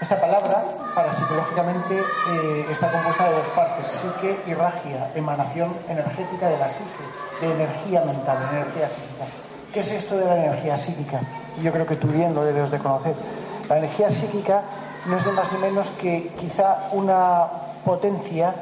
Esta 0.00 0.20
palabra, 0.20 0.62
para 0.94 1.14
psicológicamente, 1.14 1.98
eh, 1.98 2.66
está 2.70 2.90
compuesta 2.90 3.28
de 3.28 3.36
dos 3.36 3.48
partes, 3.48 3.86
psique 3.86 4.38
y 4.46 4.54
ragia, 4.54 5.10
emanación 5.14 5.72
energética 5.88 6.48
de 6.48 6.58
la 6.58 6.68
psique, 6.68 7.04
de 7.40 7.52
energía 7.52 8.04
mental, 8.04 8.38
de 8.50 8.60
energía 8.60 8.88
psíquica. 8.88 9.24
¿Qué 9.72 9.80
es 9.80 9.90
esto 9.92 10.16
de 10.16 10.26
la 10.26 10.36
energía 10.36 10.76
psíquica? 10.76 11.20
Yo 11.62 11.72
creo 11.72 11.86
que 11.86 11.96
tú 11.96 12.08
bien 12.08 12.34
lo 12.34 12.44
debes 12.44 12.70
de 12.70 12.78
conocer. 12.78 13.14
La 13.68 13.78
energía 13.78 14.10
psíquica 14.10 14.62
no 15.06 15.16
es 15.16 15.24
de 15.24 15.32
más 15.32 15.52
ni 15.52 15.58
menos 15.58 15.90
que 15.90 16.32
quizá 16.38 16.88
una 16.92 17.46
potencia 17.84 18.54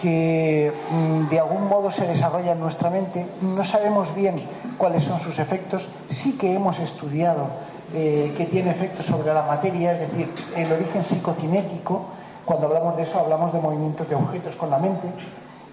que 0.00 0.72
mm, 0.90 1.28
de 1.28 1.40
algún 1.40 1.66
modo 1.68 1.90
se 1.90 2.06
desarrolla 2.06 2.52
en 2.52 2.60
nuestra 2.60 2.90
mente. 2.90 3.26
No 3.42 3.64
sabemos 3.64 4.14
bien 4.14 4.36
cuáles 4.78 5.04
son 5.04 5.20
sus 5.20 5.38
efectos. 5.38 5.88
Sí 6.08 6.38
que 6.38 6.54
hemos 6.54 6.78
estudiado 6.78 7.48
eh, 7.92 8.32
que 8.36 8.46
tiene 8.46 8.70
efectos 8.70 9.06
sobre 9.06 9.34
la 9.34 9.42
materia, 9.42 9.92
es 9.92 10.00
decir, 10.00 10.32
el 10.56 10.72
origen 10.72 11.04
psicocinético. 11.04 12.06
Cuando 12.44 12.66
hablamos 12.66 12.96
de 12.96 13.02
eso 13.02 13.18
hablamos 13.18 13.52
de 13.52 13.60
movimientos 13.60 14.08
de 14.08 14.14
objetos 14.14 14.56
con 14.56 14.70
la 14.70 14.78
mente. 14.78 15.08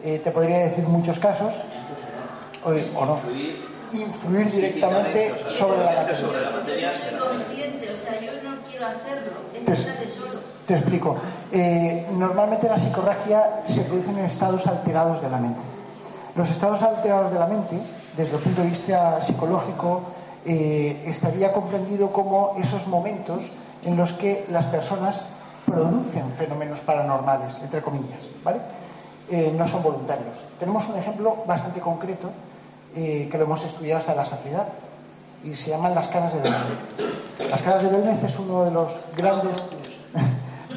Eh, 0.04 0.22
te 0.24 0.32
podría 0.32 0.60
decir 0.60 0.84
muchos 0.86 1.20
casos, 1.20 1.60
o, 2.64 2.70
o 2.70 3.06
no, 3.06 3.20
influir 3.94 4.52
directamente 4.52 5.34
sobre 5.48 5.80
la 5.80 6.04
materia. 6.04 6.92
Yo 6.92 6.98
soy 6.98 7.20
consciente, 7.20 7.90
o 7.92 7.98
sea, 7.98 8.20
yo 8.20 8.32
no 8.44 8.56
quiero 8.78 8.94
hacerlo, 8.94 9.32
es 9.54 9.86
Te, 9.86 10.74
te 10.74 10.74
explico. 10.76 11.16
Eh, 11.52 12.08
normalmente 12.14 12.68
la 12.68 12.78
psicorragia 12.78 13.62
se 13.68 13.82
produce 13.82 14.12
en 14.12 14.20
estados 14.20 14.68
alterados 14.68 15.22
de 15.22 15.30
la 15.30 15.38
mente. 15.38 15.62
Los 16.36 16.50
estados 16.52 16.84
alterados 16.84 17.32
de 17.32 17.40
la 17.40 17.48
mente, 17.48 17.80
desde 18.16 18.36
el 18.36 18.44
punto 18.44 18.62
de 18.62 18.68
vista 18.68 19.20
psicológico, 19.22 20.02
eh, 20.46 21.04
estaría 21.08 21.52
comprendido 21.52 22.12
como 22.12 22.56
esos 22.60 22.88
momentos 22.88 23.52
en 23.84 23.98
los 23.98 24.14
que 24.14 24.46
las 24.50 24.66
personas 24.66 25.22
producen 25.66 26.32
fenómenos 26.34 26.80
paranormales, 26.80 27.58
entre 27.62 27.82
comillas, 27.82 28.30
¿vale? 28.44 28.60
Eh, 29.30 29.54
no 29.58 29.68
son 29.68 29.84
voluntarios. 29.84 30.38
Tenemos 30.60 30.88
un 30.88 30.98
ejemplo 30.98 31.44
bastante 31.46 31.82
concreto 31.82 32.30
eh, 32.96 33.28
que 33.30 33.38
lo 33.38 33.44
hemos 33.44 33.64
estudiado 33.66 33.98
hasta 33.98 34.16
la 34.16 34.24
saciedad 34.24 34.68
y 35.44 35.56
se 35.56 35.70
llaman 35.70 35.96
las 35.96 36.08
caras 36.08 36.34
de 36.34 36.40
Belmez. 36.40 37.50
Las 37.50 37.62
caras 37.62 37.84
de 37.84 37.90
Belmez 37.90 38.24
es 38.24 38.40
uno 38.40 38.66
de 38.66 38.72
los 38.72 38.92
grandes 39.16 39.56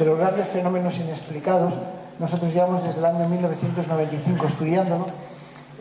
de 0.01 0.07
los 0.07 0.19
grandes 0.19 0.49
fenómenos 0.49 0.99
inexplicados. 0.99 1.75
Nosotros 2.19 2.53
llevamos 2.53 2.83
desde 2.83 2.99
el 2.99 3.05
año 3.05 3.29
1995 3.29 4.47
estudiándolo. 4.47 5.07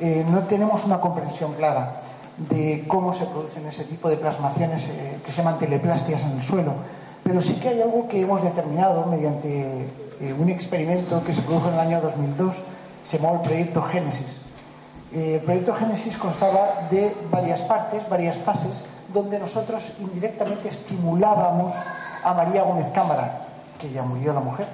Eh, 0.02 0.26
no 0.30 0.40
tenemos 0.44 0.84
una 0.86 1.00
comprensión 1.00 1.54
clara 1.54 2.02
de 2.50 2.86
cómo 2.88 3.14
se 3.14 3.26
producen 3.26 3.66
ese 3.68 3.86
tipo 3.86 4.10
de 4.10 4.18
plasmaciones 4.18 4.88
eh, 4.88 5.20
que 5.26 5.32
se 5.32 5.38
llaman 5.38 5.58
teleplastias 5.60 6.24
en 6.24 6.32
el 6.32 6.42
suelo, 6.42 6.74
pero 7.24 7.42
sí 7.42 7.56
que 7.56 7.70
hay 7.70 7.82
algo 7.82 8.08
que 8.08 8.22
hemos 8.22 8.42
determinado 8.42 9.06
mediante 9.06 9.88
eh, 10.22 10.34
un 10.38 10.50
experimento 10.50 11.22
que 11.24 11.34
se 11.34 11.42
produjo 11.42 11.68
en 11.70 11.74
el 11.74 11.80
año 11.80 12.02
2002, 12.02 12.62
se 13.04 13.18
llamó 13.18 13.36
el 13.36 13.42
proyecto 13.42 13.82
Génesis. 13.84 14.38
Eh, 15.14 15.36
el 15.36 15.42
proyecto 15.42 15.74
Génesis 15.74 16.18
constaba 16.18 16.88
de 16.92 17.16
varias 17.32 17.62
partes, 17.64 18.08
varias 18.08 18.38
fases, 18.38 18.84
donde 19.14 19.40
nosotros 19.40 19.92
indirectamente 20.00 20.68
estimulábamos 20.68 21.74
a 22.24 22.34
María 22.34 22.64
Gómez 22.64 22.90
Cámara, 22.92 23.42
que 23.80 23.90
ya 23.90 24.04
murió 24.04 24.34
la 24.34 24.40
mujer, 24.40 24.68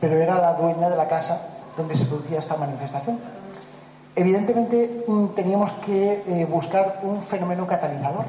pero 0.00 0.16
era 0.16 0.40
la 0.40 0.54
dueña 0.54 0.88
de 0.88 0.96
la 0.96 1.08
casa 1.08 1.40
donde 1.76 1.94
se 1.94 2.06
producía 2.06 2.38
esta 2.38 2.56
manifestación. 2.56 3.18
Evidentemente 4.14 5.04
mm, 5.06 5.26
teníamos 5.28 5.72
que 5.84 6.22
eh, 6.26 6.46
buscar 6.46 7.00
un 7.02 7.20
fenómeno 7.20 7.66
catalizador 7.66 8.24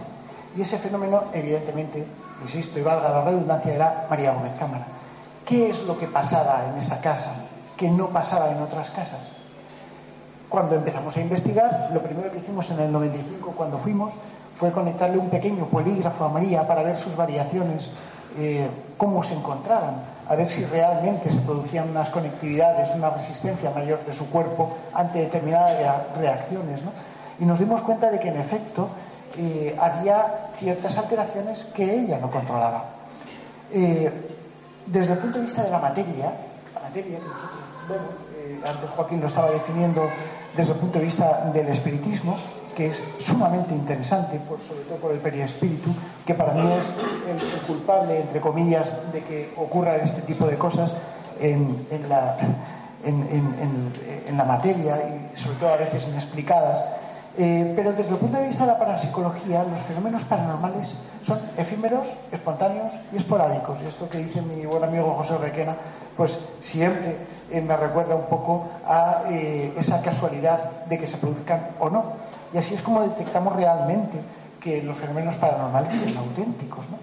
y 0.56 0.62
ese 0.62 0.78
fenómeno, 0.78 1.24
evidentemente, 1.34 2.06
insisto 2.42 2.80
y 2.80 2.84
valga 2.84 3.10
la 3.10 3.24
redundancia, 3.24 3.74
era 3.74 4.06
María 4.10 4.34
Gómez 4.34 4.54
Cámara. 4.60 4.86
¿Qué 5.46 5.70
es 5.70 5.84
lo 5.84 5.98
que 5.98 6.08
pasaba 6.08 6.64
en 6.70 6.78
esa 6.78 7.00
casa 7.02 7.32
que 7.76 7.90
no 7.90 8.10
pasaba 8.10 8.52
en 8.52 8.62
otras 8.62 8.90
casas? 8.92 9.30
Cuando 10.54 10.76
empezamos 10.76 11.18
a 11.18 11.20
investigar, 11.20 11.90
lo 11.92 12.00
primero 12.04 12.32
que 12.32 12.38
hicimos 12.38 12.70
en 12.70 12.80
el 12.80 12.92
95, 12.92 13.54
cuando 13.58 13.80
fuimos, 13.80 14.14
fue 14.56 14.72
conectarle 14.72 15.18
un 15.18 15.32
pequeño 15.32 15.66
polígrafo 15.66 16.26
a 16.26 16.30
María 16.30 16.68
para 16.68 16.84
ver 16.84 16.96
sus 16.96 17.16
variaciones, 17.16 17.90
eh, 18.38 18.68
cómo 18.96 19.24
se 19.24 19.34
encontraban, 19.34 19.96
a 20.30 20.36
ver 20.36 20.48
si 20.48 20.64
realmente 20.66 21.32
se 21.32 21.40
producían 21.40 21.90
unas 21.90 22.10
conectividades, 22.10 22.90
una 22.94 23.10
resistencia 23.10 23.72
mayor 23.72 24.06
de 24.06 24.14
su 24.14 24.30
cuerpo 24.30 24.78
ante 24.94 25.22
determinadas 25.22 25.76
rea- 25.76 26.06
reacciones. 26.20 26.84
¿no? 26.84 26.92
Y 27.40 27.46
nos 27.46 27.58
dimos 27.58 27.82
cuenta 27.82 28.12
de 28.12 28.20
que, 28.20 28.28
en 28.28 28.38
efecto, 28.38 28.90
eh, 29.40 29.76
había 29.82 30.50
ciertas 30.56 30.96
alteraciones 31.00 31.66
que 31.74 31.96
ella 32.00 32.20
no 32.20 32.30
controlaba. 32.30 32.84
Eh, 33.72 34.12
desde 34.86 35.14
el 35.14 35.18
punto 35.18 35.40
de 35.40 35.46
vista 35.46 35.64
de 35.64 35.72
la 35.72 35.80
materia, 35.80 36.32
la 36.76 36.82
materia 36.82 37.18
que 37.18 37.26
nosotros 37.26 37.60
vemos, 37.90 38.10
eh, 38.38 38.60
antes 38.70 38.90
Joaquín 38.96 39.20
lo 39.20 39.26
estaba 39.26 39.50
definiendo 39.50 40.08
desde 40.56 40.74
el 40.74 40.78
punto 40.80 41.00
de 41.00 41.06
vista 41.06 41.50
del 41.54 41.68
espiritismo, 41.68 42.36
que 42.76 42.88
es 42.88 43.02
sumamente 43.20 43.74
interesante, 43.76 44.40
por- 44.40 44.60
sobre 44.60 44.82
todo 44.84 44.98
por 44.98 45.12
el 45.12 45.20
periespíritu, 45.20 45.92
que 46.26 46.34
para 46.34 46.54
mí 46.54 46.62
es 46.74 46.86
el, 47.30 47.62
culpable, 47.68 48.20
entre 48.20 48.40
comillas, 48.42 48.94
de 49.12 49.22
que 49.24 49.54
ocurran 49.58 50.00
este 50.02 50.22
tipo 50.24 50.48
de 50.48 50.58
cosas 50.58 50.96
en 51.40 51.86
la 54.38 54.44
materia 54.46 54.98
y 55.34 55.38
sobre 55.38 55.58
todo 55.58 55.74
a 55.74 55.78
veces 55.78 56.08
inexplicadas. 56.08 56.84
Eh, 57.36 57.74
pero 57.76 57.92
desde 57.94 58.12
el 58.12 58.18
punto 58.18 58.38
de 58.38 58.46
vista 58.46 58.62
de 58.64 58.74
la 58.74 58.78
parapsicología, 58.78 59.64
los 59.64 59.80
fenómenos 59.80 60.24
paranormales 60.24 60.94
son 61.24 61.40
efímeros, 61.58 62.14
espontáneos 62.32 62.94
y 63.12 63.18
esporádicos. 63.18 63.80
Y 63.82 63.88
esto 63.88 64.08
que 64.08 64.20
dice 64.20 64.42
mi 64.42 64.66
buen 64.66 64.84
amigo 64.84 65.16
José 65.16 65.38
Requena, 65.38 65.76
pues 66.16 66.38
siempre 66.60 67.18
eh, 67.50 67.62
me 67.62 67.76
recuerda 67.76 68.16
un 68.16 68.26
poco 68.26 68.66
a 68.88 69.24
eh, 69.32 69.74
esa 69.78 70.02
casualidad 70.02 70.86
de 70.86 71.00
que 71.00 71.08
se 71.08 71.18
produzcan 71.18 71.70
o 71.80 71.90
no. 71.90 72.04
Y 72.54 72.58
así 72.58 72.76
es 72.76 72.84
como 72.84 73.02
detectamos 73.02 73.56
realmente 73.56 74.20
que 74.60 74.84
los 74.84 74.96
fenómenos 74.96 75.36
paranormales 75.38 75.94
son 75.94 76.16
auténticos, 76.16 76.88
¿no? 76.90 76.98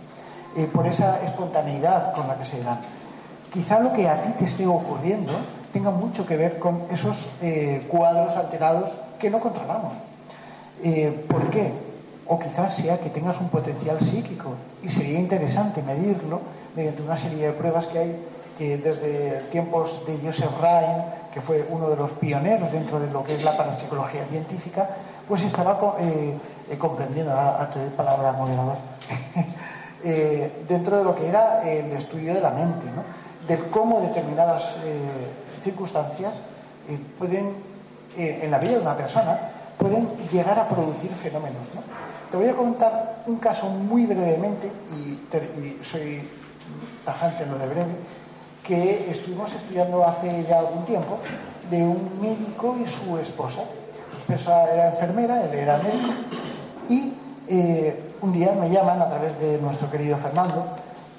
Por 0.73 0.87
esa 0.87 1.23
espontaneidad 1.23 2.13
con 2.13 2.27
la 2.27 2.35
que 2.37 2.45
se 2.45 2.63
dan. 2.63 2.81
Quizá 3.53 3.79
lo 3.79 3.93
que 3.93 4.09
a 4.09 4.21
ti 4.21 4.33
te 4.39 4.45
esté 4.45 4.67
ocurriendo 4.67 5.33
tenga 5.73 5.91
mucho 5.91 6.27
que 6.27 6.37
ver 6.37 6.59
con 6.59 6.83
esos 6.91 7.27
cuadros 7.89 8.35
alterados 8.35 8.97
que 9.19 9.31
no 9.31 9.39
controlamos. 9.39 9.93
Eh, 10.83 11.25
¿Por 11.29 11.51
qué? 11.51 11.73
O 12.27 12.39
quizás 12.39 12.75
sea 12.75 12.99
que 12.99 13.11
tengas 13.11 13.41
un 13.41 13.49
potencial 13.49 14.01
psíquico 14.01 14.55
y 14.83 14.89
sería 14.89 15.19
interesante 15.19 15.83
medirlo 15.83 16.41
mediante 16.75 17.03
una 17.03 17.17
serie 17.17 17.47
de 17.47 17.53
pruebas 17.53 17.87
que 17.87 17.99
hay 17.99 18.17
que 18.57 18.79
desde 18.79 19.41
tiempos 19.51 20.07
de 20.07 20.19
Joseph 20.25 20.53
Ryan, 20.61 21.05
que 21.33 21.41
fue 21.41 21.67
uno 21.71 21.89
de 21.89 21.97
los 21.97 22.13
pioneros 22.13 22.71
dentro 22.71 23.01
de 23.01 23.11
lo 23.11 23.25
que 23.25 23.35
es 23.35 23.43
la 23.43 23.57
parapsicología 23.57 24.25
científica, 24.27 24.89
pues 25.27 25.43
estaba 25.43 25.97
eh, 25.99 26.37
eh, 26.71 26.79
comprendiendo, 26.79 27.33
te 27.73 27.79
doy 27.79 27.89
palabra 27.91 28.33
moderador, 28.33 28.77
dentro 30.69 30.99
de 30.99 31.05
lo 31.05 31.15
que 31.15 31.27
era 31.27 31.63
el 31.69 31.93
estudio 31.93 32.35
de 32.35 32.41
la 32.41 32.51
mente, 32.51 32.85
¿no? 32.95 33.03
de 33.49 33.59
cómo 33.71 34.01
determinadas 34.01 34.77
circunstancias 35.63 36.35
pueden, 37.19 37.55
en 38.17 38.51
la 38.51 38.59
vida 38.59 38.73
de 38.73 38.79
una 38.79 38.97
persona, 38.97 39.39
pueden 39.81 40.07
llegar 40.31 40.59
a 40.59 40.69
producir 40.69 41.11
fenómenos. 41.11 41.75
¿no? 41.75 41.83
Te 42.31 42.37
voy 42.37 42.49
a 42.49 42.55
contar 42.55 43.23
un 43.27 43.39
caso 43.39 43.69
muy 43.69 44.07
brevemente, 44.07 44.71
y, 44.93 45.19
soy 45.83 46.23
tajante 47.05 47.45
en 47.45 47.51
lo 47.51 47.59
de 47.59 47.67
breve, 47.67 47.93
que 48.63 49.11
estuvimos 49.11 49.53
estudiando 49.55 50.05
hace 50.05 50.45
ya 50.45 50.59
algún 50.59 50.85
tiempo, 50.85 51.19
de 51.71 51.83
un 51.83 52.21
médico 52.21 52.77
y 52.81 52.87
su 52.87 53.17
esposa. 53.19 53.63
Su 54.13 54.19
esposa 54.19 54.71
era 54.73 54.91
enfermera, 54.91 55.43
él 55.45 55.55
era 55.55 55.79
médico, 55.79 56.13
y 56.89 57.15
eh, 57.49 58.13
un 58.21 58.33
día 58.33 58.53
me 58.53 58.69
llaman 58.71 59.01
a 59.01 59.09
través 59.09 59.39
de 59.41 59.59
nuestro 59.59 59.91
querido 59.91 60.17
Fernando 60.19 60.65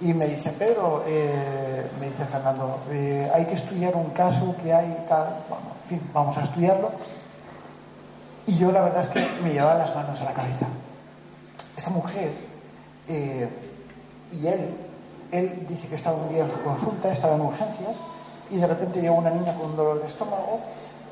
y 0.01 0.13
me 0.13 0.27
dicen, 0.27 0.53
Pedro, 0.57 1.03
eh, 1.07 1.85
me 1.99 2.07
dice 2.07 2.25
Fernando, 2.25 2.79
eh, 2.91 3.29
hay 3.33 3.45
que 3.45 3.53
estudiar 3.53 3.95
un 3.95 4.09
caso 4.09 4.55
que 4.63 4.73
hay 4.73 5.05
tal, 5.07 5.25
bueno, 5.49 5.65
en 5.83 5.89
fin, 5.89 6.01
vamos 6.13 6.37
a 6.37 6.41
estudiarlo. 6.41 6.91
Y 8.51 8.57
yo 8.57 8.69
la 8.69 8.81
verdad 8.81 8.99
es 8.99 9.07
que 9.07 9.25
me 9.41 9.53
llevaba 9.53 9.75
las 9.75 9.95
manos 9.95 10.19
a 10.19 10.25
la 10.25 10.33
cabeza. 10.33 10.65
Esta 11.77 11.89
mujer 11.89 12.29
eh, 13.07 13.47
y 14.29 14.45
él, 14.45 14.77
él 15.31 15.65
dice 15.69 15.87
que 15.87 15.95
estaba 15.95 16.17
un 16.17 16.27
día 16.27 16.43
en 16.43 16.51
su 16.51 16.61
consulta, 16.61 17.09
estaba 17.09 17.35
en 17.35 17.41
urgencias, 17.41 17.95
y 18.49 18.57
de 18.57 18.67
repente 18.67 18.99
llegó 18.99 19.15
una 19.15 19.29
niña 19.29 19.53
con 19.55 19.67
un 19.67 19.77
dolor 19.77 20.01
de 20.01 20.07
estómago, 20.07 20.59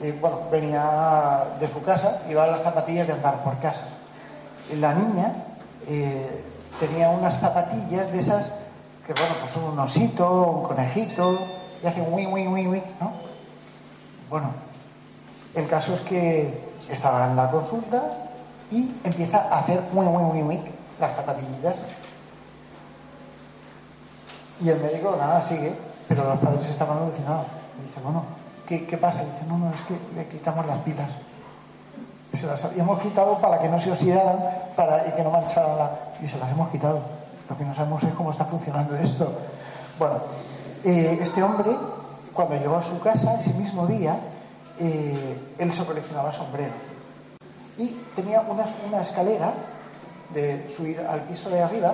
eh, 0.02 0.18
bueno, 0.20 0.40
venía 0.52 1.46
de 1.58 1.66
su 1.66 1.82
casa, 1.82 2.24
iba 2.30 2.44
a 2.44 2.48
las 2.48 2.62
zapatillas 2.62 3.08
de 3.08 3.14
andar 3.14 3.42
por 3.42 3.58
casa. 3.60 3.86
La 4.78 4.94
niña 4.94 5.32
eh, 5.88 6.44
tenía 6.78 7.10
unas 7.10 7.40
zapatillas 7.40 8.12
de 8.12 8.20
esas 8.20 8.52
que, 9.08 9.14
bueno, 9.14 9.36
pues 9.40 9.52
son 9.52 9.64
un 9.64 9.80
osito, 9.80 10.44
un 10.52 10.64
conejito, 10.64 11.40
y 11.82 11.88
hacen 11.88 12.06
wi, 12.12 12.26
wi, 12.26 12.48
wi, 12.48 12.68
wi, 12.68 12.84
¿no? 13.00 13.14
Bueno, 14.30 14.52
el 15.56 15.68
caso 15.70 15.94
es 15.94 16.02
que 16.02 16.68
estaba 16.90 17.28
en 17.28 17.36
la 17.36 17.50
consulta 17.50 18.02
y 18.72 18.92
empieza 19.04 19.48
a 19.50 19.60
hacer 19.60 19.82
muy, 19.94 20.06
muy, 20.06 20.24
muy, 20.24 20.44
muy 20.44 20.60
las 21.00 21.16
zapatillitas. 21.16 21.84
Y 24.62 24.70
el 24.70 24.80
médico, 24.80 25.16
nada, 25.18 25.42
sigue, 25.42 25.74
pero 26.08 26.26
los 26.26 26.40
padres 26.40 26.68
estaban 26.68 26.98
alucinados. 26.98 27.46
Y 27.80 27.88
dice, 27.88 28.02
bueno, 28.04 28.24
¿qué, 28.68 28.86
qué 28.86 28.98
pasa? 28.98 29.24
Y 29.24 29.26
dice, 29.28 29.46
no, 29.48 29.58
no, 29.58 29.74
es 29.74 29.82
que 29.82 29.98
le 30.16 30.28
quitamos 30.28 30.66
las 30.66 30.80
pilas. 30.80 31.10
Se 32.34 32.46
las 32.46 32.64
habíamos 32.64 33.00
quitado 33.00 33.38
para 33.40 33.60
que 33.60 33.70
no 33.70 33.80
se 33.80 33.92
oxidaran 33.92 34.40
para, 34.76 35.08
y 35.08 35.12
que 35.14 35.24
no 35.24 35.32
mancharan 35.32 35.78
la... 35.78 35.92
Y 36.22 36.28
se 36.28 36.38
las 36.38 36.52
hemos 36.52 36.70
quitado. 36.70 37.00
Lo 37.50 37.58
que 37.58 37.66
no 37.66 37.74
sabemos 37.74 38.04
es 38.04 38.14
cómo 38.14 38.32
está 38.32 38.46
funcionando 38.46 38.96
esto. 38.98 39.32
Bueno, 39.98 40.16
eh, 40.84 41.18
este 41.22 41.42
hombre, 41.42 41.76
cuando 42.34 42.56
llegó 42.56 42.78
a 42.78 42.82
su 42.82 43.00
casa, 43.00 43.36
ese 43.40 43.54
mismo 43.54 43.88
día, 43.88 44.20
eh, 44.80 45.38
él 45.57 45.73
se 45.73 45.86
coleccionaba 45.86 46.32
sombreros. 46.32 46.75
Y 47.77 47.88
tenía 48.15 48.41
una, 48.41 49.01
escalera 49.01 49.53
de 50.34 50.69
subir 50.69 50.99
al 51.01 51.21
piso 51.23 51.49
de 51.49 51.61
arriba 51.61 51.93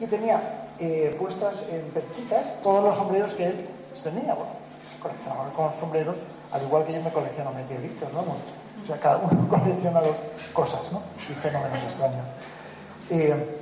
y 0.00 0.06
tenía 0.06 0.40
eh, 0.78 1.14
puestas 1.18 1.54
en 1.70 1.82
perchitas 1.90 2.60
todos 2.62 2.82
los 2.82 2.96
sombreros 2.96 3.34
que 3.34 3.46
él 3.46 3.68
tenía. 4.02 4.34
Bueno, 4.34 4.52
se 4.90 4.98
coleccionaba 5.00 5.48
con 5.50 5.72
sombreros, 5.74 6.18
al 6.52 6.62
igual 6.62 6.84
que 6.84 6.92
yo 6.92 7.02
me 7.02 7.10
colecciono 7.10 7.52
meteoritos, 7.52 8.12
¿no? 8.12 8.20
O 8.20 8.86
sea, 8.86 8.98
cada 8.98 9.18
uno 9.18 9.48
colecciona 9.48 10.00
cosas, 10.52 10.90
¿no? 10.92 11.02
Y 11.28 11.34
fenómenos 11.34 11.82
extraños. 11.82 12.26
Eh, 13.10 13.60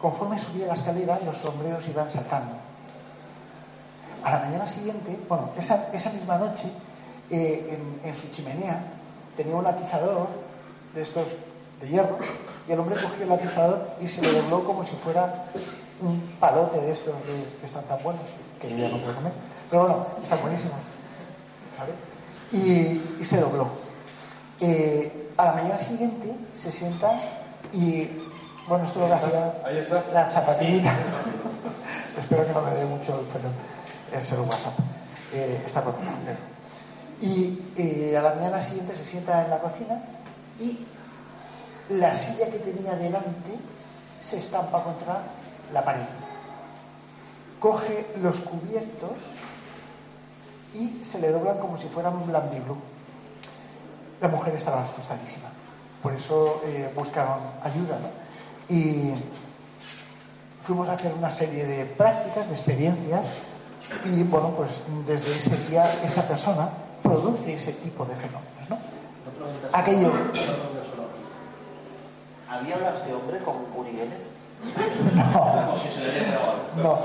conforme 0.00 0.38
subía 0.38 0.66
la 0.66 0.74
escalera, 0.74 1.18
los 1.24 1.36
sombreros 1.36 1.86
iban 1.88 2.10
saltando. 2.10 2.54
A 4.22 4.30
la 4.30 4.38
mañana 4.38 4.66
siguiente, 4.66 5.18
bueno, 5.28 5.50
esa 5.58 6.10
misma 6.10 6.38
noche, 6.38 6.70
eh, 7.30 7.78
en, 8.02 8.08
en 8.08 8.14
su 8.14 8.28
chimenea 8.30 8.84
tenía 9.36 9.56
un 9.56 9.66
atizador 9.66 10.28
de 10.94 11.02
estos 11.02 11.26
de 11.80 11.88
hierro 11.88 12.18
y 12.68 12.72
el 12.72 12.80
hombre 12.80 13.00
cogió 13.00 13.24
el 13.24 13.32
atizador 13.32 13.88
y 14.00 14.08
se 14.08 14.22
lo 14.22 14.32
dobló 14.32 14.64
como 14.64 14.84
si 14.84 14.94
fuera 14.96 15.44
un 16.00 16.20
palote 16.40 16.80
de 16.80 16.92
estos 16.92 17.14
que 17.60 17.66
están 17.66 17.84
tan 17.84 18.02
buenos, 18.02 18.22
que 18.60 18.70
yo 18.70 18.76
ya 18.76 18.88
no 18.88 18.98
puedo 18.98 19.14
comer. 19.14 19.32
Pero 19.70 19.82
bueno, 19.82 20.06
están 20.22 20.40
buenísimos. 20.40 20.76
¿vale? 21.78 21.92
Y, 22.52 23.20
y, 23.20 23.24
se 23.24 23.40
dobló. 23.40 23.68
Eh, 24.60 25.30
a 25.36 25.44
la 25.44 25.52
mañana 25.52 25.78
siguiente 25.78 26.32
se 26.54 26.70
sienta 26.70 27.10
y, 27.72 28.08
bueno, 28.68 28.84
esto 28.84 29.00
lo 29.00 29.12
hacía 29.12 29.52
la 30.12 30.26
zapatillita. 30.28 30.94
Espero 32.18 32.46
que 32.46 32.52
no 32.52 32.62
me 32.62 32.70
dé 32.74 32.84
mucho 32.84 33.20
el 33.20 33.26
pelo. 33.26 33.50
Es 34.12 34.30
el 34.32 34.40
WhatsApp. 34.40 34.78
Eh, 35.32 35.62
está 35.66 35.82
Y 37.20 37.58
eh, 37.76 38.16
a 38.16 38.22
la 38.22 38.34
mañana 38.34 38.60
siguiente 38.60 38.94
se 38.96 39.04
sienta 39.04 39.44
en 39.44 39.50
la 39.50 39.58
cocina 39.58 40.02
y 40.60 40.78
la 41.90 42.12
silla 42.14 42.50
que 42.50 42.58
tenía 42.58 42.94
delante 42.94 43.58
se 44.20 44.38
estampa 44.38 44.82
contra 44.82 45.22
la 45.72 45.84
pared. 45.84 46.02
Coge 47.60 48.06
los 48.22 48.40
cubiertos 48.40 49.18
y 50.74 51.04
se 51.04 51.20
le 51.20 51.30
doblan 51.30 51.58
como 51.58 51.78
si 51.78 51.88
fueran 51.88 52.26
blandiblú. 52.26 52.76
La 54.20 54.28
mujer 54.28 54.54
estaba 54.54 54.82
asustadísima. 54.82 55.48
Por 56.02 56.12
eso 56.12 56.62
eh, 56.66 56.90
buscaron 56.94 57.38
ayuda. 57.62 57.98
¿no? 57.98 58.74
Y 58.74 59.14
fuimos 60.64 60.88
a 60.88 60.92
hacer 60.92 61.12
una 61.12 61.30
serie 61.30 61.64
de 61.64 61.84
prácticas, 61.84 62.46
de 62.46 62.52
experiencias. 62.54 63.26
Y 64.04 64.22
bueno, 64.24 64.50
pues 64.50 64.82
desde 65.06 65.32
ese 65.36 65.56
día 65.68 65.84
esta 66.02 66.22
persona 66.22 66.70
produce 67.04 67.54
ese 67.54 67.72
tipo 67.74 68.04
de 68.06 68.16
fenómenos. 68.16 68.70
¿no? 68.70 68.78
Aquello. 69.72 70.10
¿Había 72.48 72.74
hablas 72.76 73.06
de 73.06 73.14
hombre 73.14 73.38
con 73.40 73.56
Uri 73.76 73.90
Geller? 73.90 74.34
No, 76.76 76.82
no, 76.82 76.98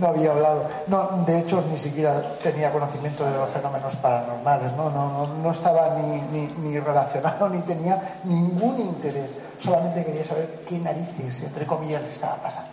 no 0.00 0.08
había 0.08 0.32
hablado. 0.32 0.64
No, 0.88 1.24
de 1.24 1.38
hecho, 1.38 1.62
ni 1.70 1.76
siquiera 1.76 2.20
tenía 2.42 2.72
conocimiento 2.72 3.24
de 3.24 3.36
los 3.36 3.48
fenómenos 3.50 3.94
paranormales. 3.96 4.72
No, 4.72 4.90
no, 4.90 5.12
no, 5.12 5.26
no 5.26 5.50
estaba 5.50 5.96
ni, 5.98 6.20
ni, 6.32 6.46
ni 6.58 6.80
relacionado 6.80 7.48
ni 7.50 7.60
tenía 7.60 8.18
ningún 8.24 8.80
interés. 8.80 9.36
Solamente 9.58 10.04
quería 10.04 10.24
saber 10.24 10.64
qué 10.68 10.78
narices, 10.78 11.42
entre 11.42 11.66
comillas, 11.66 12.02
le 12.02 12.10
estaba 12.10 12.36
pasando. 12.36 12.70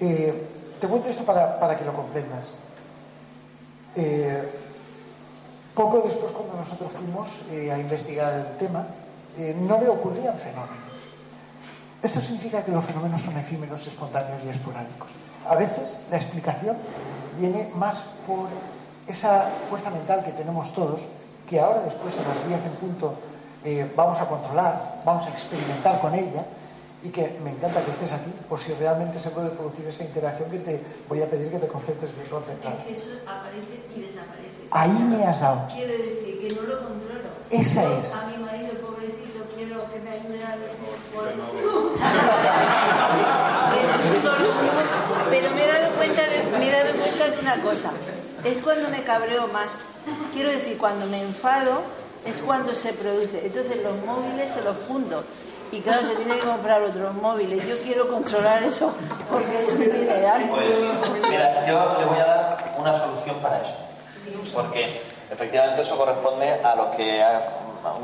Eh, 0.00 0.48
te 0.80 0.88
cuento 0.88 1.08
esto 1.08 1.24
para, 1.24 1.60
para 1.60 1.76
que 1.76 1.84
lo 1.84 1.92
comprendas. 1.92 2.52
Eh, 3.94 4.57
poco 5.78 6.00
después, 6.00 6.32
cuando 6.32 6.56
nosotros 6.56 6.90
fuimos 6.90 7.38
eh, 7.52 7.70
a 7.70 7.78
investigar 7.78 8.34
el 8.34 8.56
tema, 8.56 8.84
eh, 9.36 9.54
no 9.56 9.80
le 9.80 9.88
ocurrían 9.88 10.36
fenómenos. 10.36 10.90
Esto 12.02 12.20
significa 12.20 12.64
que 12.64 12.72
los 12.72 12.84
fenómenos 12.84 13.22
son 13.22 13.38
efímeros, 13.38 13.86
espontáneos 13.86 14.42
y 14.44 14.48
esporádicos. 14.48 15.12
A 15.48 15.54
veces 15.54 16.00
la 16.10 16.16
explicación 16.16 16.76
viene 17.38 17.70
más 17.76 18.02
por 18.26 18.48
esa 19.06 19.50
fuerza 19.70 19.90
mental 19.90 20.24
que 20.24 20.32
tenemos 20.32 20.74
todos, 20.74 21.06
que 21.48 21.60
ahora 21.60 21.82
después 21.82 22.12
a 22.18 22.26
las 22.26 22.48
10 22.48 22.58
en 22.66 22.72
punto 22.72 23.14
eh, 23.64 23.88
vamos 23.94 24.18
a 24.18 24.26
controlar, 24.26 25.02
vamos 25.04 25.26
a 25.26 25.30
experimentar 25.30 26.00
con 26.00 26.12
ella 26.12 26.42
y 27.02 27.10
que 27.10 27.38
me 27.44 27.50
encanta 27.50 27.84
que 27.84 27.90
estés 27.90 28.12
aquí 28.12 28.32
por 28.48 28.58
si 28.58 28.72
realmente 28.74 29.18
se 29.18 29.28
puede 29.30 29.50
producir 29.50 29.86
esa 29.86 30.04
interacción 30.04 30.50
que 30.50 30.58
te 30.58 30.80
voy 31.08 31.22
a 31.22 31.26
pedir 31.26 31.50
que 31.50 31.58
te 31.58 31.68
concentres 31.68 32.14
bien 32.14 32.26
concentrado. 32.28 32.76
Es 32.78 32.84
que 32.84 32.92
eso 32.92 33.08
aparece 33.26 33.80
y 33.94 34.00
desaparece. 34.00 34.58
Ahí 34.70 34.90
me 34.90 35.24
has 35.24 35.40
dado. 35.40 35.66
Quiere 35.72 35.96
decir 35.98 36.38
que 36.40 36.54
no 36.54 36.62
lo 36.62 36.82
controlo. 36.82 37.28
Esa 37.50 37.82
Yo 37.84 37.98
es. 37.98 38.14
A 38.14 38.26
mi 38.26 38.38
marido, 38.38 38.72
pobrecito, 38.84 39.44
quiero 39.54 39.84
que 39.92 40.00
me 40.00 40.10
ayude 40.10 40.42
a 40.44 40.56
Pero 45.30 45.50
me 45.54 45.64
he 45.64 45.66
dado 45.66 45.94
cuenta 45.94 46.22
de, 46.22 46.58
me 46.58 46.68
he 46.68 46.72
dado 46.72 46.92
cuenta 46.94 47.30
de 47.30 47.38
una 47.38 47.62
cosa. 47.62 47.90
Es 48.44 48.60
cuando 48.60 48.90
me 48.90 49.02
cabreo 49.04 49.46
más. 49.48 49.80
Quiero 50.32 50.50
decir, 50.50 50.78
cuando 50.78 51.06
me 51.06 51.22
enfado 51.22 51.82
es 52.24 52.38
cuando 52.38 52.74
se 52.74 52.92
produce. 52.92 53.46
Entonces 53.46 53.82
los 53.82 54.04
móviles 54.04 54.52
se 54.52 54.62
los 54.62 54.76
fundo. 54.76 55.24
Y 55.70 55.80
claro, 55.80 56.06
se 56.06 56.16
tiene 56.16 56.34
que 56.36 56.46
comprar 56.46 56.82
otros 56.82 57.14
móviles. 57.14 57.66
Yo 57.66 57.78
quiero 57.78 58.08
controlar 58.08 58.62
eso 58.62 58.90
porque 59.30 59.62
es 59.62 59.68
un 59.70 59.80
dineral. 59.80 60.48
Pues, 60.48 60.76
mira, 61.28 61.66
yo 61.66 61.98
le 61.98 62.04
voy 62.06 62.18
a 62.18 62.24
dar 62.24 62.74
una 62.78 62.98
solución 62.98 63.36
para 63.36 63.60
eso. 63.60 63.76
Porque 64.54 65.00
efectivamente 65.30 65.82
eso 65.82 65.96
corresponde 65.96 66.60
a 66.64 66.74
lo 66.74 66.90
que 66.92 67.22
ha 67.22 67.42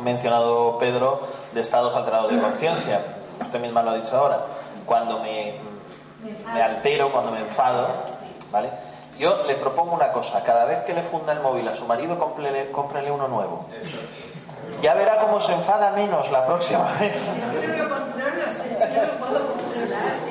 mencionado 0.02 0.78
Pedro 0.78 1.20
de 1.52 1.60
estados 1.60 1.94
alterados 1.94 2.32
de 2.32 2.40
conciencia. 2.40 3.00
Usted 3.40 3.60
misma 3.60 3.82
lo 3.82 3.90
ha 3.90 3.96
dicho 3.96 4.16
ahora. 4.16 4.44
Cuando 4.86 5.18
me, 5.20 5.54
me 6.52 6.62
altero, 6.62 7.10
cuando 7.10 7.32
me 7.32 7.40
enfado, 7.40 7.88
¿vale? 8.50 8.68
Yo 9.18 9.44
le 9.46 9.54
propongo 9.54 9.94
una 9.94 10.12
cosa. 10.12 10.42
Cada 10.42 10.64
vez 10.64 10.80
que 10.80 10.92
le 10.92 11.02
funda 11.02 11.32
el 11.32 11.40
móvil 11.40 11.66
a 11.68 11.74
su 11.74 11.86
marido, 11.86 12.18
cómprele, 12.18 12.70
cómprele 12.70 13.10
uno 13.10 13.28
nuevo. 13.28 13.66
Ya 14.82 14.94
verá 14.94 15.18
cómo 15.20 15.40
se 15.40 15.52
enfada 15.52 15.90
menos 15.92 16.30
la 16.30 16.44
próxima 16.44 16.92
vez. 17.00 17.14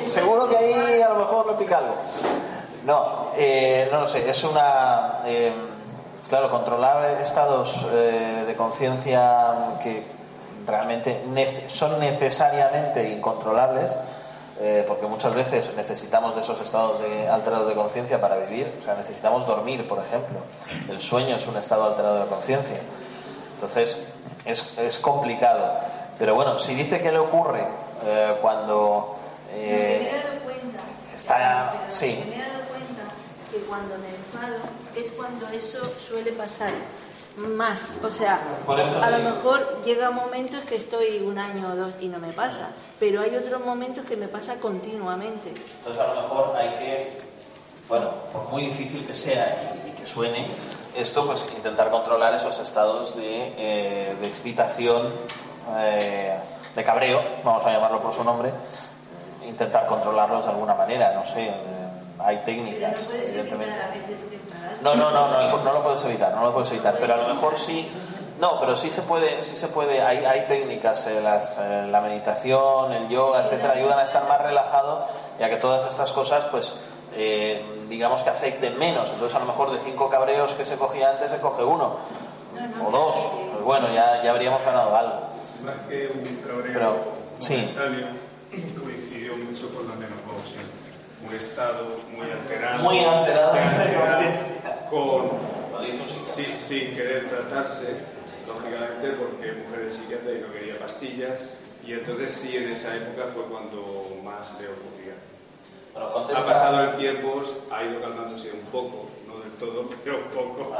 Seguro 0.10 0.50
que 0.50 0.58
ahí 0.58 1.02
a 1.02 1.10
lo 1.10 1.16
mejor 1.16 1.48
le 1.48 1.54
pica 1.54 1.80
algo. 1.80 1.96
No, 2.86 3.32
eh, 3.38 3.90
no 3.92 4.02
lo 4.02 4.08
sé. 4.08 4.30
Es 4.30 4.44
una. 4.44 5.22
eh, 5.26 5.52
claro, 6.30 6.50
controlar 6.50 7.22
estados 7.22 7.86
eh, 7.92 8.44
de 8.48 8.56
conciencia 8.56 9.78
que 9.82 10.04
realmente 10.66 11.22
son 11.68 12.00
necesariamente 12.00 13.10
incontrolables, 13.10 13.92
eh, 14.60 14.86
porque 14.88 15.06
muchas 15.06 15.34
veces 15.36 15.74
necesitamos 15.76 16.36
de 16.36 16.42
esos 16.42 16.60
estados 16.62 17.00
de, 17.02 17.28
alterados 17.28 17.68
de 17.68 17.76
conciencia 17.76 18.20
para 18.20 18.38
vivir. 18.38 18.72
O 18.82 18.84
sea, 18.84 18.96
necesitamos 18.96 19.46
dormir, 19.46 19.88
por 19.88 20.00
ejemplo. 20.00 20.40
El 20.90 21.00
sueño 21.00 21.36
es 21.36 21.46
un 21.48 21.58
estado 21.58 21.86
alterado 21.86 22.22
de 22.22 22.26
conciencia. 22.28 22.78
Entonces, 23.56 24.08
es, 24.46 24.78
es 24.78 25.00
complicado. 25.00 25.80
Pero 26.20 26.36
bueno, 26.36 26.60
si 26.60 26.76
dice 26.76 27.02
que 27.02 27.12
le 27.12 27.20
ocurre 27.20 27.66
eh, 28.06 28.36
cuando 28.42 29.18
eh, 29.54 30.00
me 30.02 30.10
he 30.10 30.24
dado 30.24 30.40
cuenta, 30.44 30.80
está. 31.14 31.74
Sí, 31.88 32.24
me 32.30 32.36
he 32.36 32.40
dado 32.40 32.64
cuenta 32.70 33.04
que 33.52 33.60
cuando 33.60 33.98
me 33.98 34.10
enfado 34.10 34.58
es 34.96 35.12
cuando 35.12 35.48
eso 35.50 35.80
suele 36.00 36.32
pasar 36.34 36.72
más. 37.38 37.94
O 38.04 38.12
sea, 38.12 38.40
a 39.02 39.10
lo 39.10 39.18
mejor 39.18 39.84
llega 39.84 40.12
momentos 40.12 40.62
que 40.66 40.76
estoy 40.76 41.20
un 41.26 41.40
año 41.40 41.72
o 41.72 41.76
dos 41.76 41.96
y 42.00 42.08
no 42.08 42.20
me 42.20 42.32
pasa, 42.32 42.70
pero 43.00 43.22
hay 43.22 43.36
otros 43.36 43.66
momentos 43.66 44.06
que 44.06 44.16
me 44.16 44.28
pasa 44.28 44.58
continuamente. 44.58 45.52
Entonces 45.80 46.02
a 46.04 46.14
lo 46.14 46.22
mejor 46.22 46.56
hay 46.56 46.70
que, 46.70 47.22
bueno, 47.90 48.12
por 48.32 48.50
muy 48.50 48.68
difícil 48.68 49.06
que 49.08 49.16
sea 49.16 49.74
y, 49.84 49.90
y 49.90 49.92
que 49.94 50.06
suene 50.06 50.46
esto, 50.96 51.26
pues 51.26 51.46
intentar 51.56 51.90
controlar 51.90 52.34
esos 52.36 52.58
estados 52.60 53.16
de, 53.16 53.54
eh, 53.58 54.16
de 54.20 54.28
excitación, 54.28 55.10
eh, 55.80 56.38
de 56.76 56.84
cabreo, 56.84 57.22
vamos 57.44 57.66
a 57.66 57.72
llamarlo 57.72 58.00
por 58.00 58.14
su 58.14 58.24
nombre, 58.24 58.52
intentar 59.48 59.86
controlarlos 59.88 60.46
de 60.46 60.52
alguna 60.52 60.74
manera, 60.76 61.14
no 61.14 61.26
sé, 61.26 61.46
eh, 61.48 61.54
hay 62.20 62.42
Pero 62.46 62.58
no 62.58 62.64
técnicas, 62.66 63.04
puedes 63.04 63.30
evidentemente. 63.30 63.74
evitar 63.74 63.90
a 63.90 63.94
veces 64.08 64.28
enfadarte. 64.32 64.84
No, 64.84 64.96
no, 64.96 65.12
no, 65.12 65.28
no, 65.28 65.58
no 65.64 65.74
lo 65.74 65.84
puedes 65.84 66.04
evitar, 66.06 66.34
no 66.36 66.46
lo 66.46 66.54
puedes 66.54 66.72
evitar, 66.72 66.96
pero 67.00 67.14
a 67.14 67.18
lo 67.18 67.28
mejor 67.34 67.58
sí, 67.58 67.90
No, 68.40 68.60
pero 68.60 68.76
sí 68.76 68.90
se 68.92 69.04
puede, 69.04 69.42
sí 69.44 69.56
se 69.56 69.68
puede, 69.68 70.02
hay, 70.02 70.26
hay 70.26 70.42
técnicas, 70.48 71.06
eh, 71.08 71.22
las, 71.22 71.56
eh, 71.60 71.88
la 71.90 72.02
meditación, 72.02 72.92
el 72.92 73.08
yoga, 73.08 73.44
etcétera, 73.44 73.74
ayudan 73.74 74.00
a 74.00 74.04
estar 74.04 74.28
más 74.28 74.42
relajado 74.42 75.06
y 75.40 75.44
a 75.44 75.50
que 75.50 75.58
todas 75.58 75.88
estas 75.88 76.12
cosas, 76.12 76.44
pues, 76.52 76.74
eh, 77.16 77.62
digamos 77.90 78.24
que 78.24 78.30
afecten 78.30 78.78
menos. 78.78 79.12
Entonces, 79.12 79.36
a 79.36 79.40
lo 79.40 79.46
mejor 79.46 79.72
de 79.72 79.80
cinco 79.80 80.10
cabreos 80.10 80.54
que 80.54 80.66
se 80.66 80.78
cogía 80.78 81.12
antes, 81.12 81.32
se 81.32 81.40
coge 81.40 81.64
uno 81.64 81.98
o 82.86 82.92
dos. 82.92 83.16
Pues 83.54 83.64
bueno, 83.64 83.88
ya, 83.94 84.22
ya 84.24 84.32
habríamos 84.32 84.64
ganado 84.64 84.96
algo. 84.96 85.20
Más 85.66 85.76
que 85.88 86.08
un 86.08 86.36
cabreo 86.38 86.74
Pero, 86.74 86.96
sí. 87.40 87.56
momentáneo, 87.56 88.08
coincidió 88.84 89.36
mucho 89.38 89.74
con 89.74 89.88
la 89.88 89.96
menopausia. 89.96 90.62
Un 91.28 91.36
estado 91.36 92.00
muy 92.12 92.30
alterado. 92.30 92.84
Muy 92.84 93.00
alterado. 93.00 93.54
Con, 94.90 95.32
sin, 96.28 96.60
sin 96.60 96.94
querer 96.94 97.28
tratarse, 97.28 97.96
lógicamente, 98.48 99.10
porque 99.18 99.54
mujer 99.54 99.86
de 99.86 99.92
psiquiatra 99.92 100.32
y 100.32 100.42
no 100.42 100.52
quería 100.52 100.78
pastillas. 100.78 101.40
Y 101.86 101.94
entonces 101.94 102.32
sí, 102.32 102.56
en 102.56 102.72
esa 102.72 102.96
época 102.96 103.28
fue 103.34 103.44
cuando 103.44 104.08
más 104.24 104.52
le 104.60 104.68
ocurría. 104.68 105.03
Bueno, 105.94 106.08
Ha 106.36 106.46
pasado 106.46 106.84
el 106.84 106.96
tiempo, 106.96 107.42
ha 107.72 107.84
ido 107.84 108.02
calmándose 108.02 108.52
un 108.52 108.62
poco, 108.72 109.06
no 109.28 109.38
del 109.40 109.52
todo, 109.60 109.86
pero 110.04 110.18
un 110.18 110.24
poco. 110.32 110.72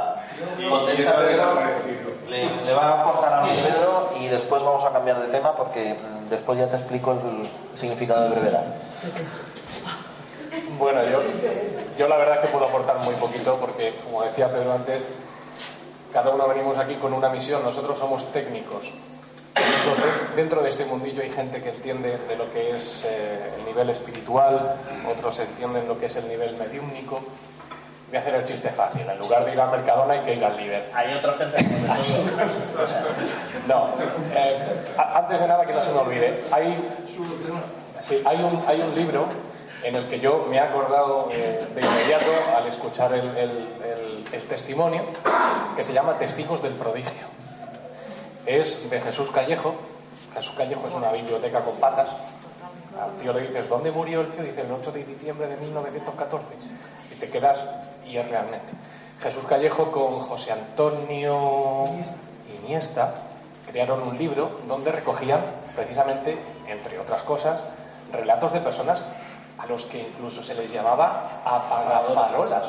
Y, 0.58 0.64
y 0.64 0.68
Contesta 0.68 1.02
eso 1.02 1.10
ha 1.10 1.16
Pedro. 1.18 1.28
desaparecido. 1.30 2.10
Le, 2.28 2.64
le 2.64 2.72
va 2.74 2.82
a 2.88 3.00
aportar 3.02 3.32
algo 3.34 3.48
Pedro 3.54 4.12
y 4.20 4.26
después 4.28 4.62
vamos 4.62 4.84
a 4.84 4.92
cambiar 4.92 5.20
de 5.20 5.28
tema 5.28 5.54
porque 5.56 5.94
mm, 5.94 6.30
después 6.30 6.58
ya 6.58 6.68
te 6.68 6.76
explico 6.76 7.12
el 7.12 7.78
significado 7.78 8.24
de 8.24 8.30
brevedad. 8.30 8.64
Bueno, 10.78 11.00
yo, 11.04 11.20
yo 11.98 12.08
la 12.08 12.16
verdad 12.16 12.36
es 12.36 12.40
que 12.42 12.48
puedo 12.48 12.64
aportar 12.66 12.98
muy 13.00 13.14
poquito 13.14 13.56
porque, 13.60 13.94
como 14.04 14.22
decía 14.22 14.48
Pedro 14.48 14.72
antes, 14.72 15.02
cada 16.12 16.30
uno 16.30 16.48
venimos 16.48 16.76
aquí 16.78 16.94
con 16.96 17.12
una 17.12 17.28
misión, 17.28 17.62
nosotros 17.62 17.98
somos 17.98 18.30
técnicos. 18.32 18.90
Dentro 20.36 20.62
de 20.62 20.68
este 20.70 20.84
mundillo 20.84 21.22
hay 21.22 21.30
gente 21.30 21.62
que 21.62 21.68
entiende 21.70 22.18
de 22.28 22.36
lo 22.36 22.50
que 22.52 22.70
es 22.76 23.04
eh, 23.04 23.50
el 23.58 23.64
nivel 23.66 23.90
espiritual, 23.90 24.76
otros 25.10 25.38
entienden 25.38 25.86
lo 25.88 25.98
que 25.98 26.06
es 26.06 26.16
el 26.16 26.28
nivel 26.28 26.56
mediúmnico. 26.56 27.20
Voy 28.08 28.16
a 28.16 28.20
hacer 28.20 28.34
el 28.34 28.44
chiste 28.44 28.68
fácil, 28.70 29.02
en 29.08 29.18
lugar 29.18 29.44
de 29.44 29.52
ir 29.52 29.60
al 29.60 29.70
Mercadona 29.70 30.14
hay 30.14 30.20
que 30.20 30.34
ir 30.34 30.44
al 30.44 30.56
líder. 30.56 30.88
Hay 30.94 31.14
otra 31.14 31.32
gente 31.34 31.56
que 31.56 31.88
No, 33.66 33.88
eh, 34.34 34.58
antes 35.14 35.40
de 35.40 35.48
nada 35.48 35.66
que 35.66 35.72
no 35.72 35.82
se 35.82 35.90
me 35.90 35.98
olvide, 35.98 36.44
hay, 36.52 36.76
sí, 38.00 38.22
hay, 38.24 38.36
un, 38.42 38.62
hay 38.68 38.80
un 38.82 38.94
libro 38.94 39.26
en 39.82 39.96
el 39.96 40.06
que 40.08 40.20
yo 40.20 40.46
me 40.48 40.56
he 40.56 40.60
acordado 40.60 41.28
eh, 41.32 41.66
de 41.74 41.80
inmediato 41.80 42.30
al 42.56 42.66
escuchar 42.66 43.12
el, 43.14 43.20
el- 43.36 43.68
el- 43.84 44.24
el 44.32 44.42
testimonio, 44.48 45.02
que 45.76 45.82
se 45.84 45.92
llama 45.92 46.18
Testigos 46.18 46.62
del 46.62 46.72
Prodigio. 46.72 47.26
Es 48.46 48.90
de 48.90 49.00
Jesús 49.00 49.30
Callejo. 49.30 49.74
Jesús 50.34 50.54
Callejo 50.56 50.86
es 50.86 50.94
una 50.94 51.10
biblioteca 51.12 51.60
con 51.60 51.76
patas. 51.76 52.10
Al 53.00 53.16
tío 53.16 53.32
le 53.32 53.42
dices, 53.42 53.68
¿dónde 53.68 53.90
murió 53.90 54.20
el 54.20 54.28
tío? 54.28 54.42
Dice, 54.42 54.60
el 54.60 54.72
8 54.72 54.92
de 54.92 55.04
diciembre 55.04 55.46
de 55.48 55.56
1914. 55.56 56.46
Y 57.12 57.14
te 57.18 57.30
quedas, 57.30 57.58
y 58.06 58.16
es 58.16 58.28
realmente. 58.28 58.72
Jesús 59.20 59.44
Callejo 59.44 59.90
con 59.90 60.18
José 60.20 60.52
Antonio 60.52 61.84
Iniesta 62.62 63.14
crearon 63.66 64.02
un 64.02 64.18
libro 64.18 64.60
donde 64.68 64.92
recogían 64.92 65.40
precisamente, 65.74 66.36
entre 66.68 66.98
otras 66.98 67.22
cosas, 67.22 67.64
relatos 68.12 68.52
de 68.52 68.60
personas 68.60 69.02
a 69.58 69.66
los 69.66 69.84
que 69.84 70.00
incluso 70.00 70.42
se 70.42 70.54
les 70.54 70.70
llamaba 70.70 71.40
apagafarolas. 71.44 72.66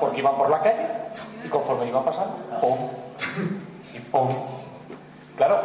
Porque 0.00 0.20
iban 0.20 0.36
por 0.36 0.48
la 0.48 0.60
calle 0.60 0.86
y 1.44 1.48
conforme 1.48 1.86
iban 1.86 2.04
pasando, 2.04 2.36
¡pum! 2.60 2.78
Claro, 5.36 5.60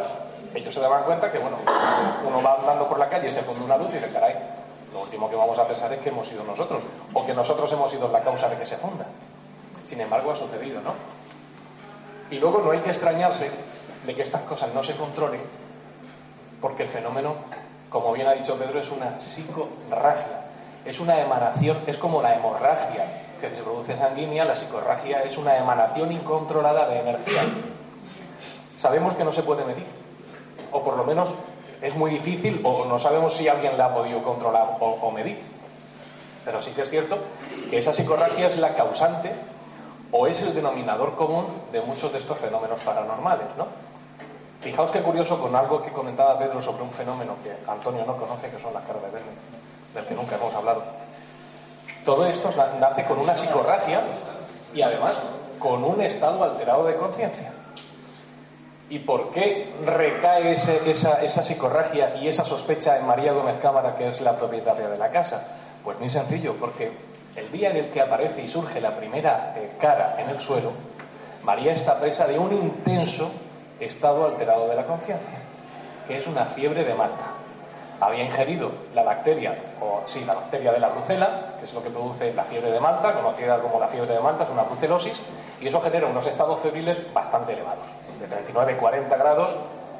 ellos 0.54 0.72
se 0.72 0.80
daban 0.80 1.04
cuenta 1.04 1.32
que, 1.32 1.38
bueno, 1.38 1.56
uno 2.26 2.42
va 2.42 2.54
andando 2.54 2.88
por 2.88 2.98
la 2.98 3.08
calle 3.08 3.28
y 3.28 3.32
se 3.32 3.42
pone 3.42 3.64
una 3.64 3.76
luz 3.76 3.90
y 3.90 3.94
dice, 3.94 4.10
caray, 4.12 4.36
lo 4.92 5.00
último 5.00 5.28
que 5.28 5.36
vamos 5.36 5.58
a 5.58 5.66
pensar 5.66 5.92
es 5.92 6.00
que 6.00 6.10
hemos 6.10 6.28
sido 6.28 6.44
nosotros, 6.44 6.82
o 7.12 7.26
que 7.26 7.34
nosotros 7.34 7.72
hemos 7.72 7.90
sido 7.90 8.08
la 8.08 8.20
causa 8.20 8.48
de 8.48 8.56
que 8.56 8.64
se 8.64 8.76
funda. 8.76 9.06
Sin 9.84 10.00
embargo, 10.00 10.30
ha 10.30 10.36
sucedido, 10.36 10.80
¿no? 10.80 10.92
Y 12.30 12.38
luego 12.38 12.60
no 12.60 12.70
hay 12.70 12.80
que 12.80 12.90
extrañarse 12.90 13.50
de 14.06 14.14
que 14.14 14.22
estas 14.22 14.42
cosas 14.42 14.72
no 14.74 14.82
se 14.82 14.94
controlen, 14.96 15.40
porque 16.60 16.84
el 16.84 16.88
fenómeno, 16.88 17.34
como 17.90 18.12
bien 18.12 18.26
ha 18.26 18.32
dicho 18.32 18.56
Pedro, 18.56 18.78
es 18.78 18.90
una 18.90 19.20
psicorragia. 19.20 20.40
Es 20.84 21.00
una 21.00 21.18
emanación, 21.18 21.78
es 21.86 21.96
como 21.96 22.20
la 22.20 22.34
hemorragia 22.34 23.06
que 23.40 23.54
se 23.54 23.62
produce 23.62 23.96
sanguínea, 23.96 24.44
la 24.44 24.54
psicorragia 24.54 25.22
es 25.22 25.36
una 25.38 25.56
emanación 25.56 26.12
incontrolada 26.12 26.86
de 26.88 27.00
energía. 27.00 27.42
Sabemos 28.84 29.14
que 29.14 29.24
no 29.24 29.32
se 29.32 29.42
puede 29.42 29.64
medir, 29.64 29.86
o 30.70 30.82
por 30.82 30.98
lo 30.98 31.04
menos 31.04 31.34
es 31.80 31.94
muy 31.96 32.10
difícil, 32.10 32.60
o 32.64 32.84
no 32.84 32.98
sabemos 32.98 33.32
si 33.32 33.48
alguien 33.48 33.78
la 33.78 33.86
ha 33.86 33.94
podido 33.94 34.22
controlar 34.22 34.76
o, 34.78 35.10
medir. 35.10 35.40
Pero 36.44 36.60
sí 36.60 36.70
que 36.72 36.82
es 36.82 36.90
cierto 36.90 37.16
que 37.70 37.78
esa 37.78 37.94
psicorragia 37.94 38.46
es 38.46 38.58
la 38.58 38.74
causante 38.74 39.32
o 40.12 40.26
es 40.26 40.42
el 40.42 40.54
denominador 40.54 41.14
común 41.14 41.46
de 41.72 41.80
muchos 41.80 42.12
de 42.12 42.18
estos 42.18 42.38
fenómenos 42.38 42.78
paranormales, 42.80 43.46
¿no? 43.56 43.64
Fijaos 44.60 44.90
qué 44.90 45.00
curioso 45.00 45.38
con 45.40 45.56
algo 45.56 45.80
que 45.82 45.88
comentaba 45.90 46.38
Pedro 46.38 46.60
sobre 46.60 46.82
un 46.82 46.90
fenómeno 46.90 47.36
que 47.42 47.56
Antonio 47.66 48.04
no 48.06 48.18
conoce, 48.18 48.50
que 48.50 48.60
son 48.60 48.74
las 48.74 48.82
caras 48.84 49.00
de 49.00 49.08
Belmez, 49.08 49.34
del 49.94 50.04
que 50.04 50.14
nunca 50.14 50.36
hemos 50.36 50.52
hablado. 50.52 50.82
Todo 52.04 52.26
esto 52.26 52.50
na- 52.54 52.78
nace 52.80 53.06
con 53.06 53.18
una 53.18 53.34
psicorragia 53.34 54.02
y 54.74 54.82
además 54.82 55.16
con 55.58 55.82
un 55.84 56.02
estado 56.02 56.44
alterado 56.44 56.84
de 56.84 56.96
conciencia. 56.96 57.50
¿Y 58.90 58.98
por 58.98 59.30
qué 59.30 59.72
recae 59.84 60.52
esa, 60.52 61.42
psicorragia 61.42 62.16
y 62.16 62.28
esa 62.28 62.44
sospecha 62.44 62.98
en 62.98 63.06
María 63.06 63.32
Gómez 63.32 63.56
Cámara, 63.60 63.94
que 63.96 64.08
es 64.08 64.20
la 64.20 64.36
propietaria 64.36 64.88
de 64.88 64.98
la 64.98 65.10
casa? 65.10 65.42
Pues 65.82 65.98
muy 65.98 66.10
sencillo, 66.10 66.54
porque 66.60 66.92
el 67.36 67.50
día 67.50 67.70
en 67.70 67.78
el 67.78 67.88
que 67.88 68.02
aparece 68.02 68.42
y 68.42 68.46
surge 68.46 68.80
la 68.80 68.94
primera 68.94 69.54
eh, 69.56 69.72
cara 69.80 70.16
en 70.18 70.28
el 70.28 70.38
suelo, 70.38 70.72
María 71.42 71.72
está 71.72 71.98
presa 71.98 72.26
de 72.26 72.38
un 72.38 72.52
intenso 72.52 73.30
estado 73.80 74.26
alterado 74.26 74.68
de 74.68 74.76
la 74.76 74.84
conciencia, 74.84 75.38
que 76.06 76.18
es 76.18 76.26
una 76.26 76.44
fiebre 76.44 76.84
de 76.84 76.94
Malta. 76.94 77.32
Había 78.00 78.24
ingerido 78.24 78.70
la 78.94 79.02
bacteria, 79.02 79.56
o 79.80 80.02
sí, 80.06 80.24
la 80.24 80.34
bacteria 80.34 80.72
de 80.72 80.80
la 80.80 80.88
brucela, 80.88 81.54
que 81.58 81.64
es 81.64 81.72
lo 81.72 81.82
que 81.82 81.90
produce 81.90 82.34
la 82.34 82.44
fiebre 82.44 82.70
de 82.70 82.80
Malta, 82.80 83.12
conocida 83.14 83.60
como 83.60 83.80
la 83.80 83.88
fiebre 83.88 84.12
de 84.12 84.20
Malta, 84.20 84.44
es 84.44 84.50
una 84.50 84.62
brucelosis, 84.62 85.22
y 85.60 85.68
eso 85.68 85.80
genera 85.80 86.06
unos 86.06 86.26
estados 86.26 86.60
febriles 86.60 87.12
bastante 87.12 87.52
elevados, 87.52 87.86
de 88.20 88.26
39 88.26 88.76
40 88.76 89.16
grados, 89.16 89.54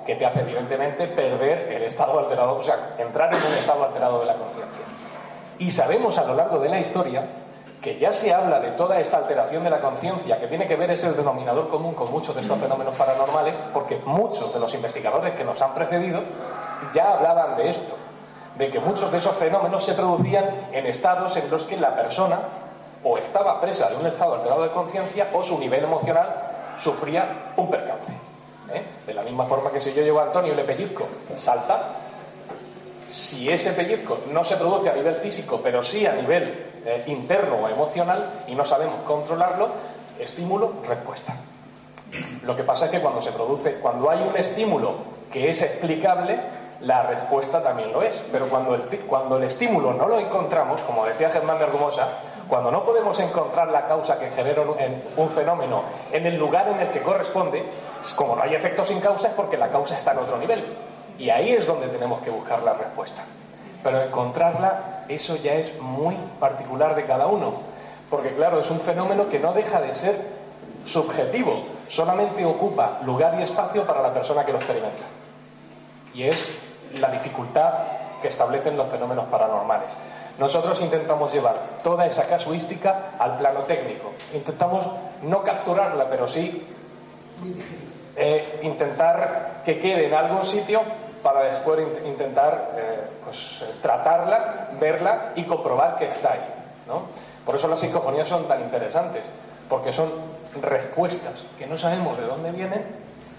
que 0.05 0.15
te 0.17 0.27
hace 0.27 0.41
evidentemente 0.41 1.07
perder 1.07 1.73
el 1.73 1.83
estado 1.83 2.19
alterado, 2.19 2.57
o 2.57 2.63
sea, 2.63 2.95
entrar 2.99 3.33
en 3.35 3.43
un 3.43 3.55
estado 3.55 3.85
alterado 3.85 4.21
de 4.21 4.27
la 4.27 4.35
conciencia. 4.35 4.81
Y 5.59 5.71
sabemos 5.71 6.19
a 6.19 6.25
lo 6.25 6.35
largo 6.35 6.59
de 6.59 6.69
la 6.69 6.81
historia 6.81 7.23
que 7.81 7.99
ya 7.99 8.13
se 8.13 8.33
habla 8.33 8.61
de 8.61 8.71
toda 8.71 8.99
esta 8.99 9.19
alteración 9.19 9.63
de 9.63 9.71
la 9.71 9.81
conciencia, 9.81 10.41
que 10.41 10.47
tiene 10.47 10.67
que 10.67 10.77
ver 10.77 10.91
es 10.91 11.05
el 11.05 11.15
denominador 11.17 11.69
común 11.69 11.95
con 11.95 12.11
muchos 12.11 12.35
de 12.35 12.41
estos 12.41 12.59
fenómenos 12.59 12.95
paranormales, 12.97 13.57
porque 13.75 14.01
muchos 14.07 14.55
de 14.55 14.59
los 14.59 14.75
investigadores 14.75 15.35
que 15.35 15.45
nos 15.45 15.61
han 15.61 15.75
precedido 15.75 16.23
ya 16.95 17.13
hablaban 17.13 17.57
de 17.57 17.69
esto, 17.69 17.95
de 18.57 18.71
que 18.71 18.81
muchos 18.81 19.13
de 19.13 19.19
esos 19.19 19.37
fenómenos 19.37 19.85
se 19.85 19.93
producían 19.93 20.47
en 20.73 20.87
estados 20.87 21.37
en 21.37 21.51
los 21.51 21.65
que 21.65 21.77
la 21.77 21.95
persona 21.95 22.39
o 23.03 23.19
estaba 23.19 23.61
presa 23.61 23.91
de 23.91 23.97
un 23.97 24.07
estado 24.07 24.37
alterado 24.37 24.63
de 24.63 24.71
conciencia 24.71 25.29
o 25.35 25.43
su 25.43 25.59
nivel 25.59 25.85
emocional 25.85 26.54
sufría 26.79 27.53
un 27.57 27.71
percance. 27.71 28.13
¿eh? 28.73 28.83
De 29.07 29.15
la 29.15 29.23
misma 29.23 29.47
forma 29.47 29.71
que 29.71 29.81
si 29.81 29.93
yo 29.93 30.03
llevo 30.03 30.21
a 30.21 30.25
Antonio 30.25 30.53
y 30.53 30.57
le 30.57 30.65
pellizco, 30.65 31.07
salta, 31.37 31.97
si 33.09 33.51
ese 33.51 33.73
pellizco 33.73 34.19
no 34.33 34.45
se 34.45 34.57
produce 34.57 34.91
a 34.91 34.95
nivel 34.95 35.15
físico, 35.17 35.61
pero 35.63 35.83
sí 35.83 36.07
a 36.07 36.13
nivel 36.13 36.45
eh, 36.85 37.05
interno 37.07 37.57
o 37.57 37.69
emocional 37.69 38.43
y 38.49 38.55
no 38.55 38.65
sabemos 38.65 39.01
controlarlo, 39.07 39.69
estímulo, 40.19 40.73
respuesta. 40.89 41.35
Lo 42.45 42.57
que 42.57 42.63
pasa 42.63 42.87
es 42.87 42.91
que 42.91 43.01
cuando 43.01 43.21
se 43.21 43.33
produce, 43.33 43.75
cuando 43.75 44.11
hay 44.11 44.23
un 44.23 44.37
estímulo 44.37 44.95
que 45.33 45.51
es 45.51 45.63
explicable, 45.63 46.39
la 46.81 47.03
respuesta 47.03 47.63
también 47.63 47.93
lo 47.93 48.03
es. 48.03 48.23
Pero 48.31 48.49
cuando 48.49 48.75
el, 48.75 48.83
cuando 49.07 49.37
el 49.37 49.45
estímulo 49.45 49.93
no 49.93 50.07
lo 50.07 50.19
encontramos, 50.19 50.81
como 50.83 51.05
decía 51.07 51.31
Germán 51.31 51.59
de 51.59 51.65
Argumosa, 51.65 52.09
cuando 52.49 52.71
no 52.71 52.85
podemos 52.85 53.19
encontrar 53.21 53.69
la 53.71 53.87
causa 53.87 54.19
que 54.19 54.31
genera 54.31 54.63
un, 54.63 54.79
en- 54.79 55.03
un 55.17 55.31
fenómeno 55.31 55.83
en 56.13 56.27
el 56.27 56.37
lugar 56.37 56.69
en 56.69 56.81
el 56.81 56.89
que 56.91 57.03
corresponde, 57.03 57.65
como 58.17 58.37
no 58.37 58.43
hay 58.43 58.55
efecto 58.55 58.85
sin 58.85 59.01
causa 59.01 59.29
es 59.29 59.35
porque 59.35 59.57
la 59.57 59.69
causa 59.71 59.97
está 59.97 60.13
en 60.13 60.19
otro 60.19 60.37
nivel. 60.37 60.65
Y 61.19 61.31
ahí 61.31 61.53
es 61.53 61.67
donde 61.67 61.89
tenemos 61.89 62.21
que 62.23 62.31
buscar 62.31 62.63
la 62.63 62.75
respuesta. 62.75 63.23
Pero 63.83 64.03
encontrarla, 64.03 65.05
eso 65.09 65.37
ya 65.37 65.55
es 65.55 65.79
muy 65.81 66.17
particular 66.41 66.95
de 66.95 67.05
cada 67.05 67.27
uno. 67.27 67.53
Porque 68.11 68.31
claro, 68.35 68.61
es 68.61 68.71
un 68.71 68.81
fenómeno 68.81 69.29
que 69.29 69.39
no 69.39 69.53
deja 69.53 69.81
de 69.81 69.95
ser 69.95 70.17
subjetivo. 70.85 71.55
Solamente 71.89 72.45
ocupa 72.45 72.99
lugar 73.05 73.35
y 73.39 73.43
espacio 73.43 73.85
para 73.87 74.03
la 74.03 74.13
persona 74.13 74.45
que 74.45 74.53
lo 74.53 74.59
experimenta. 74.59 75.03
Y 76.15 76.25
es 76.25 76.53
la 76.99 77.09
dificultad 77.09 77.73
que 78.23 78.29
establecen 78.29 78.77
los 78.77 78.89
fenómenos 78.89 79.27
paranormales. 79.27 79.89
Nosotros 80.39 80.81
intentamos 80.81 81.33
llevar 81.33 81.57
toda 81.83 82.07
esa 82.07 82.27
casuística 82.27 83.13
al 83.19 83.37
plano 83.37 83.61
técnico. 83.61 84.13
Intentamos 84.35 84.85
no 85.23 85.43
capturarla, 85.43 86.09
pero 86.11 86.27
sí 86.27 86.67
intentar 88.63 89.63
que 89.65 89.79
quede 89.79 90.07
en 90.07 90.15
algún 90.15 90.45
sitio 90.45 90.83
para 91.23 91.43
después 91.43 91.81
intentar 92.07 92.73
eh, 92.77 93.01
pues, 93.25 93.65
tratarla, 93.81 94.69
verla 94.79 95.33
y 95.35 95.45
comprobar 95.45 95.97
que 95.97 96.07
está 96.07 96.33
ahí. 96.33 96.45
¿no? 96.87 97.03
Por 97.47 97.57
eso 97.57 97.67
las 97.67 97.81
psicofonías 97.81 98.29
son 98.29 98.45
tan 98.45 98.61
interesantes, 98.61 99.23
porque 99.69 99.93
son 99.93 100.11
respuestas 100.61 101.45
que 101.59 101.67
no 101.67 101.79
sabemos 101.79 102.19
de 102.19 102.27
dónde 102.27 102.53
vienen 102.53 102.85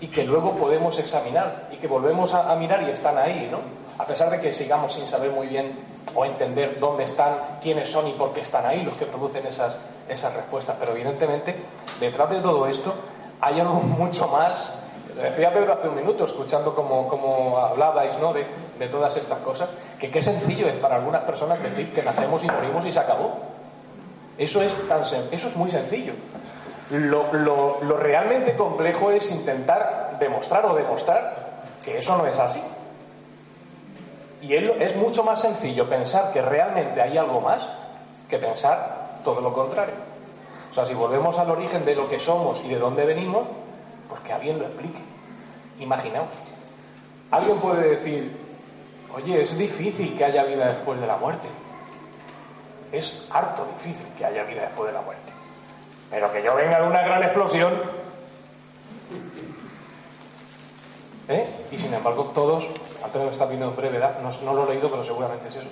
y 0.02 0.08
que 0.08 0.24
luego 0.24 0.54
podemos 0.54 0.98
examinar 0.98 1.68
y 1.72 1.78
que 1.78 1.88
volvemos 1.88 2.34
a, 2.34 2.54
mirar 2.56 2.82
y 2.84 2.89
están 2.89 3.18
ahí, 3.18 3.48
¿no? 3.52 3.60
A 3.98 4.06
pesar 4.06 4.30
de 4.30 4.41
que 4.41 4.52
sigamos 4.52 4.93
sin 4.93 5.08
saber 5.08 5.32
muy 5.32 5.48
bien 5.48 5.72
o 6.16 6.26
entender 6.26 6.80
dónde 6.80 7.03
están, 7.03 7.38
quiénes 7.61 7.91
son 7.91 8.07
y 8.07 8.13
por 8.13 8.32
qué 8.32 8.41
están 8.41 8.66
ahí 8.66 8.84
los 8.84 8.95
que 8.95 9.05
producen 9.05 9.45
esas, 9.45 9.76
esas 10.07 10.34
respuestas. 10.34 10.78
Pero 10.80 10.93
evidentemente, 10.93 11.55
detrás 11.99 12.30
de 12.30 12.39
todo 12.39 12.66
esto 12.68 12.93
hay 13.41 13.59
algo 13.59 13.74
mucho 13.82 14.28
más. 14.28 14.74
Decía 15.22 15.53
Pedro 15.53 15.74
hace 15.74 15.88
un 15.88 15.95
minuto, 15.95 16.26
escuchando 16.26 16.74
como, 16.76 17.07
como 17.07 17.57
hablabais 17.57 18.18
¿no? 18.20 18.34
de, 18.34 18.45
de 18.80 18.88
todas 18.88 19.16
estas 19.16 19.39
cosas, 19.39 19.70
que 19.99 20.09
qué 20.09 20.22
sencillo 20.22 20.68
es 20.68 20.74
para 20.76 20.95
algunas 20.95 21.22
personas 21.22 21.61
decir 21.61 21.93
que 21.93 22.03
nacemos 22.03 22.43
y 22.43 22.47
morimos 22.47 22.86
y 22.86 22.91
se 22.91 22.99
acabó. 22.99 23.34
Eso 24.38 24.61
es, 24.61 24.74
tan, 24.89 25.01
eso 25.03 25.47
es 25.47 25.55
muy 25.55 25.70
sencillo. 25.70 26.13
Lo, 26.89 27.34
lo, 27.34 27.78
lo 27.82 27.97
realmente 27.97 28.55
complejo 28.55 29.11
es 29.11 29.32
intentar 29.32 30.18
demostrar 30.20 30.66
o 30.66 30.76
demostrar 30.76 31.45
que 31.84 31.97
eso 31.97 32.18
no 32.18 32.28
es 32.28 32.38
así. 32.38 32.61
Y 34.48 34.54
es 34.54 34.96
mucho 34.96 35.24
más 35.24 35.41
sencillo 35.41 35.89
pensar 35.89 36.32
que 36.32 36.39
realmente 36.39 37.02
hay 37.02 37.18
algo 37.18 37.41
más 37.41 37.68
que 38.30 38.38
pensar 38.38 39.22
todo 39.24 39.41
lo 39.41 39.52
contrario. 39.52 39.96
O 40.70 40.74
sea, 40.74 40.86
si 40.86 40.93
volvemos 40.93 41.38
al 41.39 41.50
origen 41.50 41.84
de 41.84 41.96
lo 41.96 42.08
que 42.08 42.20
somos 42.20 42.62
y 42.64 42.68
de 42.68 42.78
dónde 42.78 43.06
venimos, 43.06 43.48
pues 44.08 44.22
que 44.22 44.34
alguien 44.34 44.60
lo 44.60 44.66
explique. 44.66 45.02
Imaginaos. 45.80 46.30
Alguien 47.32 47.58
puede 47.58 47.89
decir, 47.89 48.38
oye, 49.16 49.41
es 49.41 49.58
difícil 49.58 50.16
que 50.16 50.26
haya 50.26 50.43
vida 50.43 50.68
después 50.68 51.02
de 51.02 51.08
la 51.08 51.18
muerte. 51.18 51.48
Es 52.91 53.24
harto 53.32 53.66
difícil 53.74 54.06
que 54.16 54.26
haya 54.26 54.43
vida 54.43 54.62
después 54.62 54.88
de 54.88 54.93
la 54.93 55.02
muerte. 55.02 55.34
Pero 56.12 56.32
que 56.32 56.43
yo 56.43 56.54
venga 56.54 56.82
de 56.82 56.88
una 56.88 57.02
gran 57.02 57.24
explosión. 57.24 57.74
¿Eh? 61.30 61.50
Y 61.72 61.78
sin 61.80 61.93
embargo, 61.96 62.32
todos, 62.36 62.70
Antonio 63.06 63.30
está 63.30 63.45
viendo 63.45 63.68
en 63.68 63.76
brevedad, 63.76 64.20
no, 64.22 64.30
no 64.43 64.53
lo 64.53 64.66
he 64.66 64.74
leído, 64.74 64.89
pero 64.89 65.03
seguramente 65.03 65.47
es 65.47 65.56
eso. 65.56 65.68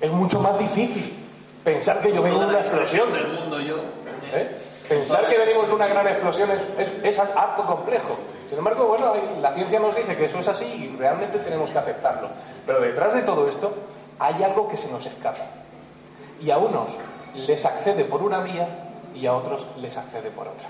Es 0.00 0.12
mucho 0.12 0.40
más 0.40 0.58
difícil 0.58 1.12
pensar 1.64 2.00
que 2.00 2.12
yo 2.12 2.22
vengo 2.22 2.40
de 2.40 2.46
una 2.46 2.60
explosión. 2.60 3.08
¿Eh? 4.32 4.56
Pensar 4.88 5.28
que 5.28 5.36
venimos 5.36 5.68
de 5.68 5.74
una 5.74 5.86
gran 5.86 6.06
explosión 6.06 6.50
es, 6.50 6.62
es, 6.78 7.04
es 7.04 7.18
harto 7.18 7.66
complejo. 7.66 8.16
Sin 8.48 8.56
embargo, 8.56 8.86
bueno, 8.86 9.12
la 9.42 9.52
ciencia 9.52 9.78
nos 9.78 9.94
dice 9.94 10.16
que 10.16 10.24
eso 10.24 10.38
es 10.38 10.48
así 10.48 10.64
y 10.64 10.96
realmente 10.96 11.38
tenemos 11.40 11.70
que 11.70 11.78
aceptarlo. 11.78 12.28
Pero 12.64 12.80
detrás 12.80 13.14
de 13.14 13.22
todo 13.22 13.48
esto 13.48 13.74
hay 14.18 14.42
algo 14.42 14.68
que 14.68 14.76
se 14.76 14.90
nos 14.90 15.04
escapa. 15.04 15.44
Y 16.40 16.50
a 16.50 16.58
unos 16.58 16.96
les 17.34 17.66
accede 17.66 18.04
por 18.04 18.22
una 18.22 18.38
vía 18.38 18.68
y 19.14 19.26
a 19.26 19.34
otros 19.34 19.66
les 19.78 19.96
accede 19.96 20.30
por 20.30 20.48
otra. 20.48 20.68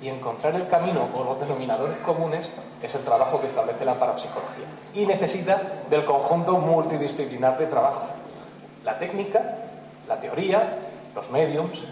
Y 0.00 0.08
encontrar 0.08 0.54
el 0.54 0.68
camino 0.68 1.08
o 1.14 1.24
los 1.24 1.40
denominadores 1.40 1.98
comunes 1.98 2.48
es 2.82 2.94
el 2.94 3.02
trabajo 3.02 3.40
que 3.40 3.48
establece 3.48 3.84
la 3.84 3.98
parapsicología. 3.98 4.66
Y 4.94 5.06
necesita 5.06 5.60
del 5.90 6.04
conjunto 6.04 6.58
multidisciplinar 6.58 7.58
de 7.58 7.66
trabajo. 7.66 8.04
La 8.84 8.98
técnica, 8.98 9.42
la 10.06 10.20
teoría, 10.20 10.78
los 11.14 11.30
mediums, 11.30 11.82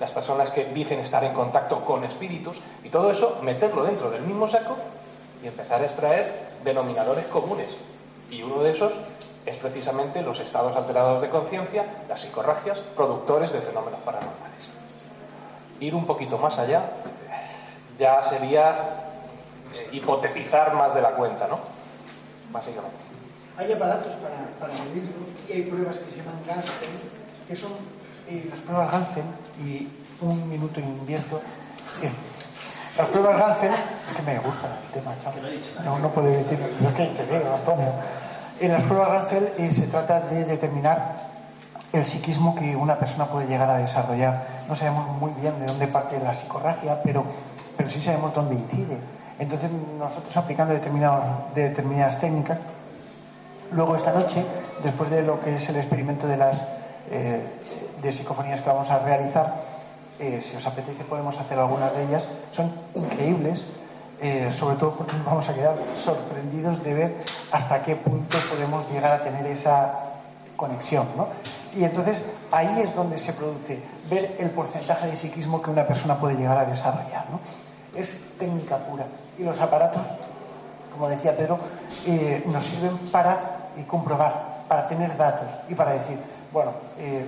las 0.00 0.10
personas 0.10 0.50
que 0.50 0.64
dicen 0.66 0.98
estar 0.98 1.22
en 1.22 1.32
contacto 1.32 1.84
con 1.84 2.04
espíritus, 2.04 2.60
y 2.82 2.88
todo 2.88 3.10
eso 3.10 3.38
meterlo 3.42 3.84
dentro 3.84 4.10
del 4.10 4.22
mismo 4.22 4.48
saco 4.48 4.76
y 5.42 5.46
empezar 5.46 5.80
a 5.80 5.84
extraer 5.84 6.32
denominadores 6.64 7.26
comunes. 7.26 7.68
Y 8.30 8.42
uno 8.42 8.62
de 8.62 8.70
esos 8.70 8.92
es 9.46 9.56
precisamente 9.56 10.22
los 10.22 10.40
estados 10.40 10.74
alterados 10.76 11.22
de 11.22 11.28
conciencia, 11.28 11.84
las 12.08 12.20
psicorragias, 12.20 12.80
productores 12.80 13.52
de 13.52 13.60
fenómenos 13.60 14.00
paranormales. 14.00 14.70
Ir 15.80 15.94
un 15.94 16.06
poquito 16.06 16.38
más 16.38 16.58
allá 16.58 16.82
ya 17.98 18.22
sería 18.22 18.70
eh, 19.74 19.88
hipotetizar 19.92 20.74
más 20.74 20.94
de 20.94 21.02
la 21.02 21.10
cuenta, 21.10 21.46
¿no? 21.48 21.58
Básicamente. 22.52 22.96
Hay 23.56 23.72
aparatos 23.72 24.12
para, 24.14 24.36
para 24.58 24.84
medirlo 24.84 25.12
y 25.48 25.52
hay 25.52 25.62
pruebas 25.62 25.98
que 25.98 26.10
se 26.10 26.16
llaman 26.18 26.40
Gansen, 26.46 26.90
que 27.46 27.56
son 27.56 27.72
eh, 28.28 28.46
las 28.50 28.60
pruebas 28.60 28.90
Gansen, 28.90 29.24
y 29.64 29.88
un 30.20 30.48
minuto 30.48 30.80
invierto. 30.80 31.40
Eh, 32.02 32.10
las 32.98 33.08
pruebas 33.08 33.38
Gansen, 33.38 33.72
que 34.16 34.22
me 34.22 34.38
gusta 34.38 34.78
el 34.86 34.92
tema, 34.92 35.14
no, 35.84 35.98
no 35.98 36.10
puedo 36.10 36.28
decirlo, 36.28 36.66
pero 36.78 36.90
es 36.90 36.96
que 36.96 37.02
hay 37.02 37.08
que 37.10 37.24
ver, 37.24 37.46
Antonio. 37.46 37.92
En 38.60 38.72
las 38.72 38.84
pruebas 38.84 39.08
Rancel 39.08 39.52
eh, 39.58 39.70
se 39.72 39.88
trata 39.88 40.20
de 40.20 40.44
determinar 40.44 41.24
el 41.92 42.06
psiquismo 42.06 42.54
que 42.54 42.76
una 42.76 42.96
persona 42.96 43.26
puede 43.26 43.48
llegar 43.48 43.68
a 43.68 43.78
desarrollar. 43.78 44.46
No 44.68 44.76
sabemos 44.76 45.08
muy 45.20 45.32
bien 45.32 45.58
de 45.58 45.66
dónde 45.66 45.88
parte 45.88 46.20
la 46.20 46.32
psicorragia, 46.34 47.02
pero, 47.02 47.24
pero 47.76 47.88
sí 47.88 48.00
sabemos 48.00 48.34
dónde 48.34 48.54
incide. 48.54 48.98
Entonces, 49.38 49.70
nosotros 49.98 50.36
aplicando 50.36 50.74
determinadas 50.74 52.20
técnicas, 52.20 52.58
luego 53.72 53.96
esta 53.96 54.12
noche, 54.12 54.44
después 54.82 55.10
de 55.10 55.22
lo 55.22 55.40
que 55.40 55.56
es 55.56 55.68
el 55.68 55.76
experimento 55.76 56.26
de 56.26 56.36
las 56.36 56.62
eh, 57.10 57.40
de 58.00 58.12
psicofonías 58.12 58.60
que 58.60 58.68
vamos 58.68 58.90
a 58.90 58.98
realizar, 59.00 59.54
eh, 60.20 60.40
si 60.40 60.56
os 60.56 60.66
apetece 60.66 61.04
podemos 61.04 61.38
hacer 61.38 61.58
algunas 61.58 61.92
de 61.94 62.04
ellas. 62.04 62.28
Son 62.50 62.70
increíbles 62.94 63.64
eh, 64.20 64.50
sobre 64.52 64.76
todo 64.76 64.94
porque 64.94 65.16
nos 65.16 65.26
vamos 65.26 65.48
a 65.48 65.54
quedar 65.54 65.76
sorprendidos 65.96 66.82
de 66.82 66.94
ver 66.94 67.14
hasta 67.52 67.82
qué 67.82 67.96
punto 67.96 68.38
podemos 68.48 68.88
llegar 68.90 69.12
a 69.12 69.22
tener 69.22 69.46
esa 69.46 69.92
conexión. 70.56 71.06
¿no? 71.16 71.28
Y 71.74 71.84
entonces 71.84 72.22
ahí 72.52 72.80
es 72.80 72.94
donde 72.94 73.18
se 73.18 73.32
produce 73.32 73.82
ver 74.08 74.36
el 74.38 74.50
porcentaje 74.50 75.08
de 75.08 75.16
psiquismo 75.16 75.60
que 75.60 75.70
una 75.70 75.86
persona 75.86 76.16
puede 76.16 76.36
llegar 76.36 76.56
a 76.56 76.64
desarrollar. 76.64 77.26
¿no? 77.30 77.40
Es 77.96 78.18
técnica 78.38 78.78
pura. 78.78 79.04
Y 79.38 79.42
los 79.42 79.60
aparatos, 79.60 80.02
como 80.92 81.08
decía 81.08 81.36
Pedro, 81.36 81.58
eh, 82.06 82.42
nos 82.46 82.64
sirven 82.64 82.96
para 83.10 83.70
eh, 83.76 83.84
comprobar, 83.86 84.64
para 84.68 84.86
tener 84.86 85.16
datos 85.16 85.50
y 85.68 85.74
para 85.74 85.92
decir, 85.92 86.18
bueno, 86.52 86.72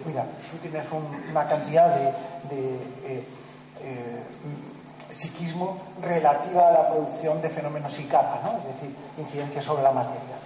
mira, 0.07 0.25
tú 0.51 0.57
tienes 0.59 0.87
una 1.31 1.49
cantidad 1.49 1.89
de 2.49 3.25
psiquismo 5.17 5.79
relativa 6.03 6.69
a 6.69 6.73
la 6.73 6.89
producción 6.91 7.41
de 7.41 7.49
fenómenos 7.49 7.99
capa, 8.11 8.41
¿no? 8.45 8.59
es 8.59 8.75
decir, 8.75 8.95
incidencia 9.19 9.63
sobre 9.63 9.83
la 9.83 9.93
materia. 9.93 10.37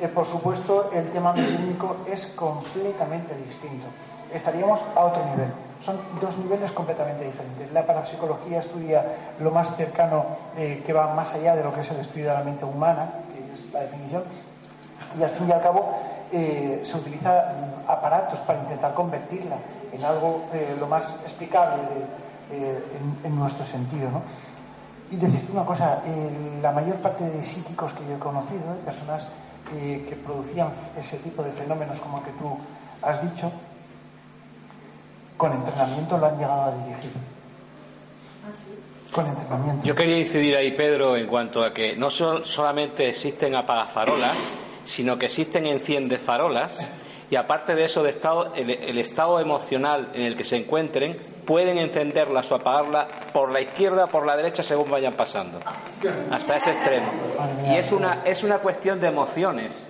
Eh, 0.00 0.08
por 0.08 0.26
supuesto, 0.26 0.90
el 0.92 1.10
tema 1.10 1.32
mediúnico 1.32 1.98
es 2.10 2.26
completamente 2.26 3.34
distinto. 3.36 3.86
Estaríamos 4.32 4.82
a 4.96 5.04
otro 5.04 5.24
nivel. 5.26 5.48
Son 5.80 5.98
dos 6.20 6.38
niveles 6.38 6.72
completamente 6.72 7.24
diferentes. 7.24 7.72
La 7.72 7.84
parapsicología 7.84 8.60
estudia 8.60 9.04
lo 9.40 9.50
más 9.50 9.76
cercano 9.76 10.24
eh, 10.56 10.82
que 10.86 10.92
va 10.92 11.14
más 11.14 11.34
allá 11.34 11.56
de 11.56 11.62
lo 11.62 11.74
que 11.74 11.80
es 11.80 11.90
el 11.90 11.98
estudio 11.98 12.28
de 12.28 12.34
la 12.34 12.44
mente 12.44 12.64
humana, 12.64 13.10
que 13.32 13.54
es 13.54 13.72
la 13.72 13.80
definición, 13.80 14.22
y 15.18 15.22
al 15.22 15.30
fin 15.30 15.48
y 15.48 15.52
al 15.52 15.62
cabo 15.62 15.94
eh, 16.32 16.80
se 16.84 16.96
utilizan 16.96 17.36
aparatos 17.86 18.40
para 18.40 18.60
intentar 18.60 18.94
convertirla 18.94 19.56
en 19.92 20.04
algo 20.04 20.46
lo 20.80 20.86
más 20.88 21.04
explicable 21.22 21.76
de, 21.82 22.56
eh, 22.56 22.82
en, 23.24 23.38
nuestro 23.38 23.64
sentido. 23.64 24.10
¿no? 24.10 24.22
Y 25.10 25.16
decirte 25.16 25.52
una 25.52 25.64
cosa, 25.64 26.02
la 26.62 26.72
mayor 26.72 26.96
parte 26.96 27.24
de 27.24 27.44
psíquicos 27.44 27.92
que 27.92 28.04
yo 28.08 28.16
he 28.16 28.18
conocido, 28.18 28.74
personas 28.84 29.26
que 29.70 30.18
producían 30.24 30.68
ese 30.98 31.16
tipo 31.18 31.42
de 31.42 31.50
fenómenos 31.50 32.00
como 32.00 32.22
que 32.22 32.30
tú 32.32 32.58
has 33.02 33.22
dicho, 33.22 33.50
con 35.36 35.52
entrenamiento 35.52 36.18
lo 36.18 36.26
han 36.26 36.38
llegado 36.38 36.62
a 36.62 36.70
dirigir. 36.72 37.12
Con 39.12 39.26
entrenamiento. 39.26 39.84
Yo 39.84 39.94
quería 39.94 40.18
incidir 40.18 40.56
ahí, 40.56 40.72
Pedro, 40.72 41.16
en 41.16 41.26
cuanto 41.26 41.62
a 41.64 41.72
que 41.72 41.96
no 41.96 42.10
solamente 42.10 43.08
existen 43.08 43.54
apagafarolas, 43.54 44.36
sino 44.84 45.18
que 45.18 45.26
existen 45.26 45.66
enciendefarolas 45.66 46.88
y 47.30 47.36
aparte 47.36 47.74
de 47.74 47.84
eso, 47.84 48.02
de 48.02 48.10
estado, 48.10 48.52
el, 48.54 48.98
estado 48.98 49.40
emocional 49.40 50.08
en 50.14 50.22
el 50.22 50.36
que 50.36 50.44
se 50.44 50.56
encuentren, 50.56 51.16
pueden 51.46 51.78
encenderlas 51.78 52.50
o 52.52 52.54
apagarla 52.54 53.08
por 53.32 53.50
la 53.50 53.60
izquierda 53.60 54.04
o 54.04 54.08
por 54.08 54.26
la 54.26 54.36
derecha 54.36 54.62
según 54.62 54.90
vayan 54.90 55.14
pasando, 55.14 55.58
hasta 56.30 56.56
ese 56.56 56.72
extremo. 56.72 57.10
Y 57.70 57.76
es 57.76 57.92
una, 57.92 58.22
es 58.24 58.44
una 58.44 58.58
cuestión 58.58 59.00
de 59.00 59.08
emociones, 59.08 59.86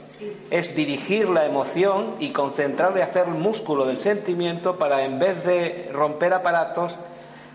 es 0.54 0.76
dirigir 0.76 1.28
la 1.28 1.46
emoción 1.46 2.14
y 2.20 2.30
concentrar 2.30 2.96
y 2.96 3.00
hacer 3.00 3.26
el 3.26 3.34
músculo 3.34 3.86
del 3.86 3.98
sentimiento 3.98 4.76
para 4.76 5.04
en 5.04 5.18
vez 5.18 5.44
de 5.44 5.90
romper 5.92 6.32
aparatos, 6.32 6.94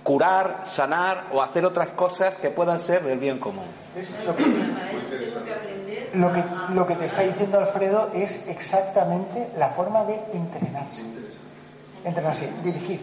curar, 0.04 0.64
sanar 0.66 1.28
o 1.32 1.42
hacer 1.42 1.64
otras 1.64 1.92
cosas 1.92 2.38
que 2.38 2.50
puedan 2.50 2.82
ser 2.82 3.02
del 3.06 3.18
bien 3.18 3.40
común. 3.40 3.64
Lo 6.14 6.34
que, 6.34 6.44
lo 6.74 6.86
que 6.86 6.96
te 6.96 7.06
está 7.06 7.22
diciendo 7.22 7.60
Alfredo 7.60 8.10
es 8.14 8.46
exactamente 8.50 9.48
la 9.58 9.70
forma 9.70 10.04
de 10.04 10.20
entrenarse. 10.34 11.04
Entrenarse, 12.04 12.50
dirigir. 12.66 13.00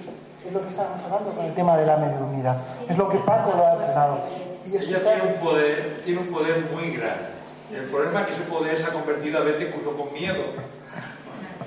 Es 0.47 0.53
lo 0.53 0.61
que 0.61 0.69
estábamos 0.69 1.01
hablando 1.07 1.31
con 1.31 1.47
el 1.47 1.55
tema 1.55 1.75
de 1.79 1.87
la 1.87 1.97
mediunidad. 1.97 2.59
Es 2.87 2.99
lo 2.99 3.09
que 3.09 3.17
Paco 3.21 3.55
lo 3.57 3.67
ha 3.67 3.73
entrenado. 3.73 4.19
Ella 4.67 5.01
tiene 5.01 5.23
un 5.23 5.41
poder, 5.41 6.03
tiene 6.05 6.21
un 6.21 6.27
poder 6.27 6.67
muy 6.75 6.91
grande. 6.91 7.36
El 7.73 7.85
problema 7.91 8.21
es 8.23 8.27
que 8.29 8.33
ese 8.35 8.43
poder 8.45 8.77
se 8.79 8.85
ha 8.85 8.91
convertido 8.91 9.39
a 9.39 9.43
veces 9.43 9.69
incluso 9.69 9.97
con 9.97 10.13
miedo. 10.13 10.43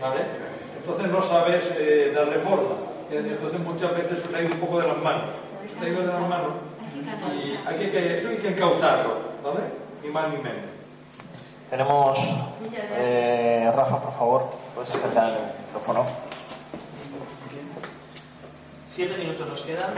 ¿Vale? 0.02 0.22
Entonces 0.78 1.08
no 1.12 1.22
sabes 1.22 1.64
eh, 1.78 2.12
darle 2.16 2.40
forma. 2.40 2.76
Entonces 3.12 3.60
muchas 3.60 3.96
veces 3.96 4.24
se 4.30 4.36
ha 4.36 4.42
ido 4.42 4.54
un 4.54 4.60
poco 4.62 4.80
de 4.82 4.88
las 4.88 4.98
manos. 4.98 5.30
Se 5.80 5.86
ha 5.86 5.90
ido 5.90 6.02
de 6.02 6.08
las 6.08 6.22
manos. 6.22 6.52
Y 7.44 7.58
hay 7.68 7.76
que, 7.78 7.92
que- 7.92 8.18
eso 8.18 8.30
hay 8.30 8.38
que 8.38 8.50
encauzarlo, 8.50 9.18
¿vale? 9.44 9.60
Ni 10.04 10.10
más 10.10 10.30
ni 10.30 10.38
menos. 10.38 10.70
Tenemos. 11.70 12.20
eh, 12.98 13.72
Rafa, 13.76 14.00
por 14.02 14.14
favor, 14.14 14.50
puedes 14.74 14.90
acercar 14.90 15.30
el 15.32 15.38
micrófono. 15.68 16.06
Siete 18.88 19.18
minutos 19.18 19.48
nos 19.48 19.62
quedan. 19.62 19.92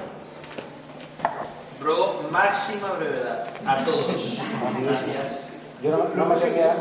Ruego 1.79 2.23
máxima 2.31 2.91
brevedad 2.93 3.47
a 3.65 3.83
todos. 3.85 4.39
Gracias. 4.83 5.50
Yo 5.81 5.91
no, 5.91 6.03
no 6.15 6.25
me 6.25 6.35
quería, 6.35 6.75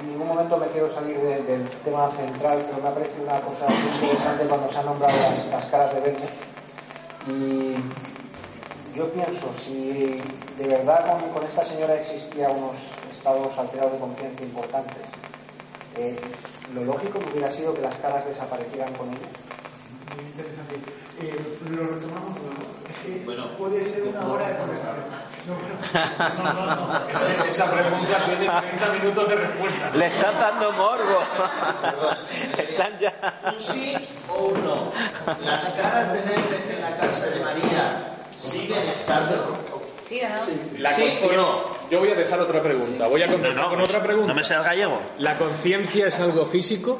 en 0.00 0.08
ningún 0.10 0.28
momento 0.28 0.56
me 0.56 0.66
quiero 0.68 0.90
salir 0.90 1.18
de- 1.18 1.42
del 1.42 1.68
tema 1.84 2.10
central, 2.10 2.64
pero 2.66 2.82
me 2.82 2.88
ha 2.88 2.94
parecido 2.94 3.24
una 3.24 3.40
cosa 3.40 3.66
muy 3.66 3.94
interesante 4.08 4.44
cuando 4.46 4.68
se 4.72 4.78
han 4.78 4.86
nombrado 4.86 5.14
las, 5.16 5.46
las 5.48 5.64
caras 5.66 5.94
de 5.94 6.00
Verne. 6.00 6.28
Y 7.28 7.74
yo 8.96 9.10
pienso, 9.10 9.52
si 9.52 10.20
de 10.58 10.68
verdad 10.68 11.04
con, 11.10 11.28
con 11.30 11.44
esta 11.44 11.64
señora 11.64 11.94
existía 11.96 12.48
unos 12.48 12.76
estados 13.10 13.56
alterados 13.58 13.92
de 13.92 13.98
conciencia 13.98 14.46
importantes, 14.46 15.02
eh, 15.96 16.16
lo 16.74 16.84
lógico 16.84 17.18
hubiera 17.32 17.50
sido 17.52 17.74
que 17.74 17.82
las 17.82 17.96
caras 17.96 18.24
desaparecieran 18.26 18.92
con 18.94 19.08
ella. 19.08 19.28
Muy 20.16 20.24
interesante. 20.26 20.76
Eh, 21.20 21.36
lo 21.70 21.82
retomamos, 21.88 22.36
¿no? 22.40 22.52
Es 22.88 22.98
que 23.04 23.56
puede 23.58 23.84
ser 23.84 24.02
una 24.04 24.26
hora 24.26 24.48
de 24.48 24.56
conversación. 24.56 25.15
No, 25.46 26.52
no, 26.52 26.66
no, 26.66 26.76
no. 26.76 27.08
Esa- 27.08 27.46
Esa 27.46 27.70
pregunta 27.72 28.16
tiene 28.26 28.50
30 28.60 28.88
minutos 28.92 29.28
de 29.28 29.34
respuesta. 29.36 29.90
Le 29.94 30.06
están 30.06 30.38
dando 30.38 30.72
morbo. 30.72 31.20
Están 32.58 32.98
ya. 32.98 33.12
Un 33.52 33.60
sí 33.60 33.96
o 34.28 34.34
un 34.46 34.64
no. 34.64 34.92
Las 35.44 35.64
caras 35.70 36.12
de 36.12 36.20
Nécres 36.20 36.70
en 36.70 36.80
la 36.82 36.96
casa 36.96 37.26
de 37.26 37.40
María 37.40 38.14
siguen 38.38 38.88
estando. 38.88 39.58
¿Sí 40.02 40.20
o 40.22 40.28
no? 40.28 40.78
La 40.78 40.92
¿Sí 40.92 41.18
o 41.22 41.32
no? 41.32 41.60
Yo 41.90 41.98
voy 42.00 42.10
a 42.10 42.14
dejar 42.14 42.40
otra 42.40 42.62
pregunta. 42.62 43.06
Voy 43.08 43.22
a 43.22 43.26
contestar 43.28 43.68
con 43.68 43.80
otra 43.80 44.02
pregunta. 44.02 44.28
No 44.28 44.34
me 44.34 44.44
sea 44.44 44.58
el 44.58 44.64
gallego. 44.64 45.00
¿La 45.18 45.36
conciencia 45.36 46.06
es 46.08 46.20
algo 46.20 46.46
físico? 46.46 46.98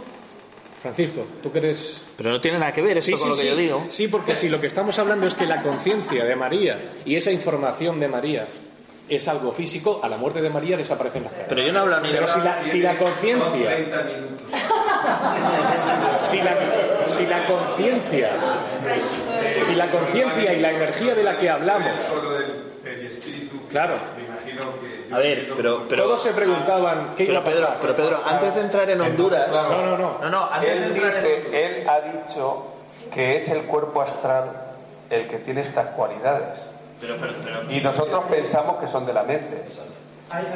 Francisco, 0.82 1.26
¿tú 1.42 1.50
crees? 1.50 1.98
Pero 2.16 2.30
no 2.30 2.40
tiene 2.40 2.58
nada 2.58 2.72
que 2.72 2.82
ver 2.82 2.98
esto 2.98 3.16
con 3.18 3.30
lo 3.30 3.34
que 3.36 3.42
sí. 3.42 3.48
yo 3.48 3.56
digo. 3.56 3.86
Sí, 3.90 4.08
porque 4.08 4.34
si 4.36 4.48
lo 4.48 4.60
que 4.60 4.66
estamos 4.68 4.98
hablando 4.98 5.26
es 5.26 5.34
que 5.34 5.46
la 5.46 5.62
conciencia 5.62 6.24
de 6.24 6.36
María 6.36 6.78
y 7.04 7.16
esa 7.16 7.32
información 7.32 7.98
de 8.00 8.08
María 8.08 8.46
es 9.08 9.28
algo 9.28 9.52
físico, 9.52 10.00
a 10.02 10.08
la 10.08 10.16
muerte 10.16 10.42
de 10.42 10.50
María 10.50 10.76
desaparecen 10.76 11.22
las 11.24 11.32
caras. 11.32 11.46
Pero 11.48 11.62
yo 11.62 11.72
no 11.72 11.80
hablo 11.80 12.00
ni 12.00 12.08
de 12.10 12.14
Pero 12.18 12.28
si 12.28 12.40
la, 12.40 12.64
si 12.64 12.80
la 12.80 12.98
conciencia, 12.98 13.68
30 13.76 13.96
minutos. 14.04 14.46
si 16.18 16.36
la, 16.38 17.06
si 17.06 17.26
la 17.26 17.46
conciencia, 17.46 18.30
si 19.62 19.74
la 19.76 19.90
conciencia 19.90 20.52
y 20.54 20.60
la 20.60 20.70
energía 20.72 21.14
de 21.14 21.22
la 21.24 21.38
que 21.38 21.48
hablamos, 21.50 22.02
Solo 22.04 22.32
del 22.32 22.46
periespíritu. 22.82 23.60
claro, 23.68 23.96
Me 24.16 24.24
imagino 24.24 24.72
que. 24.80 24.95
A 25.12 25.18
ver, 25.18 25.52
pero. 25.56 25.84
pero 25.88 26.02
todos 26.04 26.22
se 26.22 26.32
preguntaban 26.32 27.08
qué 27.16 27.24
iba 27.24 27.38
a 27.38 27.44
pero 27.44 27.54
Pedro, 27.56 27.66
pasar. 27.66 27.78
pero 27.80 27.96
Pedro, 27.96 28.20
antes 28.26 28.54
de 28.54 28.60
entrar 28.62 28.90
en 28.90 29.00
Honduras. 29.00 29.48
No, 29.50 29.86
no, 29.86 29.96
no. 29.98 30.18
No, 30.20 30.30
no, 30.30 30.48
antes 30.50 30.80
de 30.80 30.86
Él, 30.86 30.92
entrar 30.92 31.16
en 31.16 31.24
dice, 31.24 31.66
él 31.80 31.88
ha 31.88 32.00
dicho 32.00 32.66
que 33.12 33.36
es 33.36 33.48
el 33.48 33.62
cuerpo 33.62 34.02
astral 34.02 34.50
el 35.10 35.28
que 35.28 35.38
tiene 35.38 35.60
estas 35.60 35.88
cualidades. 35.88 36.60
Pero, 37.00 37.16
pero, 37.20 37.32
pero. 37.44 37.72
Y 37.72 37.80
nosotros 37.80 38.24
pensamos 38.30 38.78
que 38.80 38.86
son 38.86 39.06
de 39.06 39.12
la 39.12 39.22
mente. 39.22 39.64
Hay- 39.64 39.96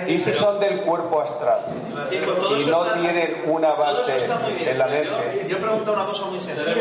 Y 0.08 0.18
si 0.18 0.32
son 0.32 0.58
del 0.58 0.80
cuerpo 0.80 1.20
astral 1.20 1.60
Francisco, 1.94 2.32
todo 2.32 2.56
y 2.60 2.64
no 2.64 2.84
está- 2.84 3.00
tienen 3.00 3.42
una 3.46 3.72
base 3.74 4.14
en 4.68 4.78
la 4.78 4.86
mente. 4.88 5.08
Yo, 5.44 5.48
yo 5.48 5.58
pregunto 5.58 5.92
una 5.92 6.06
cosa 6.06 6.24
muy 6.26 6.40
sencilla. 6.40 6.74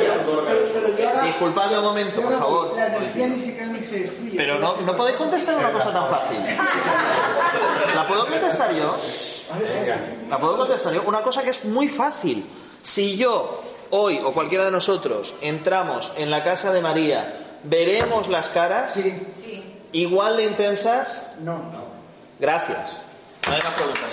Disculpadme 1.24 1.78
un 1.78 1.84
momento, 1.84 2.22
por 2.22 2.40
favor. 2.40 2.74
La 2.76 2.88
energía 2.88 3.28
ni 3.28 3.40
se 3.40 3.56
crea 3.56 3.68
ni 3.68 3.82
se 3.84 4.00
destruye. 4.00 4.38
Pero 4.38 4.58
no, 4.60 4.76
no 4.78 4.96
podéis 4.96 5.18
contestar 5.18 5.56
una 5.58 5.72
cosa 5.72 5.94
tan 5.94 6.08
fácil. 6.08 6.38
¿La 7.96 8.08
puedo 8.08 8.28
contestar 8.28 8.74
yo? 8.74 8.96
La 10.30 10.40
puedo 10.40 10.58
contestar 10.58 10.94
yo. 10.94 11.02
Una 11.06 11.20
cosa 11.20 11.44
que 11.44 11.52
es 11.52 11.66
muy 11.66 11.88
fácil. 11.88 12.50
Si 12.82 13.18
yo, 13.18 13.62
hoy 13.92 14.20
o 14.24 14.32
cualquiera 14.32 14.66
de 14.66 14.72
nosotros, 14.72 15.36
entramos 15.42 16.12
en 16.18 16.32
la 16.32 16.44
casa 16.44 16.72
de 16.74 16.82
María, 16.82 17.36
¿veremos 17.64 18.30
las 18.30 18.50
caras? 18.50 18.94
Sí. 18.94 19.28
¿Igual 19.92 20.38
de 20.38 20.46
intensas? 20.46 21.24
No. 21.42 21.89
Gracias. 22.40 23.02
No 23.48 23.54
hay 23.54 23.62
más 23.62 23.74
preguntas, 23.74 24.04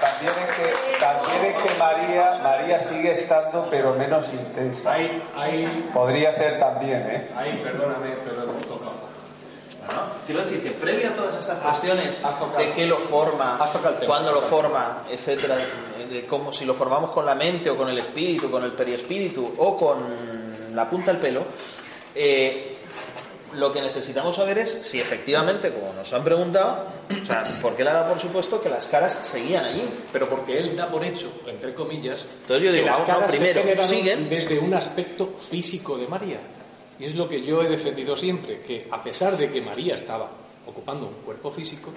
También 0.00 0.32
es 0.48 0.56
que, 0.56 0.98
también 0.98 1.44
es 1.44 1.62
que 1.62 1.78
María, 1.78 2.40
María 2.42 2.78
sigue 2.78 3.12
estando, 3.12 3.68
pero 3.70 3.94
menos 3.94 4.32
intensa. 4.32 4.96
Podría 5.92 6.32
ser 6.32 6.58
también, 6.58 7.02
¿eh? 7.02 7.28
hay, 7.36 7.60
perdóname, 7.62 8.10
pero 8.24 8.44
hemos 8.44 8.62
tocado. 8.62 8.92
Bueno, 9.86 10.00
quiero 10.24 10.40
decir 10.40 10.62
que 10.62 10.70
previo 10.70 11.10
a 11.10 11.12
todas 11.12 11.36
estas 11.36 11.58
cuestiones 11.58 12.18
de 12.56 12.72
qué 12.72 12.86
lo 12.86 12.96
forma, 12.96 13.58
cuándo 14.06 14.32
lo 14.32 14.40
forma, 14.40 15.02
etcétera, 15.10 15.56
de 16.10 16.24
cómo 16.26 16.52
si 16.52 16.64
lo 16.64 16.72
formamos 16.72 17.10
con 17.10 17.26
la 17.26 17.34
mente 17.34 17.68
o 17.68 17.76
con 17.76 17.90
el 17.90 17.98
espíritu, 17.98 18.50
con 18.50 18.64
el 18.64 18.72
periespíritu 18.72 19.54
o 19.58 19.76
con 19.76 20.74
la 20.74 20.88
punta 20.88 21.12
del 21.12 21.20
pelo, 21.20 21.44
eh, 22.14 22.73
lo 23.56 23.72
que 23.72 23.80
necesitamos 23.80 24.36
saber 24.36 24.58
es 24.58 24.70
si 24.82 25.00
efectivamente, 25.00 25.72
como 25.72 25.92
nos 25.92 26.12
han 26.12 26.24
preguntado, 26.24 26.86
o 27.22 27.26
sea, 27.26 27.44
¿por 27.60 27.74
qué 27.76 27.84
le 27.84 27.90
ha 27.90 27.94
dado 27.94 28.10
por 28.12 28.20
supuesto 28.20 28.60
que 28.62 28.68
las 28.68 28.86
caras 28.86 29.20
seguían 29.22 29.64
allí? 29.64 29.82
Pero 30.12 30.28
porque 30.28 30.58
él 30.58 30.76
da 30.76 30.88
por 30.88 31.04
hecho, 31.04 31.30
entre 31.46 31.74
comillas, 31.74 32.24
Entonces 32.42 32.64
yo 32.64 32.72
digo, 32.72 32.84
que 32.84 32.90
las 32.90 33.00
no, 33.00 33.06
caras 33.06 33.34
se 33.34 33.88
siguen. 33.88 34.28
desde 34.28 34.58
un 34.58 34.74
aspecto 34.74 35.34
físico 35.38 35.96
de 35.96 36.06
María. 36.06 36.38
Y 36.98 37.04
es 37.06 37.14
lo 37.16 37.28
que 37.28 37.42
yo 37.42 37.62
he 37.62 37.68
defendido 37.68 38.16
siempre, 38.16 38.60
que 38.60 38.86
a 38.90 39.02
pesar 39.02 39.36
de 39.36 39.50
que 39.50 39.60
María 39.60 39.96
estaba 39.96 40.30
ocupando 40.66 41.06
un 41.06 41.14
cuerpo 41.24 41.50
físico, 41.50 41.90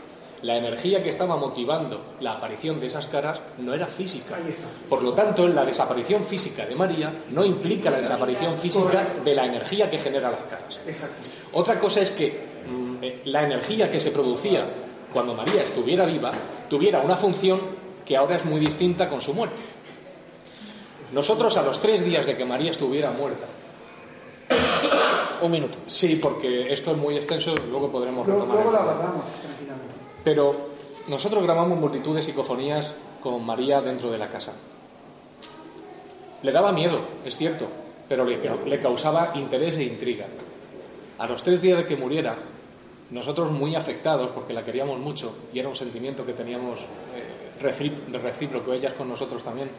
la 0.44 0.56
energía 0.58 1.02
que 1.04 1.10
estaba 1.10 1.36
motivando 1.36 2.00
la 2.22 2.34
aparición 2.34 2.80
de 2.80 2.88
esas 2.88 3.08
caras 3.08 3.40
no 3.58 3.74
era 3.74 3.88
física. 3.88 4.36
Ahí 4.36 4.52
está. 4.52 4.68
Por 4.90 5.02
lo 5.02 5.14
tanto, 5.14 5.48
la 5.48 5.66
desaparición 5.66 6.26
física 6.26 6.66
de 6.66 6.76
María 6.76 7.12
no 7.32 7.44
implica 7.44 7.90
la 7.90 7.98
desaparición 7.98 8.58
física 8.60 9.06
de 9.24 9.34
la 9.36 9.46
energía 9.46 9.90
que 9.90 9.98
genera 9.98 10.30
las 10.32 10.42
caras. 10.44 10.80
Exacto. 10.86 11.16
Otra 11.54 11.80
cosa 11.80 12.02
es 12.02 12.12
que 12.12 12.40
mm, 12.70 12.96
eh, 13.04 13.22
la 13.26 13.44
energía 13.44 13.92
que 13.92 14.00
se 14.00 14.12
producía 14.12 14.66
cuando 15.12 15.34
María 15.34 15.64
estuviera 15.64 16.06
viva 16.06 16.32
tuviera 16.70 17.00
una 17.00 17.16
función 17.18 17.60
que 18.06 18.16
ahora 18.16 18.36
es 18.36 18.46
muy 18.46 18.60
distinta 18.60 19.10
con 19.10 19.22
su 19.22 19.34
muerte. 19.34 19.56
Nosotros 21.14 21.58
a 21.58 21.64
los 21.64 21.80
tres 21.82 22.04
días 22.04 22.26
de 22.26 22.36
que 22.38 22.46
María 22.46 22.72
estuviera 22.72 23.12
muerta. 23.12 23.46
Un 25.42 25.52
minuto. 25.52 25.78
Sí, 25.88 26.20
porque 26.22 26.72
esto 26.74 26.92
es 26.92 26.98
muy 26.98 27.16
extenso, 27.16 27.54
luego 27.70 27.92
podremos 27.92 28.26
Luego, 28.28 28.42
retomar. 28.44 28.64
luego 28.64 28.78
tema. 28.78 28.92
abordamos 28.92 29.24
tranquilamente. 29.42 29.94
Pero 30.28 30.53
nosotros 31.07 31.41
grabamos 31.41 31.80
multitud 31.80 32.13
de 32.13 32.21
psicofonías 32.21 32.93
con 33.21 33.45
María 33.45 33.80
dentro 33.80 34.11
de 34.11 34.17
la 34.17 34.28
casa. 34.28 34.51
Le 36.43 36.51
daba 36.51 36.73
miedo, 36.73 36.99
es 37.23 37.38
cierto, 37.38 37.65
pero 38.09 38.25
le, 38.25 38.82
causaba 38.82 39.32
interés 39.36 39.78
e 39.78 39.84
intriga. 39.86 40.25
A 41.17 41.28
los 41.28 41.43
tres 41.43 41.61
días 41.61 41.78
de 41.78 41.86
que 41.88 41.95
muriera, 41.95 42.36
nosotros 43.09 43.51
muy 43.51 43.75
afectados, 43.75 44.32
porque 44.32 44.51
la 44.51 44.65
queríamos 44.65 44.99
mucho 44.99 45.34
y 45.53 45.59
era 45.59 45.69
un 45.69 45.78
sentimiento 45.78 46.25
que 46.25 46.34
teníamos 46.34 46.82
eh, 46.82 48.21
recíproco, 48.21 48.73
ellas 48.73 48.95
con 48.97 49.07
nosotros 49.07 49.43
también, 49.43 49.69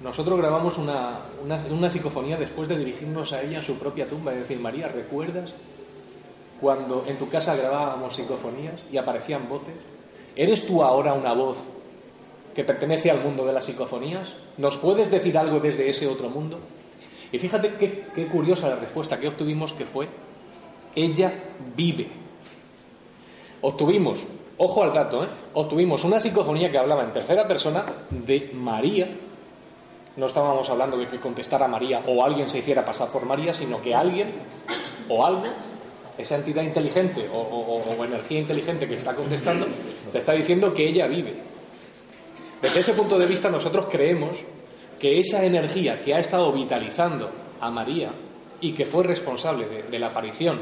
nosotros 0.00 0.38
grabamos 0.38 0.78
una, 0.78 1.18
una, 1.42 1.58
una 1.72 1.90
psicofonía 1.90 2.36
después 2.36 2.68
de 2.68 2.78
dirigirnos 2.78 3.32
a 3.32 3.42
ella 3.42 3.58
en 3.58 3.64
su 3.64 3.80
propia 3.80 4.08
tumba 4.08 4.32
y 4.32 4.38
decir, 4.38 4.60
María, 4.60 4.86
¿recuerdas 4.86 5.54
cuando 6.60 7.04
en 7.06 7.16
tu 7.16 7.28
casa 7.28 7.56
grabábamos 7.56 8.14
psicofonías 8.14 8.80
y 8.90 8.96
aparecían 8.96 9.48
voces? 9.48 9.74
¿Eres 10.36 10.66
tú 10.66 10.82
ahora 10.82 11.14
una 11.14 11.32
voz 11.32 11.58
que 12.54 12.64
pertenece 12.64 13.10
al 13.10 13.20
mundo 13.20 13.44
de 13.44 13.52
las 13.52 13.64
psicofonías? 13.64 14.32
¿Nos 14.56 14.76
puedes 14.76 15.10
decir 15.10 15.36
algo 15.36 15.60
desde 15.60 15.88
ese 15.88 16.06
otro 16.06 16.28
mundo? 16.28 16.58
Y 17.34 17.38
fíjate 17.38 17.74
qué, 18.14 18.26
curiosa 18.26 18.68
la 18.68 18.76
respuesta 18.76 19.18
que 19.18 19.26
obtuvimos 19.26 19.72
que 19.72 19.84
fue, 19.84 20.06
ella 20.94 21.32
vive. 21.76 22.08
Obtuvimos, 23.60 24.24
ojo 24.56 24.84
al 24.84 24.92
dato, 24.92 25.24
¿eh? 25.24 25.28
obtuvimos 25.54 26.04
una 26.04 26.20
psicofonía 26.20 26.70
que 26.70 26.78
hablaba 26.78 27.02
en 27.02 27.12
tercera 27.12 27.48
persona 27.48 27.84
de 28.10 28.52
María. 28.54 29.08
No 30.16 30.26
estábamos 30.26 30.70
hablando 30.70 30.96
de 30.96 31.08
que 31.08 31.18
contestara 31.18 31.66
María 31.66 32.02
o 32.06 32.22
alguien 32.22 32.48
se 32.48 32.58
hiciera 32.58 32.84
pasar 32.84 33.08
por 33.08 33.26
María, 33.26 33.52
sino 33.52 33.82
que 33.82 33.96
alguien 33.96 34.30
o 35.08 35.26
algo, 35.26 35.42
esa 36.18 36.36
entidad 36.36 36.62
inteligente 36.62 37.28
o, 37.32 37.36
o- 37.38 37.82
o 37.98 38.04
energía 38.04 38.38
inteligente 38.40 38.86
que 38.88 38.96
está 38.96 39.14
contestando, 39.14 39.66
te 40.12 40.18
está 40.18 40.32
diciendo 40.32 40.72
que 40.74 40.86
ella 40.88 41.06
vive. 41.06 41.34
Desde 42.62 42.80
ese 42.80 42.92
punto 42.94 43.18
de 43.18 43.26
vista 43.26 43.50
nosotros 43.50 43.86
creemos 43.90 44.40
que 44.98 45.20
esa 45.20 45.44
energía 45.44 46.02
que 46.02 46.14
ha 46.14 46.20
estado 46.20 46.52
vitalizando 46.52 47.30
a 47.60 47.70
María 47.70 48.10
y 48.60 48.72
que 48.72 48.86
fue 48.86 49.04
responsable 49.04 49.66
de, 49.66 49.82
de 49.82 49.98
la 49.98 50.06
aparición 50.06 50.58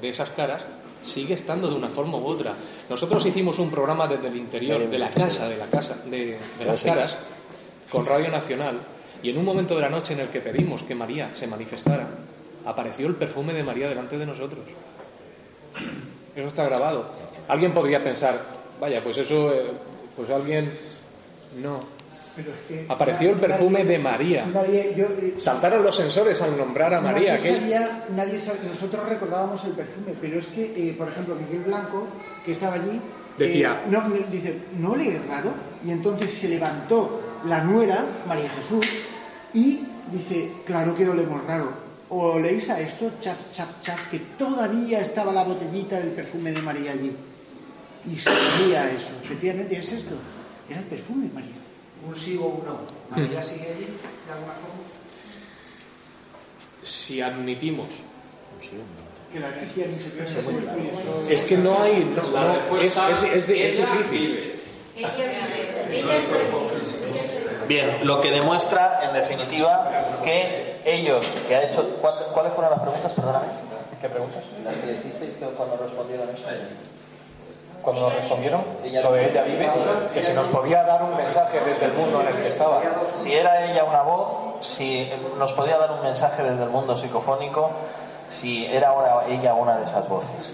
de 0.00 0.08
esas 0.10 0.28
caras, 0.30 0.64
sigue 1.04 1.34
estando 1.34 1.68
de 1.68 1.76
una 1.76 1.88
forma 1.88 2.18
u 2.18 2.26
otra. 2.26 2.52
Nosotros 2.90 3.24
hicimos 3.24 3.58
un 3.58 3.70
programa 3.70 4.06
desde 4.08 4.26
el 4.28 4.36
interior 4.36 4.90
de 4.90 4.98
la 4.98 5.10
casa, 5.10 5.48
de 5.48 5.56
la 5.56 5.66
casa, 5.66 5.96
de, 6.04 6.36
de 6.58 6.64
las 6.66 6.82
caras, 6.82 7.18
con 7.90 8.04
Radio 8.04 8.28
Nacional, 8.30 8.76
y 9.22 9.30
en 9.30 9.38
un 9.38 9.44
momento 9.44 9.74
de 9.76 9.80
la 9.82 9.88
noche 9.88 10.12
en 10.14 10.20
el 10.20 10.28
que 10.28 10.40
pedimos 10.40 10.82
que 10.82 10.94
María 10.94 11.30
se 11.34 11.46
manifestara, 11.46 12.06
apareció 12.66 13.06
el 13.06 13.14
perfume 13.14 13.54
de 13.54 13.62
María 13.62 13.88
delante 13.88 14.18
de 14.18 14.26
nosotros. 14.26 14.60
Eso 16.34 16.46
está 16.48 16.64
grabado. 16.64 17.06
Alguien 17.48 17.72
podría 17.72 18.02
pensar, 18.02 18.38
vaya, 18.80 19.02
pues 19.02 19.16
eso, 19.18 19.52
eh, 19.52 19.62
pues 20.16 20.30
alguien. 20.30 20.70
No. 21.62 21.80
Pero 22.36 22.50
es 22.50 22.56
que 22.68 22.86
Apareció 22.92 23.30
el 23.30 23.36
nadie- 23.36 23.46
perfume 23.48 23.84
de 23.84 23.98
María. 23.98 24.44
Nadie, 24.46 24.92
yo, 24.94 25.06
eh, 25.06 25.34
Saltaron 25.38 25.82
los 25.82 25.96
sensores 25.96 26.40
al 26.42 26.56
nombrar 26.58 26.92
a 26.92 27.00
María. 27.00 27.34
Nadie 27.36 27.54
sabía, 27.58 28.04
nadie 28.14 28.38
sabía- 28.38 28.62
nosotros 28.68 29.08
recordábamos 29.08 29.64
el 29.64 29.72
perfume, 29.72 30.12
pero 30.20 30.38
es 30.40 30.46
que, 30.48 30.64
eh, 30.64 30.94
por 30.98 31.08
ejemplo, 31.08 31.34
Miguel 31.34 31.62
Blanco, 31.64 32.06
que 32.44 32.52
estaba 32.52 32.74
allí, 32.74 33.00
Decía- 33.38 33.80
eh, 33.86 33.90
no, 33.90 34.02
dice, 34.30 34.58
¿no 34.78 34.94
le 34.96 35.16
es 35.16 35.26
raro? 35.28 35.50
Y 35.82 35.90
entonces 35.90 36.30
se 36.30 36.48
levantó 36.48 37.22
la 37.46 37.62
nuera, 37.64 38.04
María 38.28 38.50
Jesús, 38.50 38.84
y 39.54 39.80
dice, 40.12 40.52
claro 40.66 40.94
que 40.94 41.08
olemos 41.08 41.42
raro. 41.46 41.85
O 42.08 42.38
oléis 42.38 42.70
a 42.70 42.78
esto, 42.80 43.10
chap, 43.20 43.36
chap, 43.52 43.68
chap, 43.82 43.98
que 44.10 44.20
todavía 44.38 45.00
estaba 45.00 45.32
la 45.32 45.42
botellita 45.42 45.98
del 45.98 46.10
perfume 46.12 46.52
de 46.52 46.62
María 46.62 46.92
allí. 46.92 47.10
Y 48.06 48.20
se 48.20 48.30
olía 48.30 48.88
eso. 48.90 49.10
Efectivamente, 49.24 49.76
es 49.78 49.92
esto. 49.92 50.14
Era 50.70 50.78
el 50.80 50.86
perfume, 50.86 51.28
María. 51.34 51.56
Un 52.06 52.16
sí 52.16 52.36
o 52.40 52.46
un 52.46 52.64
no. 52.64 52.78
¿María 53.10 53.42
sigue 53.42 53.62
allí 53.66 53.86
de 53.86 54.32
alguna 54.32 54.52
forma? 54.52 54.82
Si 56.84 57.20
admitimos. 57.20 57.88
Que 59.32 59.40
la 59.40 59.48
energía 59.48 59.86
ni 59.88 59.94
se 59.96 60.08
eso- 60.24 61.28
Es 61.28 61.42
que 61.42 61.56
no 61.58 61.76
hay. 61.82 62.04
no- 62.04 62.30
La 62.30 62.40
no, 62.46 62.54
respuesta, 62.54 63.26
es, 63.34 63.48
es- 63.48 63.76
difícil. 63.78 64.52
Ella 64.96 65.10
vive, 65.10 65.98
ella. 65.98 67.66
Bien, 67.68 67.98
lo 68.06 68.20
que 68.20 68.30
demuestra, 68.30 69.00
en 69.02 69.12
definitiva, 69.14 70.20
que 70.24 70.65
ellos 70.86 71.26
que 71.48 71.56
ha 71.56 71.62
hecho. 71.64 71.82
¿cuál- 72.00 72.14
¿Cuáles 72.32 72.52
fueron 72.54 72.70
las 72.70 72.80
preguntas? 72.80 73.12
Perdóname. 73.12 73.46
¿Qué 74.00 74.08
preguntas? 74.08 74.42
Las 74.64 74.74
que 74.76 74.92
hicisteis 74.92 75.32
cuando 75.56 75.76
respondieron 75.76 76.28
eso. 76.30 76.44
Cuando 77.82 78.02
nos 78.02 78.14
respondieron, 78.16 78.62
lo 79.02 79.12
de 79.12 79.30
ella 79.30 79.42
vive, 79.42 79.68
que 80.12 80.20
si 80.22 80.32
nos 80.32 80.48
podía 80.48 80.82
dar 80.82 81.04
un 81.04 81.16
mensaje 81.16 81.60
desde 81.64 81.84
el 81.86 81.92
mundo 81.92 82.20
en 82.20 82.26
el 82.28 82.42
que 82.42 82.48
estaba. 82.48 82.80
Si 83.12 83.32
era 83.32 83.64
ella 83.64 83.84
una 83.84 84.02
voz, 84.02 84.28
si 84.66 85.08
nos 85.38 85.52
podía 85.52 85.78
dar 85.78 85.92
un 85.92 86.02
mensaje 86.02 86.42
desde 86.42 86.64
el 86.64 86.70
mundo 86.70 86.96
psicofónico, 86.96 87.70
si 88.26 88.66
era 88.66 88.88
ahora 88.88 89.22
ella 89.28 89.54
una 89.54 89.76
de 89.78 89.84
esas 89.84 90.08
voces. 90.08 90.52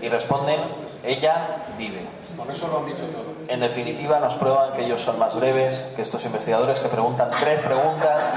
Y 0.00 0.08
responden, 0.08 0.58
ella 1.04 1.46
vive. 1.76 2.00
Con 2.38 2.50
eso 2.50 2.68
lo 2.68 2.78
han 2.78 2.86
dicho 2.86 3.04
todo. 3.04 3.35
En 3.48 3.60
definitiva, 3.60 4.18
nos 4.20 4.34
prueban 4.34 4.72
que 4.72 4.84
ellos 4.84 5.00
son 5.00 5.18
más 5.18 5.34
breves 5.34 5.84
que 5.94 6.02
estos 6.02 6.24
investigadores 6.24 6.80
que 6.80 6.88
preguntan 6.88 7.30
tres 7.40 7.60
preguntas 7.60 8.28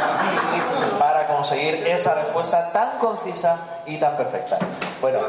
para 1.00 1.28
conseguir 1.28 1.76
esa 1.88 2.16
respuesta 2.16 2.72
tan 2.72 3.00
concisa 3.00 3.58
y 3.86 3.98
tan 3.98 4.16
perfecta. 4.16 4.58
Bueno, 5.02 5.20